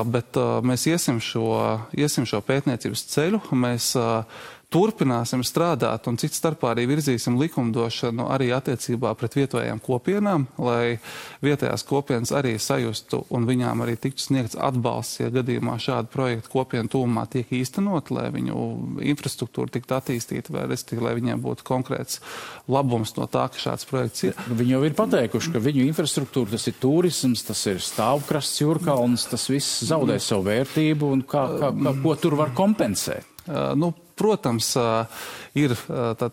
Bet 0.10 0.38
mēs 0.66 0.86
iesim 0.92 1.22
šo, 1.24 1.50
iesim 1.98 2.28
šo 2.30 2.42
pētniecības 2.46 3.06
ceļu. 3.14 3.42
Mēs 3.66 3.92
uh, 4.00 4.24
turpināsim 4.74 5.42
strādāt 5.46 6.06
un 6.10 6.18
cits 6.22 6.38
starpā 6.38 6.74
arī 6.76 6.86
virzīsim 6.92 7.40
likumdošanu 7.42 8.28
arī 8.30 8.52
attiecībā 8.54 9.16
pret 9.18 9.38
vietējām 9.40 9.82
kopienām, 9.82 10.46
lai 10.62 11.00
vietējās 11.46 11.84
kopienas 11.90 12.32
arī 12.38 12.54
sajustu 12.62 13.24
un 13.34 13.48
viņām 13.50 13.82
arī 13.86 13.98
tiktu 13.98 14.28
sniegts 14.28 14.58
atbalsts, 14.60 15.24
ja 15.24 15.32
gadījumā 15.34 15.80
šāda 15.82 16.12
projekta 16.14 16.54
kopienu 16.54 16.92
tūmā 16.94 17.26
tiek 17.34 17.50
īstenot, 17.60 18.12
lai 18.14 18.28
viņu 18.36 18.58
infrastruktūra 19.10 19.74
tiktu 19.74 19.98
attīstīta, 19.98 20.54
vai 20.54 20.68
respektīvi, 20.70 21.06
lai 21.08 21.16
viņiem 21.18 21.42
būtu 21.42 21.66
konkrēts 21.66 22.22
labums 22.70 23.16
no 23.18 23.26
tā, 23.32 23.48
ka 23.50 23.62
šāds 23.64 23.90
projekts 23.90 24.28
ir. 24.30 24.38
Viņi 24.54 24.76
jau 24.76 24.84
ir 24.86 24.98
pateikuši, 24.98 25.56
ka 25.56 25.64
viņu 25.66 25.88
infrastruktūra, 25.88 26.54
tas 26.54 26.70
ir 26.70 26.78
turisms, 26.82 27.42
tas 27.48 27.66
ir 27.72 27.82
stāvkrasts 27.82 28.62
jūrkalns, 28.62 29.26
tas 29.34 29.50
viss 29.50 29.82
zaudē 29.90 30.20
savu 30.22 30.46
vērtību 30.52 31.10
un 31.16 31.26
kā, 31.26 31.48
kā, 31.58 31.74
kā, 31.74 31.96
ko 32.06 32.16
tur 32.22 32.38
var 32.38 32.54
kompensēt. 32.58 33.26
Uh, 33.50 33.72
nu, 33.74 33.90
protams, 34.20 34.74
ir 35.58 35.74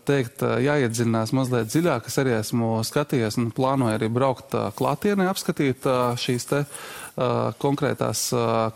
teikt, 0.07 0.43
jāiedzinās 0.43 1.33
mazliet 1.35 1.71
dziļāk. 1.71 2.11
Es 2.11 2.19
arī 2.21 2.37
esmu 2.37 2.77
skatījies 2.87 3.39
un 3.41 3.51
plānoju 3.55 3.97
arī 3.97 4.11
braukt 4.11 4.55
klātienē, 4.77 5.29
apskatīt 5.31 5.87
šīs 6.19 6.49
te 6.51 6.63
konkrētās, 7.57 8.27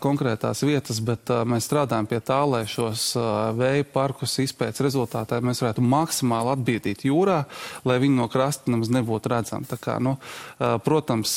konkrētās 0.02 0.64
vietas, 0.66 0.98
bet 1.04 1.30
mēs 1.46 1.68
strādājam 1.68 2.08
pie 2.10 2.18
tā, 2.26 2.40
lai 2.42 2.64
šos 2.66 3.12
vēja 3.54 3.84
parkus 3.86 4.34
izpēc 4.42 4.80
rezultātā 4.82 5.38
mēs 5.38 5.62
varētu 5.62 5.84
maksimāli 5.86 6.50
atbīdīt 6.56 7.04
jūrā, 7.06 7.44
lai 7.86 8.00
viņi 8.02 8.18
no 8.18 8.26
krasta 8.32 8.72
nemaz 8.74 8.90
nebūtu 8.90 9.30
redzami. 9.30 9.68
Tā 9.70 9.78
kā, 9.78 9.98
nu, 10.02 10.16
protams, 10.58 11.36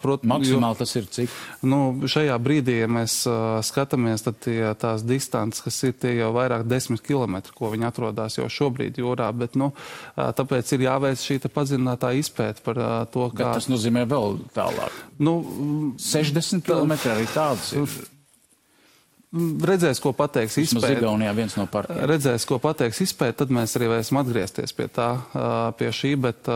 prot, 0.00 0.24
maksimāli 0.24 0.72
jo, 0.72 0.80
tas 0.80 0.96
ir 0.96 1.04
cik? 1.18 1.30
Nu, 1.68 1.80
šajā 2.08 2.38
brīdī, 2.40 2.78
ja 2.80 2.88
mēs 2.88 3.18
skatāmies, 3.68 4.24
tad 4.24 4.40
tie, 4.40 4.72
tās 4.80 5.04
distances, 5.04 5.60
kas 5.60 5.82
ir 5.84 5.92
tie 6.00 6.16
jau 6.16 6.32
vairāk 6.32 6.64
desmit 6.64 6.91
kilometri, 7.00 7.54
ko 7.56 7.72
viņi 7.72 7.88
atrodas 7.88 8.36
jau 8.38 8.48
šobrīd 8.52 9.00
jūrā, 9.00 9.30
bet, 9.32 9.56
nu, 9.56 9.72
tāpēc 10.16 10.74
ir 10.76 10.86
jāveic 10.88 11.22
šī 11.22 11.38
padziļinātā 11.46 12.12
izpēta 12.20 12.64
par 12.66 12.82
to, 13.12 13.28
kā. 13.32 13.38
Bet 13.40 13.62
tas 13.62 13.70
nozīmē 13.72 14.04
vēl 14.10 14.40
tālāk. 14.56 14.98
Nu, 15.22 15.38
60 15.96 16.66
km 16.66 16.96
arī 17.14 17.28
tāds 17.32 17.72
ir. 17.78 18.02
Redzēs, 19.32 19.96
ko 19.96 20.10
pateiks 20.12 20.58
izpēta. 20.60 20.98
Igaunijā 20.98 21.30
viens 21.32 21.54
no 21.56 21.64
partijām. 21.72 22.04
Redzēs, 22.10 22.44
ko 22.44 22.58
pateiks 22.60 22.98
izpēta, 23.00 23.38
tad 23.40 23.52
mēs 23.56 23.72
arī 23.78 23.86
varēsim 23.88 24.18
atgriezties 24.20 24.74
pie 24.76 24.90
tā, 24.92 25.06
pie 25.78 25.88
šī, 25.96 26.10
bet, 26.20 26.50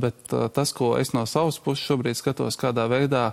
bet 0.00 0.32
tas, 0.56 0.72
ko 0.72 0.94
es 0.96 1.12
no 1.12 1.26
savas 1.28 1.58
puses 1.60 1.84
šobrīd 1.90 2.16
skatos, 2.16 2.56
kādā 2.56 2.86
veidā 2.88 3.26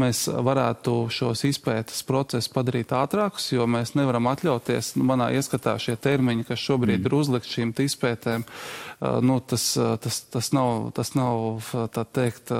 mēs 0.00 0.22
varētu 0.32 0.94
šos 1.12 1.44
izpētes 1.44 2.00
procesus 2.08 2.48
padarīt 2.54 2.94
ātrākus, 2.96 3.50
jo 3.52 3.68
mēs 3.68 3.92
nevaram 4.00 4.30
atļauties, 4.32 4.94
nu, 4.96 5.04
manā 5.12 5.28
ieskatā 5.36 5.76
šie 5.84 5.98
termiņi, 6.00 6.48
kas 6.48 6.64
šobrīd 6.64 7.02
mm. 7.02 7.10
ir 7.10 7.18
uzlikt 7.20 7.52
šīm 7.52 7.76
izpētēm, 7.84 8.48
nu, 9.28 9.38
tas, 9.44 9.68
tas, 9.76 10.22
tas 10.32 10.50
nav, 10.56 10.88
tas 10.96 11.12
nav, 11.20 11.68
tā 11.92 12.08
teikt, 12.08 12.56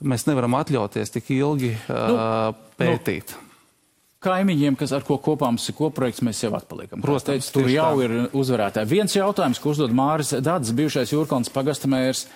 mēs 0.00 0.26
nevaram 0.32 0.56
atļauties 0.62 1.16
tik 1.20 1.30
ilgi 1.36 1.76
nu, 1.92 2.18
pētīt. 2.80 3.36
Nu 3.36 3.49
kaimiņiem, 4.24 4.76
kas 4.80 4.92
ar 4.96 5.04
ko 5.06 5.16
kopā 5.22 5.48
mums 5.48 5.68
ir 5.70 5.76
koprojekts, 5.78 6.22
mēs 6.26 6.42
jau 6.44 6.52
atpaliekam. 6.58 7.00
Protams, 7.04 7.48
tur 7.54 7.70
jau 7.72 7.94
ir 8.04 8.16
uzvarētāji. 8.36 8.90
Viens 8.90 9.16
jautājums, 9.16 9.60
ko 9.62 9.72
uzdod 9.72 9.94
Māris 9.96 10.34
Dāds, 10.44 10.74
bijušais 10.76 11.14
Jūrkalns 11.14 11.52
pagastamērs. 11.54 12.28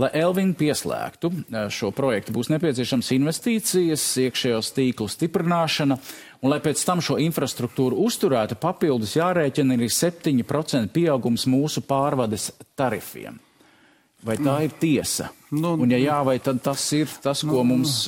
Lai 0.00 0.08
Elvinu 0.16 0.54
pieslēgtu 0.56 1.28
šo 1.68 1.90
projektu, 1.92 2.32
būs 2.32 2.48
nepieciešams 2.48 3.10
investīcijas, 3.12 4.06
iekšējos 4.22 4.70
tīklu 4.72 5.04
stiprināšana, 5.12 5.98
un 6.40 6.48
lai 6.48 6.62
pēc 6.64 6.80
tam 6.88 7.02
šo 7.04 7.18
infrastruktūru 7.20 7.98
uzturētu, 8.00 8.56
papildus 8.62 9.18
jārēķina 9.18 9.76
arī 9.76 9.90
7% 9.92 10.88
pieaugums 10.96 11.44
mūsu 11.44 11.84
pārvades 11.84 12.48
tarifiem. 12.72 13.36
Vai 14.24 14.38
tā 14.40 14.62
ir 14.64 14.72
tiesa? 14.80 15.28
Nu, 15.52 15.74
un 15.76 15.92
ja 15.92 16.00
jā, 16.00 16.22
vai 16.24 16.38
tad 16.40 16.64
tas 16.64 16.88
ir 16.96 17.12
tas, 17.20 17.44
ko 17.44 17.60
nu, 17.60 17.74
mums 17.74 18.06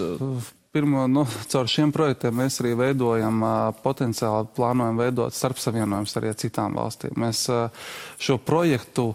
pirmo, 0.75 1.07
nu, 1.07 1.23
caur 1.53 1.71
šiem 1.71 1.93
projektiem 1.95 2.35
mēs 2.43 2.59
arī 2.63 2.73
veidojam, 2.81 3.45
potenciāli 3.85 4.51
plānojam 4.57 4.99
veidot 4.99 5.37
starpsavienojumus 5.37 6.19
arī 6.19 6.33
ar 6.33 6.41
citām 6.41 6.75
valstīm. 6.75 7.15
Mēs 7.23 7.45
šo 8.19 8.39
projektu 8.43 9.13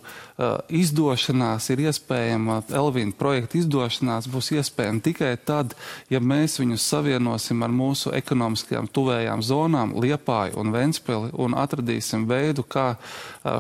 izdošanās 0.70 1.70
ir 1.74 1.84
iespējama, 1.90 2.62
Elvīna 2.74 3.14
projekta 3.20 3.60
izdošanās 3.60 4.30
būs 4.32 4.52
iespējama 4.56 5.04
tikai 5.06 5.34
tad, 5.46 5.76
ja 6.10 6.22
mēs 6.24 6.60
viņus 6.62 6.88
savienosim 6.94 7.64
ar 7.66 7.74
mūsu 7.74 8.14
ekonomiskajām 8.18 8.90
tuvējām 8.96 9.44
zonām, 9.46 9.96
Liepāju 10.00 10.58
un 10.62 10.74
Ventspili, 10.76 11.34
un 11.34 11.58
atradīsim 11.60 12.26
veidu, 12.30 12.64
kā 12.64 12.96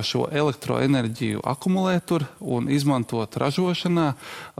šo 0.05 0.27
elektroenerģiju 0.32 1.43
akumulēt 1.47 2.07
tur 2.09 2.25
un 2.39 2.69
izmantot 2.71 3.38
ražošanā. 3.39 4.13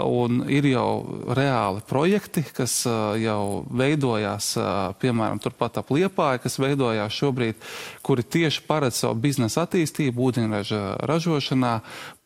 Un 0.04 0.44
ir 0.52 0.68
jau 0.70 1.24
reāli 1.36 1.82
projekti, 1.88 2.44
kas 2.56 2.82
jau 2.86 3.40
jau 3.40 3.64
veidojās, 3.72 4.54
piemēram, 5.02 5.40
turpat 5.42 5.80
ap 5.82 5.92
Liepāju, 5.94 6.44
kas 6.44 6.60
veidojās 6.62 7.16
šobrīd, 7.16 7.60
kuri 8.06 8.24
tieši 8.24 8.64
paredz 8.68 9.02
savu 9.04 9.20
biznesa 9.24 9.66
attīstību 9.66 10.30
ūdeņraža 10.30 10.82
ražošanā 11.10 11.74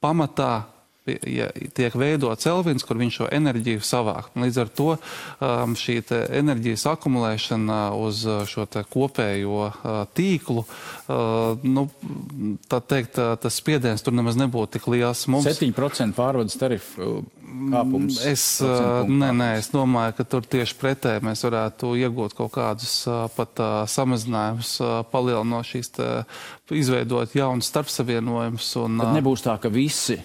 pamatā 0.03 0.53
ja 1.27 1.49
tiek 1.75 1.95
veidots 1.99 2.47
elvins, 2.47 2.83
kur 2.87 2.97
viņš 2.99 3.17
šo 3.19 3.27
enerģiju 3.35 3.83
savāk. 3.83 4.29
Līdz 4.39 4.59
ar 4.63 4.71
to 4.71 4.89
um, 4.95 5.75
šī 5.77 5.97
enerģijas 6.39 6.85
akumulēšana 6.93 7.79
uz 7.99 8.23
šo 8.49 8.65
kopējo 8.93 9.67
uh, 9.67 9.89
tīklu, 10.15 10.63
uh, 10.63 11.65
nu, 11.67 11.87
tā 12.71 12.79
teikt, 12.79 13.19
uh, 13.19 13.35
tas 13.39 13.59
spiediens 13.59 14.03
tur 14.03 14.15
nemaz 14.15 14.39
nebūtu 14.39 14.77
tik 14.77 14.87
liels. 14.93 15.25
Mums 15.31 15.49
7% 15.49 16.15
pārvades 16.17 16.55
tarifu 16.59 17.23
kāpums. 17.73 18.19
Es, 18.29 18.45
nē, 18.61 19.29
nē, 19.37 19.49
es 19.61 19.71
domāju, 19.73 20.17
ka 20.17 20.27
tur 20.35 20.47
tieši 20.55 20.77
pretēji 20.81 21.23
mēs 21.25 21.45
varētu 21.47 21.93
iegūt 22.03 22.35
kaut 22.37 22.53
kādus 22.57 23.03
pat 23.37 23.63
samazinājumus, 23.93 24.75
palielinot 25.13 25.69
šīs, 25.69 25.93
izveidot 26.73 27.35
jaunus 27.37 27.71
starpsavienojumus. 27.73 28.69
Un, 28.83 29.01
Tad 29.03 29.17
nebūs 29.19 29.45
tā, 29.45 29.57
ka 29.61 29.73
visi 29.73 30.19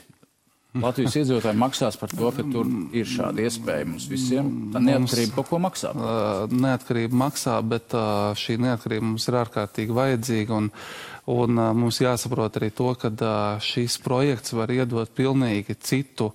Latvijas 0.77 1.15
iedzīvotāji 1.17 1.59
maksās 1.59 1.97
par 1.97 2.11
to, 2.13 2.29
ka 2.37 2.45
tur 2.53 2.69
ir 2.95 3.09
šāda 3.09 3.41
iespēja 3.47 3.87
mums 3.89 4.05
visiem. 4.11 4.51
Tā 4.75 4.83
neatkarība 4.85 5.39
kaut 5.39 5.49
ko 5.49 5.61
maksā. 5.65 5.95
Neatkarība 6.53 7.21
maksā, 7.25 7.57
bet 7.67 7.97
šī 8.39 8.59
neatkarība 8.67 9.07
mums 9.09 9.29
ir 9.31 9.41
ārkārtīgi 9.41 9.97
vajadzīga. 9.97 10.59
Un, 10.61 10.69
Un 11.29 11.61
uh, 11.61 11.75
mums 11.77 11.99
jāsaprot 12.01 12.55
arī 12.57 12.71
to, 12.73 12.87
ka 12.97 13.11
uh, 13.13 13.61
šis 13.61 13.99
projekts 14.01 14.55
var 14.57 14.71
iedot 14.73 15.11
pilnīgi 15.13 15.77
citu 15.77 16.31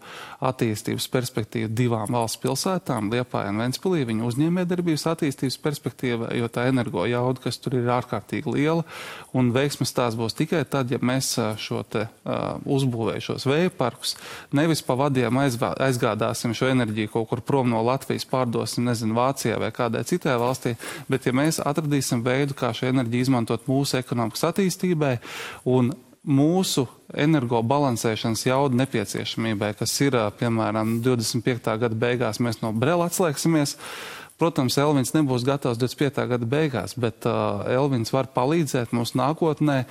attīstības 0.50 1.08
perspektīvu 1.14 1.72
divām 1.74 2.12
valsts 2.14 2.42
pilsētām, 2.44 3.12
Liepāja 3.14 3.52
un 3.54 3.62
Ventspilī, 3.64 4.04
viņa 4.10 4.28
uzņēmējdarbības 4.30 5.08
attīstības 5.14 5.60
perspektīva, 5.64 6.32
jo 6.38 6.50
tā 6.52 6.68
energo 6.72 7.06
jauda, 7.10 7.46
kas 7.46 7.60
tur 7.62 7.78
ir 7.80 7.90
ārkārtīgi 7.94 8.54
liela, 8.56 8.86
un 9.34 9.52
veiksmes 9.56 9.94
tās 9.96 10.18
būs 10.20 10.38
tikai 10.38 10.64
tad, 10.70 10.92
ja 10.94 11.00
mēs 11.02 11.34
šo 11.62 11.84
te 11.88 12.06
uh, 12.08 12.60
uzbūvējušos 12.64 13.48
vēja 13.50 13.74
parkus 13.78 14.16
nevis 14.56 14.84
pa 14.86 14.98
vadiem 15.00 15.42
aizvā, 15.44 15.74
aizgādāsim 15.88 16.56
šo 16.58 16.70
enerģiju 16.72 17.12
kaut 17.14 17.30
kur 17.32 17.44
prom 17.46 17.70
no 17.72 17.82
Latvijas, 17.86 18.28
pārdosim, 18.30 18.88
nezinu, 18.88 19.18
Vācijā 19.18 19.60
vai 19.62 19.72
kādai 19.76 20.04
citai 20.08 20.38
valstī, 20.42 20.76
bet 21.12 21.28
ja 21.28 21.36
mēs 21.36 21.62
atradīsim 21.64 22.24
veidu, 22.26 22.58
kā 22.58 22.74
šo 22.76 22.90
enerģiju 22.92 23.28
izmantot 23.28 23.70
mūsu 23.70 24.00
ekonomikas 24.02 24.50
attīstībai 24.52 25.18
un 25.70 25.94
mūsu 26.24 26.88
energobalansēšanas 27.14 28.46
jauda 28.48 28.80
nepieciešamībai, 28.84 29.74
kas 29.80 29.94
ir, 30.06 30.18
piemēram, 30.40 30.98
25. 31.04 31.78
gada 31.82 31.96
beigās 32.00 32.40
mēs 32.44 32.62
no 32.64 32.72
Brela 32.76 33.10
atslēgsimies. 33.12 33.78
Protams, 34.42 34.76
Elvins 34.82 35.14
nebūs 35.14 35.44
gatavs 35.46 35.78
25. 35.78 36.24
gada 36.32 36.48
beigās, 36.50 36.96
bet 37.00 37.28
uh, 37.30 37.62
Elvins 37.70 38.10
var 38.12 38.28
palīdzēt 38.34 38.92
mums 38.96 39.14
nākotnē 39.16 39.84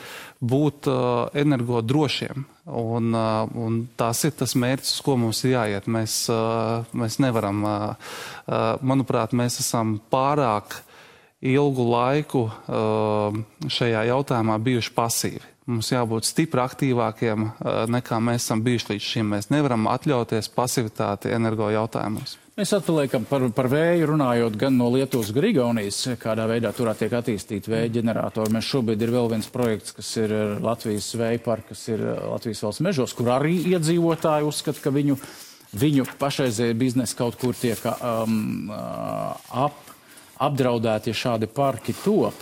būt 0.43 0.89
uh, 0.91 1.28
energodrošiem. 1.39 2.43
Un, 2.66 3.12
uh, 3.14 3.47
un 3.55 3.78
tas 3.97 4.24
ir 4.26 4.35
tas 4.37 4.57
mērķis, 4.59 4.97
uz 4.99 5.05
ko 5.07 5.14
mums 5.20 5.45
ir 5.47 5.55
jāiet. 5.55 5.87
Mēs, 5.87 6.24
uh, 6.33 6.83
mēs 6.99 7.20
nevaram, 7.22 7.62
uh, 7.62 8.11
uh, 8.49 8.83
manuprāt, 8.83 9.33
mēs 9.37 9.61
esam 9.62 9.95
pārāk 10.12 10.80
ilgu 11.39 11.87
laiku 11.95 12.45
uh, 12.51 13.41
šajā 13.70 14.05
jautājumā 14.11 14.59
bijuši 14.66 14.95
pasīvi. 14.99 15.51
Mums 15.71 15.93
jābūt 15.93 16.27
stipri 16.27 16.59
aktīvākiem 16.59 17.45
uh, 17.47 17.83
nekā 17.91 18.19
mēs 18.19 18.43
esam 18.43 18.65
bijuši 18.65 18.95
līdz 18.95 19.09
šim. 19.13 19.29
Mēs 19.37 19.51
nevaram 19.53 19.87
atļauties 19.93 20.51
pasivitāti 20.57 21.31
energo 21.31 21.69
jautājumos. 21.71 22.35
Mēs 22.59 22.75
atpaliekam 22.77 23.23
par, 23.25 23.45
par 23.57 23.69
vēju, 23.73 24.09
runājot 24.11 24.59
gan 24.61 24.75
no 24.77 24.91
Lietuvas, 24.93 25.31
gan 25.33 25.47
Igaunijas, 25.49 26.03
kādā 26.21 26.45
veidā 26.51 26.73
tur 26.77 26.91
tiek 26.99 27.15
attīstīti 27.17 27.71
vēja 27.73 27.93
ģeneratori. 27.95 28.53
Mēs 28.53 28.69
šobrīd 28.69 29.07
ir 29.07 29.15
vēl 29.15 29.31
viens 29.33 29.49
projekts, 29.55 29.95
kas 29.97 30.11
ir 30.21 30.35
Latvijas 30.61 31.09
vēja 31.17 31.41
parks, 31.47 31.71
kas 31.71 31.87
ir 31.95 32.05
Latvijas 32.05 32.61
valsts 32.67 32.85
mežos, 32.85 33.15
kur 33.17 33.31
arī 33.39 33.55
iedzīvotāji 33.73 34.51
uzskata, 34.51 34.83
ka 34.85 34.93
viņu, 34.93 35.17
viņu 35.81 36.11
pašreizējie 36.21 36.77
biznesi 36.77 37.17
kaut 37.17 37.39
kur 37.41 37.57
tiek 37.57 37.81
um, 37.95 38.69
ap 38.69 39.81
apdraudēti, 40.43 41.13
ja 41.13 41.23
šādi 41.25 41.49
parki 41.49 41.95
top. 42.03 42.37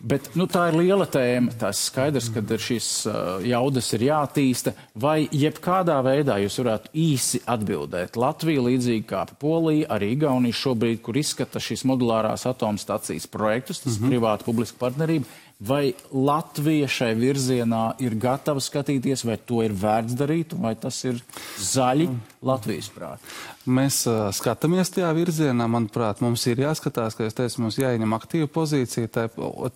Bet 0.00 0.30
nu, 0.38 0.46
tā 0.48 0.70
ir 0.70 0.78
liela 0.80 1.04
tēma. 1.04 1.52
Tas 1.60 1.82
skaidrs, 1.90 2.30
ka 2.32 2.40
šīs 2.40 2.88
uh, 3.10 3.42
jaudas 3.44 3.90
ir 3.96 4.06
jātīsta. 4.06 4.72
Vai 4.96 5.26
jebkādā 5.28 5.98
veidā 6.04 6.38
jūs 6.40 6.56
varētu 6.62 6.94
īsi 6.96 7.42
atbildēt? 7.44 8.16
Latvija, 8.20 8.64
līdzīgi 8.64 9.04
kā 9.10 9.26
Polija, 9.40 9.90
arī 9.92 10.14
Igaunija 10.16 10.56
šobrīd, 10.56 11.02
kur 11.04 11.20
izskata 11.20 11.60
šīs 11.60 11.84
modulārās 11.88 12.46
atomstacijas 12.48 13.28
projektus, 13.28 13.84
tas 13.84 13.98
mm 13.98 14.04
-hmm. 14.04 14.14
privāta 14.14 14.48
publiska 14.48 14.80
partnerība. 14.80 15.28
Vai 15.60 15.92
Latvija 16.10 16.88
šai 16.88 17.10
virzienā 17.14 17.92
ir 18.00 18.14
gatava 18.16 18.60
skatīties, 18.64 19.26
vai 19.28 19.36
to 19.36 19.60
ir 19.62 19.74
vērts 19.76 20.16
darīt, 20.16 20.54
vai 20.56 20.72
tas 20.74 21.04
ir 21.04 21.20
zaļi 21.60 22.08
Latvijas 22.40 22.88
prāt? 22.88 23.20
Mēs 23.68 23.98
uh, 24.08 24.30
skatāmies 24.32 24.88
tajā 24.88 25.10
virzienā. 25.12 25.66
Manuprāt, 25.68 26.22
mums 26.24 26.46
ir 26.48 26.62
jāskatās, 26.62 27.12
ka 27.12 27.26
teicu, 27.28 27.60
mums 27.60 27.76
jāieņem 27.76 28.14
aktīva 28.16 28.48
pozīcija. 28.48 29.10
Tā, 29.12 29.26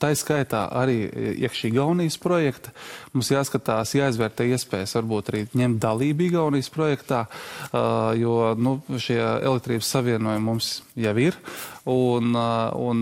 tā 0.01 0.15
skaitā 0.17 0.63
arī 0.81 1.03
iekšī 1.45 1.69
Igaunijas 1.69 2.17
projekta. 2.23 2.73
Mums 3.13 3.29
jāskatās, 3.35 3.93
jāizvērtē 3.99 4.49
iespējas 4.57 4.97
varbūt 4.97 5.29
arī 5.29 5.45
ņemt 5.53 5.83
dalību 5.85 6.29
Igaunijas 6.31 6.73
projektā, 6.73 7.27
uh, 7.29 8.17
jo 8.17 8.55
nu, 8.57 8.79
šie 8.97 9.21
elektrības 9.21 9.93
savienojumi 9.99 10.49
mums 10.49 10.79
jau 10.97 11.15
ir. 11.21 11.37
Un, 11.85 12.33
un, 12.33 13.01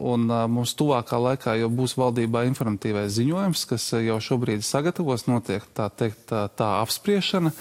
un 0.00 0.22
mums 0.48 0.72
tuvākā 0.78 1.18
laikā 1.20 1.58
jau 1.60 1.68
būs 1.68 1.98
valdībā 2.00 2.46
informatīvais 2.48 3.12
ziņojums, 3.18 3.66
kas 3.68 3.90
jau 4.00 4.16
šobrīd 4.24 4.64
sagatavos, 4.64 5.26
notiek 5.28 5.66
tā 5.76 5.90
teikt 5.92 6.24
tā, 6.30 6.46
tā 6.56 6.70
apspriešana 6.80 7.52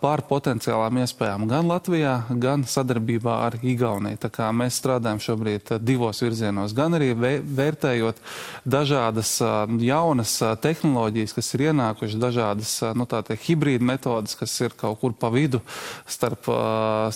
par 0.00 0.22
potenciālām 0.28 0.98
iespējām 1.00 1.46
gan 1.48 1.68
Latvijā, 1.70 2.14
gan 2.42 2.66
sadarbībā 2.68 3.36
ar 3.46 3.56
Igauniju. 3.64 4.18
Tā 4.20 4.28
kā 4.32 4.50
mēs 4.52 4.76
strādājam 4.80 5.22
šobrīd 5.24 5.72
divos 5.80 6.20
virzienos, 6.24 6.74
gan 6.76 6.98
arī 6.98 7.12
vērtējot 7.16 8.20
dažādas 8.68 9.38
jaunas 9.80 10.36
tehnoloģijas, 10.64 11.36
kas 11.38 11.48
ir 11.56 11.66
ienākušas, 11.70 12.20
dažādas 12.20 12.76
nu, 12.98 13.08
hibrīda 13.46 13.88
metodas, 13.94 14.36
kas 14.36 14.52
ir 14.60 14.76
kaut 14.76 15.00
kur 15.00 15.16
pa 15.16 15.32
vidu 15.32 15.62
starp, 16.04 16.50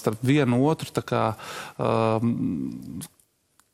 starp 0.01 0.25
vienu 0.25 0.63
otru. 0.71 0.95
Tā 0.95 1.05
kā, 1.05 1.25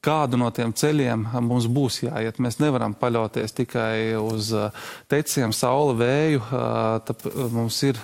kādu 0.05 0.39
no 0.41 0.51
tiem 0.55 0.75
ceļiem 0.77 1.27
mums 1.45 1.69
būs 1.73 2.03
jāiet. 2.05 2.41
Mēs 2.43 2.61
nevaram 2.63 2.97
paļauties 2.99 3.57
tikai 3.57 4.15
uz 4.21 4.53
uh, 4.57 4.87
teciem, 5.11 5.55
sauli, 5.57 5.97
vēju. 6.03 6.45
Uh, 6.45 6.83
Tad 7.05 7.25
mums 7.53 7.77
ir, 7.87 7.99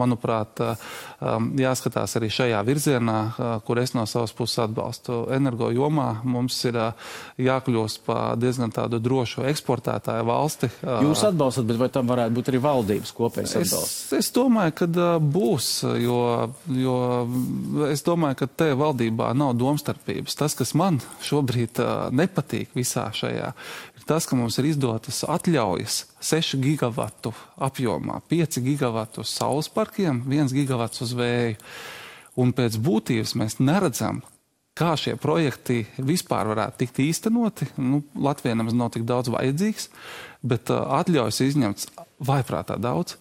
manuprāt, 0.00 0.60
jāskatās 1.20 2.16
arī 2.16 2.30
šajā 2.32 2.60
virzienā, 2.64 3.18
kur 3.66 3.80
es 3.82 3.92
no 3.96 4.06
savas 4.08 4.32
puses 4.36 4.62
atbalstu. 4.64 5.26
Energo 5.34 5.70
jomā 5.74 6.08
mums 6.24 6.56
ir 6.68 6.78
jākļūst 7.40 8.02
par 8.06 8.38
diezgan 8.40 8.72
tādu 8.74 9.00
drošu 9.02 9.44
eksportētāju 9.50 10.26
valsti. 10.28 10.70
Jūs 10.80 11.24
atbalstat, 11.28 11.68
bet 11.68 11.80
vai 11.80 11.90
tam 11.92 12.08
varētu 12.10 12.36
būt 12.38 12.50
arī 12.52 12.62
valdības 12.64 13.12
kopējs 13.16 13.56
atbalsts? 13.60 13.98
Es, 14.08 14.26
es 14.26 14.32
domāju, 14.36 14.76
ka 14.80 15.10
būs, 15.20 15.70
jo, 16.00 16.20
jo 16.80 16.96
es 17.90 18.04
domāju, 18.06 18.40
ka 18.42 18.50
te 18.64 18.70
valdībā 18.78 19.32
nav 19.36 19.54
domstarpības. 19.60 20.38
Tas, 20.40 20.56
kas 20.58 20.72
man 20.78 21.00
šobrīd 21.26 21.82
uh, 21.82 22.08
nepatīk 22.14 22.72
visā 22.76 23.10
šajā, 23.14 23.52
tas, 24.10 24.26
ka 24.26 24.34
mums 24.34 24.58
ir 24.58 24.66
izdotas 24.72 25.22
atļaujas 25.22 26.02
6 26.26 26.58
gigawatu 26.64 27.30
apjomā, 27.62 28.18
5 28.30 28.58
gigawatu 28.64 29.22
uz 29.22 29.30
saules 29.30 29.70
parkiem, 29.70 30.24
1 30.26 30.50
gigawats 30.56 31.04
uz 31.06 31.14
vēju. 31.14 31.56
Un 32.40 32.50
pēc 32.56 32.78
būtības 32.82 33.36
mēs 33.38 33.58
neredzam, 33.62 34.20
kā 34.78 34.94
šie 34.98 35.14
projekti 35.20 35.84
vispār 35.98 36.50
varētu 36.50 36.82
tikt 36.82 37.00
īstenoti. 37.04 37.68
Nu, 37.78 38.02
Latvijai 38.18 38.56
nemaz 38.58 38.74
nav 38.74 38.92
tik 38.94 39.06
daudz 39.06 39.30
vajadzīgs, 39.30 39.90
bet 40.42 40.72
uh, 40.72 40.86
atļaujas 41.00 41.42
izņemts 41.46 41.90
vaiprātā 42.26 42.78
daudz. 42.82 43.18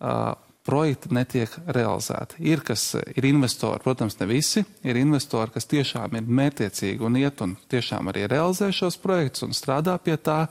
Uh, 0.00 0.34
projekti 0.64 1.12
netiek 1.14 1.52
realizēti. 1.66 2.40
Ir, 2.48 2.62
kas 2.64 2.94
ir 2.96 3.28
investori, 3.28 3.82
protams, 3.84 4.16
ne 4.20 4.28
visi, 4.30 4.64
ir 4.84 4.98
investori, 5.00 5.52
kas 5.54 5.68
tiešām 5.70 6.16
ir 6.18 6.28
mērtiecīgi 6.40 7.04
un 7.04 7.20
iet 7.20 7.44
un 7.44 7.56
tiešām 7.70 8.08
arī 8.12 8.26
realizē 8.30 8.70
šos 8.72 8.96
projektus 9.02 9.44
un 9.48 9.56
strādā 9.56 9.98
pie 10.00 10.16
tā. 10.16 10.44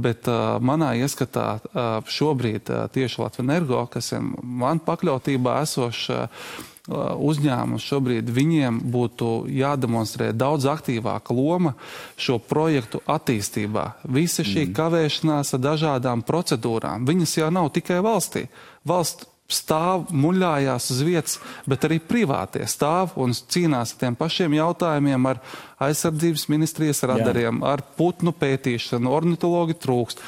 Bet 0.00 0.28
uh, 0.30 0.60
manā 0.62 0.92
ieskatā 1.02 1.46
uh, 1.58 1.86
šobrīd 2.06 2.70
uh, 2.70 2.84
tieši 2.94 3.24
Latvijas 3.24 3.42
energo, 3.42 3.80
kas 3.90 4.12
ir 4.14 4.22
man 4.40 4.78
pakļautībā 4.86 5.56
esošs 5.64 6.04
uh, 6.14 6.44
uzņēmums 6.90 7.84
šobrīd 7.84 8.30
viņiem 8.34 8.80
būtu 8.90 9.50
jādemonstrē 9.52 10.30
daudz 10.34 10.66
aktīvāka 10.70 11.34
loma 11.36 11.74
šo 12.18 12.38
projektu 12.38 13.02
attīstībā. 13.06 13.86
Visa 14.10 14.46
šī 14.46 14.68
mm. 14.68 14.74
kavēšanās 14.78 15.54
ar 15.54 15.64
dažādām 15.66 16.24
procedūrām, 16.26 17.06
viņas 17.08 17.36
jau 17.42 17.50
nav 17.54 17.70
tikai 17.76 18.00
valstī. 18.04 18.46
Valsts 18.88 19.29
stāv, 19.54 20.06
muļājās 20.14 20.90
uz 20.94 21.02
vietas, 21.06 21.38
bet 21.68 21.84
arī 21.88 22.00
privātie 22.02 22.66
stāv 22.70 23.16
un 23.20 23.34
cīnās 23.34 23.94
ar 23.94 24.00
tiem 24.04 24.16
pašiem 24.18 24.56
jautājumiem, 24.58 25.28
ar 25.32 25.42
aizsardzības 25.82 26.46
ministrijas 26.52 27.02
radariem, 27.08 27.60
Jā. 27.60 27.74
ar 27.74 27.84
putnu 27.98 28.34
pētīšanu, 28.36 29.12
ornitologi 29.12 29.78
trūkst. 29.80 30.24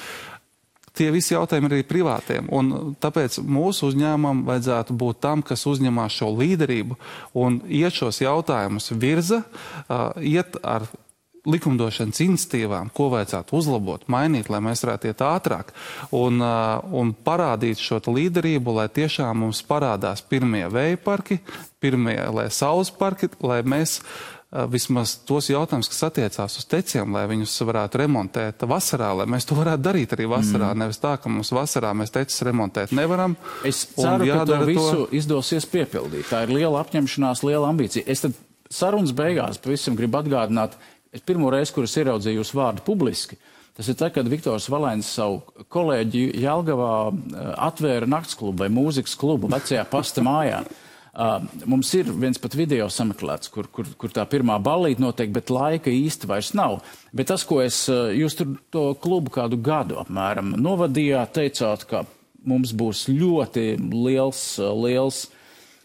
Tie 0.93 1.07
visi 1.09 1.33
jautājumi 1.33 1.71
ir 1.71 1.75
arī 1.79 1.85
privātiem, 1.89 2.51
un 2.53 2.93
tāpēc 3.01 3.39
mūsu 3.41 3.89
uzņēmumam 3.89 4.43
vajadzētu 4.45 4.97
būt 5.01 5.23
tam, 5.25 5.41
kas 5.41 5.65
uzņemās 5.71 6.19
šo 6.19 6.29
līderību 6.37 6.99
un 7.41 7.63
iet 7.65 7.97
šos 7.97 8.21
jautājumus 8.21 8.93
virza, 9.01 9.41
iet 10.21 10.59
ar 10.61 10.85
likumdošanas 11.49 12.21
institīvām, 12.23 12.93
ko 12.95 13.09
vajadzētu 13.13 13.57
uzlabot, 13.59 14.05
mainīt, 14.13 14.51
lai 14.53 14.61
mēs 14.63 14.85
varētu 14.85 15.11
iet 15.11 15.25
ātrāk 15.27 15.73
un, 16.15 16.39
uh, 16.39 16.79
un 16.95 17.15
parādīt 17.15 17.83
šo 17.83 17.99
līderību, 18.07 18.77
lai 18.79 18.87
tiešām 18.93 19.43
mums 19.43 19.65
parādās 19.67 20.23
pirmie 20.23 20.69
vēja 20.71 21.01
parki, 21.03 21.41
pirmie 21.83 22.17
saules 22.55 22.93
parki, 22.95 23.31
lai 23.43 23.63
mēs 23.67 24.01
vismaz 24.69 25.15
tos 25.25 25.49
jautājumus, 25.49 25.89
kas 25.89 26.03
attiecās 26.11 26.59
uz 26.61 26.67
teciem, 26.69 27.15
lai 27.17 27.25
viņus 27.31 27.55
varētu 27.65 28.03
remontēt 28.03 28.65
vasarā, 28.69 29.09
lai 29.23 29.27
mēs 29.33 29.47
to 29.49 29.57
varētu 29.57 29.85
darīt 29.87 30.13
arī 30.13 30.27
vasarā. 30.29 30.75
Mm. 30.75 30.83
Nevis 30.85 31.01
tā, 31.01 31.15
ka 31.21 31.33
mums 31.33 31.53
vasarā 31.57 31.95
mēs 31.97 32.13
tecis 32.13 32.45
remontēt 32.45 32.93
nevaram. 32.97 33.37
Es 33.65 33.87
ceru, 33.97 34.29
ka 34.29 34.45
to 34.49 34.59
visu 34.69 34.91
to... 34.91 35.07
izdosies 35.17 35.67
piepildīt. 35.73 36.29
Tā 36.29 36.45
ir 36.45 36.53
liela 36.53 36.83
apņemšanās, 36.85 37.45
liela 37.49 37.71
ambīcija. 37.73 38.05
Es 38.13 38.27
tad 38.27 38.37
sarunas 38.73 39.15
beigās 39.17 39.61
pavisam 39.63 39.97
gribu 39.97 40.21
atgādināt, 40.21 40.77
es 41.13 41.25
pirmo 41.27 41.51
reizi, 41.53 41.75
kuras 41.77 41.97
ieraudzīju 42.01 42.41
jūsu 42.41 42.59
vārdu 42.59 42.85
publiski, 42.87 43.39
Tas 43.73 43.89
ir 43.89 43.97
tad, 43.97 44.13
kad 44.13 44.29
Viktors 44.29 44.67
Valēns 44.69 45.09
savu 45.17 45.39
kolēģi 45.73 46.27
Jelgavā 46.43 46.97
atvēra 47.71 48.09
nakts 48.11 48.37
klubu 48.37 48.67
vai 48.67 48.69
mūzikas 48.69 49.15
klubu 49.17 49.49
vecajā 49.53 49.87
pasta 49.89 50.25
mājā. 50.25 50.59
Uh, 51.13 51.45
mums 51.69 51.91
ir 51.93 52.09
viens 52.09 52.41
pat 52.41 52.55
video 52.57 52.87
sameklēts, 52.89 53.51
kur, 53.53 53.67
kur, 53.69 53.89
kur 54.01 54.13
tā 54.13 54.25
pirmā 54.29 54.55
ballīte 54.65 55.03
notiek, 55.05 55.29
bet 55.33 55.53
laika 55.53 55.93
īsti 55.93 56.29
vairs 56.29 56.55
nav. 56.57 56.79
Bet 57.13 57.29
tas, 57.29 57.45
ko 57.49 57.59
es, 57.61 57.83
uh, 57.93 58.09
jūs 58.17 58.37
tur 58.39 58.55
to 58.73 58.85
klubu 59.01 59.33
kādu 59.35 59.59
gadu 59.61 59.99
apmēram 60.01 60.55
novadījāt, 60.57 61.35
teicāt, 61.37 61.85
ka 61.89 62.07
mums 62.49 62.73
būs 62.73 63.05
ļoti 63.13 63.67
liels, 63.93 64.41
uh, 64.61 64.73
liels 64.73 65.27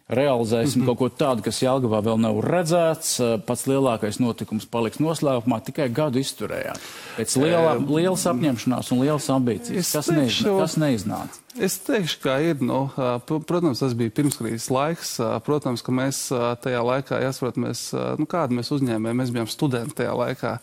realizēsim 0.08 0.86
kaut 0.88 1.00
ko 1.02 1.08
tādu, 1.12 1.44
kas 1.46 1.60
Jelgavā 1.64 2.00
vēl 2.06 2.20
nav 2.24 2.40
redzēts. 2.46 3.18
Pats 3.48 3.66
lielākais 3.68 4.22
notikums 4.24 4.68
paliks 4.72 5.02
noslēpumā, 5.04 5.60
tikai 5.68 5.90
gadu 5.94 6.22
izturējāt. 6.24 6.80
Pēc 7.18 7.36
lielā, 7.42 7.74
lielas 7.82 8.24
apņemšanās 8.32 8.94
un 8.96 9.04
lielas 9.04 9.28
ambīcijas. 9.34 9.92
Kas, 9.98 10.12
neiz, 10.14 10.40
kas 10.46 10.78
neiznāca? 10.80 11.42
Es 11.58 11.80
teikšu, 11.82 12.20
kā 12.22 12.38
ir. 12.46 12.62
Nu, 12.64 12.86
protams, 13.28 13.82
tas 13.82 13.96
bija 13.98 14.14
pirmskrīzes 14.20 14.70
laiks. 14.74 15.16
Protams, 15.48 15.84
ka 15.84 15.96
mēs 15.96 16.28
tajā 16.64 16.84
laikā, 16.86 17.20
jāsaprot, 17.26 17.58
mēs, 17.64 17.90
nu, 18.22 18.30
kādu 18.30 18.60
mēs 18.60 18.72
uzņēmējām, 18.78 19.24
mēs 19.24 19.34
bijām 19.34 19.50
studenti 19.52 19.98
tajā 20.04 20.14
laikā. 20.22 20.54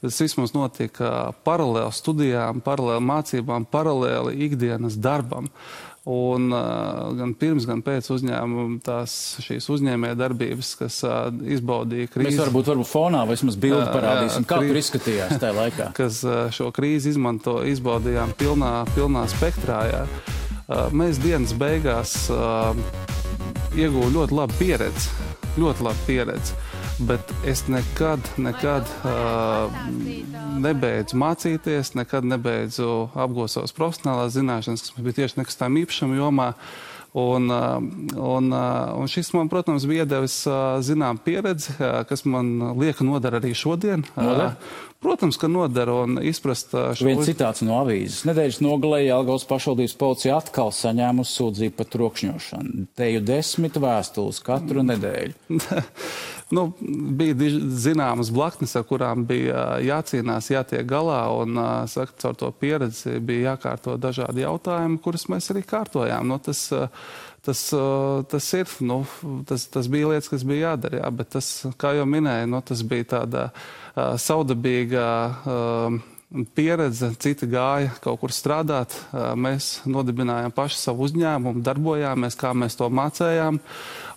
Tas 0.00 0.16
viss 0.22 0.38
mums 0.40 0.54
notika 0.56 1.34
paralēli 1.44 1.92
studijām, 1.92 2.62
paralēli 2.64 3.04
mācībām, 3.04 3.68
paralēli 3.68 4.38
ikdienas 4.46 4.96
darbam. 4.96 5.50
Un 6.08 6.48
uh, 6.48 7.10
gan 7.12 7.34
pirms, 7.36 7.66
gan 7.68 7.82
pēc 7.84 8.06
uzņēmuma 8.14 8.78
tās 8.84 9.12
šīs 9.44 9.66
uzņēmē 9.74 10.14
darbības, 10.16 10.70
kas 10.80 10.96
uh, 11.04 11.28
izbaudīja 11.28 12.08
krīzi. 12.08 12.30
Mēs 12.30 12.40
varbūt, 12.40 12.70
varbūt 12.72 12.88
fonā 12.88 13.26
vismaz 13.28 13.58
bildi 13.60 13.84
parādīsim, 13.92 14.46
kā 14.48 14.62
tur 14.64 14.80
izskatījās 14.80 15.36
tajā 15.36 15.52
laikā. 15.58 15.90
Kas 16.00 16.22
uh, 16.24 16.46
šo 16.56 16.70
krīzi 16.72 17.12
izmanto, 17.12 17.58
izbaudījām 17.68 18.32
pilnā, 18.40 18.72
pilnā 18.96 19.26
spektrā. 19.28 19.82
Jā. 19.90 20.02
Uh, 20.70 20.88
mēs 20.96 21.20
dienas 21.20 21.52
beigās 21.60 22.16
uh, 22.32 22.72
iegūām 23.76 24.16
ļoti 24.16 24.40
labu 24.40 24.56
pieredzi. 24.56 25.12
Ļoti 25.60 25.84
labu 25.84 26.08
pieredzi 26.08 26.69
bet 27.08 27.32
es 27.48 27.64
nekad, 27.70 28.28
nekad 28.40 28.88
uh, 29.04 29.72
nebeidzu 30.60 31.18
mācīties, 31.20 31.94
nekad 31.98 32.26
nebeidzu 32.28 33.10
apgūt 33.14 33.54
savas 33.54 33.74
profesionālās 33.76 34.36
zināšanas, 34.36 34.84
kas 34.84 34.96
man 34.96 35.08
bija 35.08 35.22
tieši 35.22 35.40
nekustām 35.40 35.80
īpašam 35.82 36.16
jomā. 36.18 36.52
Un, 37.20 37.50
un, 37.50 38.52
un 38.54 39.08
šis 39.10 39.32
man, 39.34 39.48
protams, 39.50 39.82
bija 39.90 40.04
iedevis 40.04 40.44
zinām 40.86 41.18
pieredzi, 41.18 41.74
kas 42.06 42.22
man 42.22 42.52
lieka 42.78 43.02
nodara 43.02 43.40
arī 43.42 43.50
šodien. 43.58 44.04
Nodara? 44.14 44.52
Protams, 45.00 45.38
ka 45.40 45.48
nodara 45.48 45.94
un 46.02 46.18
izprast 46.28 46.74
šo. 46.76 47.06
Viens 47.08 47.24
citāts 47.24 47.62
no 47.64 47.78
avīzes. 47.80 48.26
Nedēļas 48.28 48.58
nogalē 48.60 48.98
Jelgavas 49.06 49.46
pašvaldības 49.48 49.94
policija 49.96 50.34
atkal 50.36 50.74
saņēmusi 50.76 51.32
sūdzību 51.38 51.76
par 51.78 51.88
trokšņošanu. 51.94 52.84
Teju 53.00 53.22
desmit 53.24 53.78
vēstules 53.80 54.42
katru 54.44 54.84
nedēļu. 54.84 55.56
nu, 56.56 56.66
bija 57.16 57.48
zināmas 57.80 58.28
blaknes, 58.34 58.76
ar 58.76 58.84
kurām 58.90 59.24
bija 59.30 59.64
jācīnās, 59.86 60.50
jātiek 60.52 60.84
galā, 60.92 61.22
un 61.32 61.56
saka, 61.88 62.18
caur 62.20 62.36
to 62.44 62.52
pieredzi 62.60 63.16
bija 63.24 63.54
jākārto 63.54 63.96
dažādi 63.96 64.44
jautājumi, 64.44 65.00
kurus 65.00 65.30
mēs 65.32 65.48
arī 65.54 65.64
kārtojām. 65.64 66.28
Nu, 66.28 66.36
tas, 66.44 66.66
tas, 67.46 67.64
tas 68.30 68.52
ir, 68.58 68.70
nu, 68.84 69.02
tas, 69.48 69.66
tas 69.72 69.90
bija 69.90 70.12
lietas, 70.12 70.30
kas 70.32 70.46
bija 70.46 70.70
jādara, 70.70 71.02
jā, 71.02 71.10
bet 71.20 71.34
tas, 71.36 71.50
kā 71.80 71.94
jau 71.98 72.06
minēju, 72.08 72.48
nu, 72.52 72.62
tas 72.66 72.84
bija 72.86 73.10
tādā 73.16 73.48
saudabīgā 73.96 75.10
pieredze, 76.54 77.10
citi 77.18 77.48
gāja 77.50 77.90
kaut 78.02 78.20
kur 78.22 78.34
strādāt. 78.34 78.94
Mēs 79.10 79.80
nodibinājām 79.90 80.54
paši 80.54 80.78
savu 80.78 81.08
uzņēmumu, 81.08 81.62
darbojāmies, 81.66 82.38
kā 82.38 82.52
mēs 82.54 82.78
to 82.78 82.86
mācējām. 82.94 83.58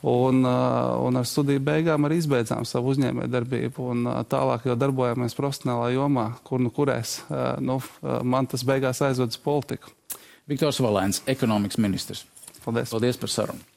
Un, 0.03 0.43
un 0.43 1.19
ar 1.19 1.27
studiju 1.27 1.63
beigām 1.63 2.05
arī 2.05 2.19
izbeidzām 2.21 2.67
savu 2.69 2.93
uzņēmēju 2.93 3.33
darbību. 3.33 3.87
Un 3.95 4.11
tālāk 4.29 4.67
jau 4.69 4.77
darbojāmies 4.77 5.37
profesionālā 5.37 5.93
jomā, 5.95 6.27
kur 6.45 6.61
nu 6.61 6.73
kurēs. 6.75 7.21
Nu, 7.63 7.79
man 8.03 8.51
tas 8.51 8.65
beigās 8.67 9.01
aizvedas 9.05 9.41
politiku. 9.41 9.95
Viktors 10.49 10.81
Valēns, 10.83 11.23
ekonomikas 11.31 11.79
ministrs. 11.81 12.27
Paldies. 12.65 12.89
Paldies 12.89 13.17
par 13.17 13.29
sarunu. 13.29 13.72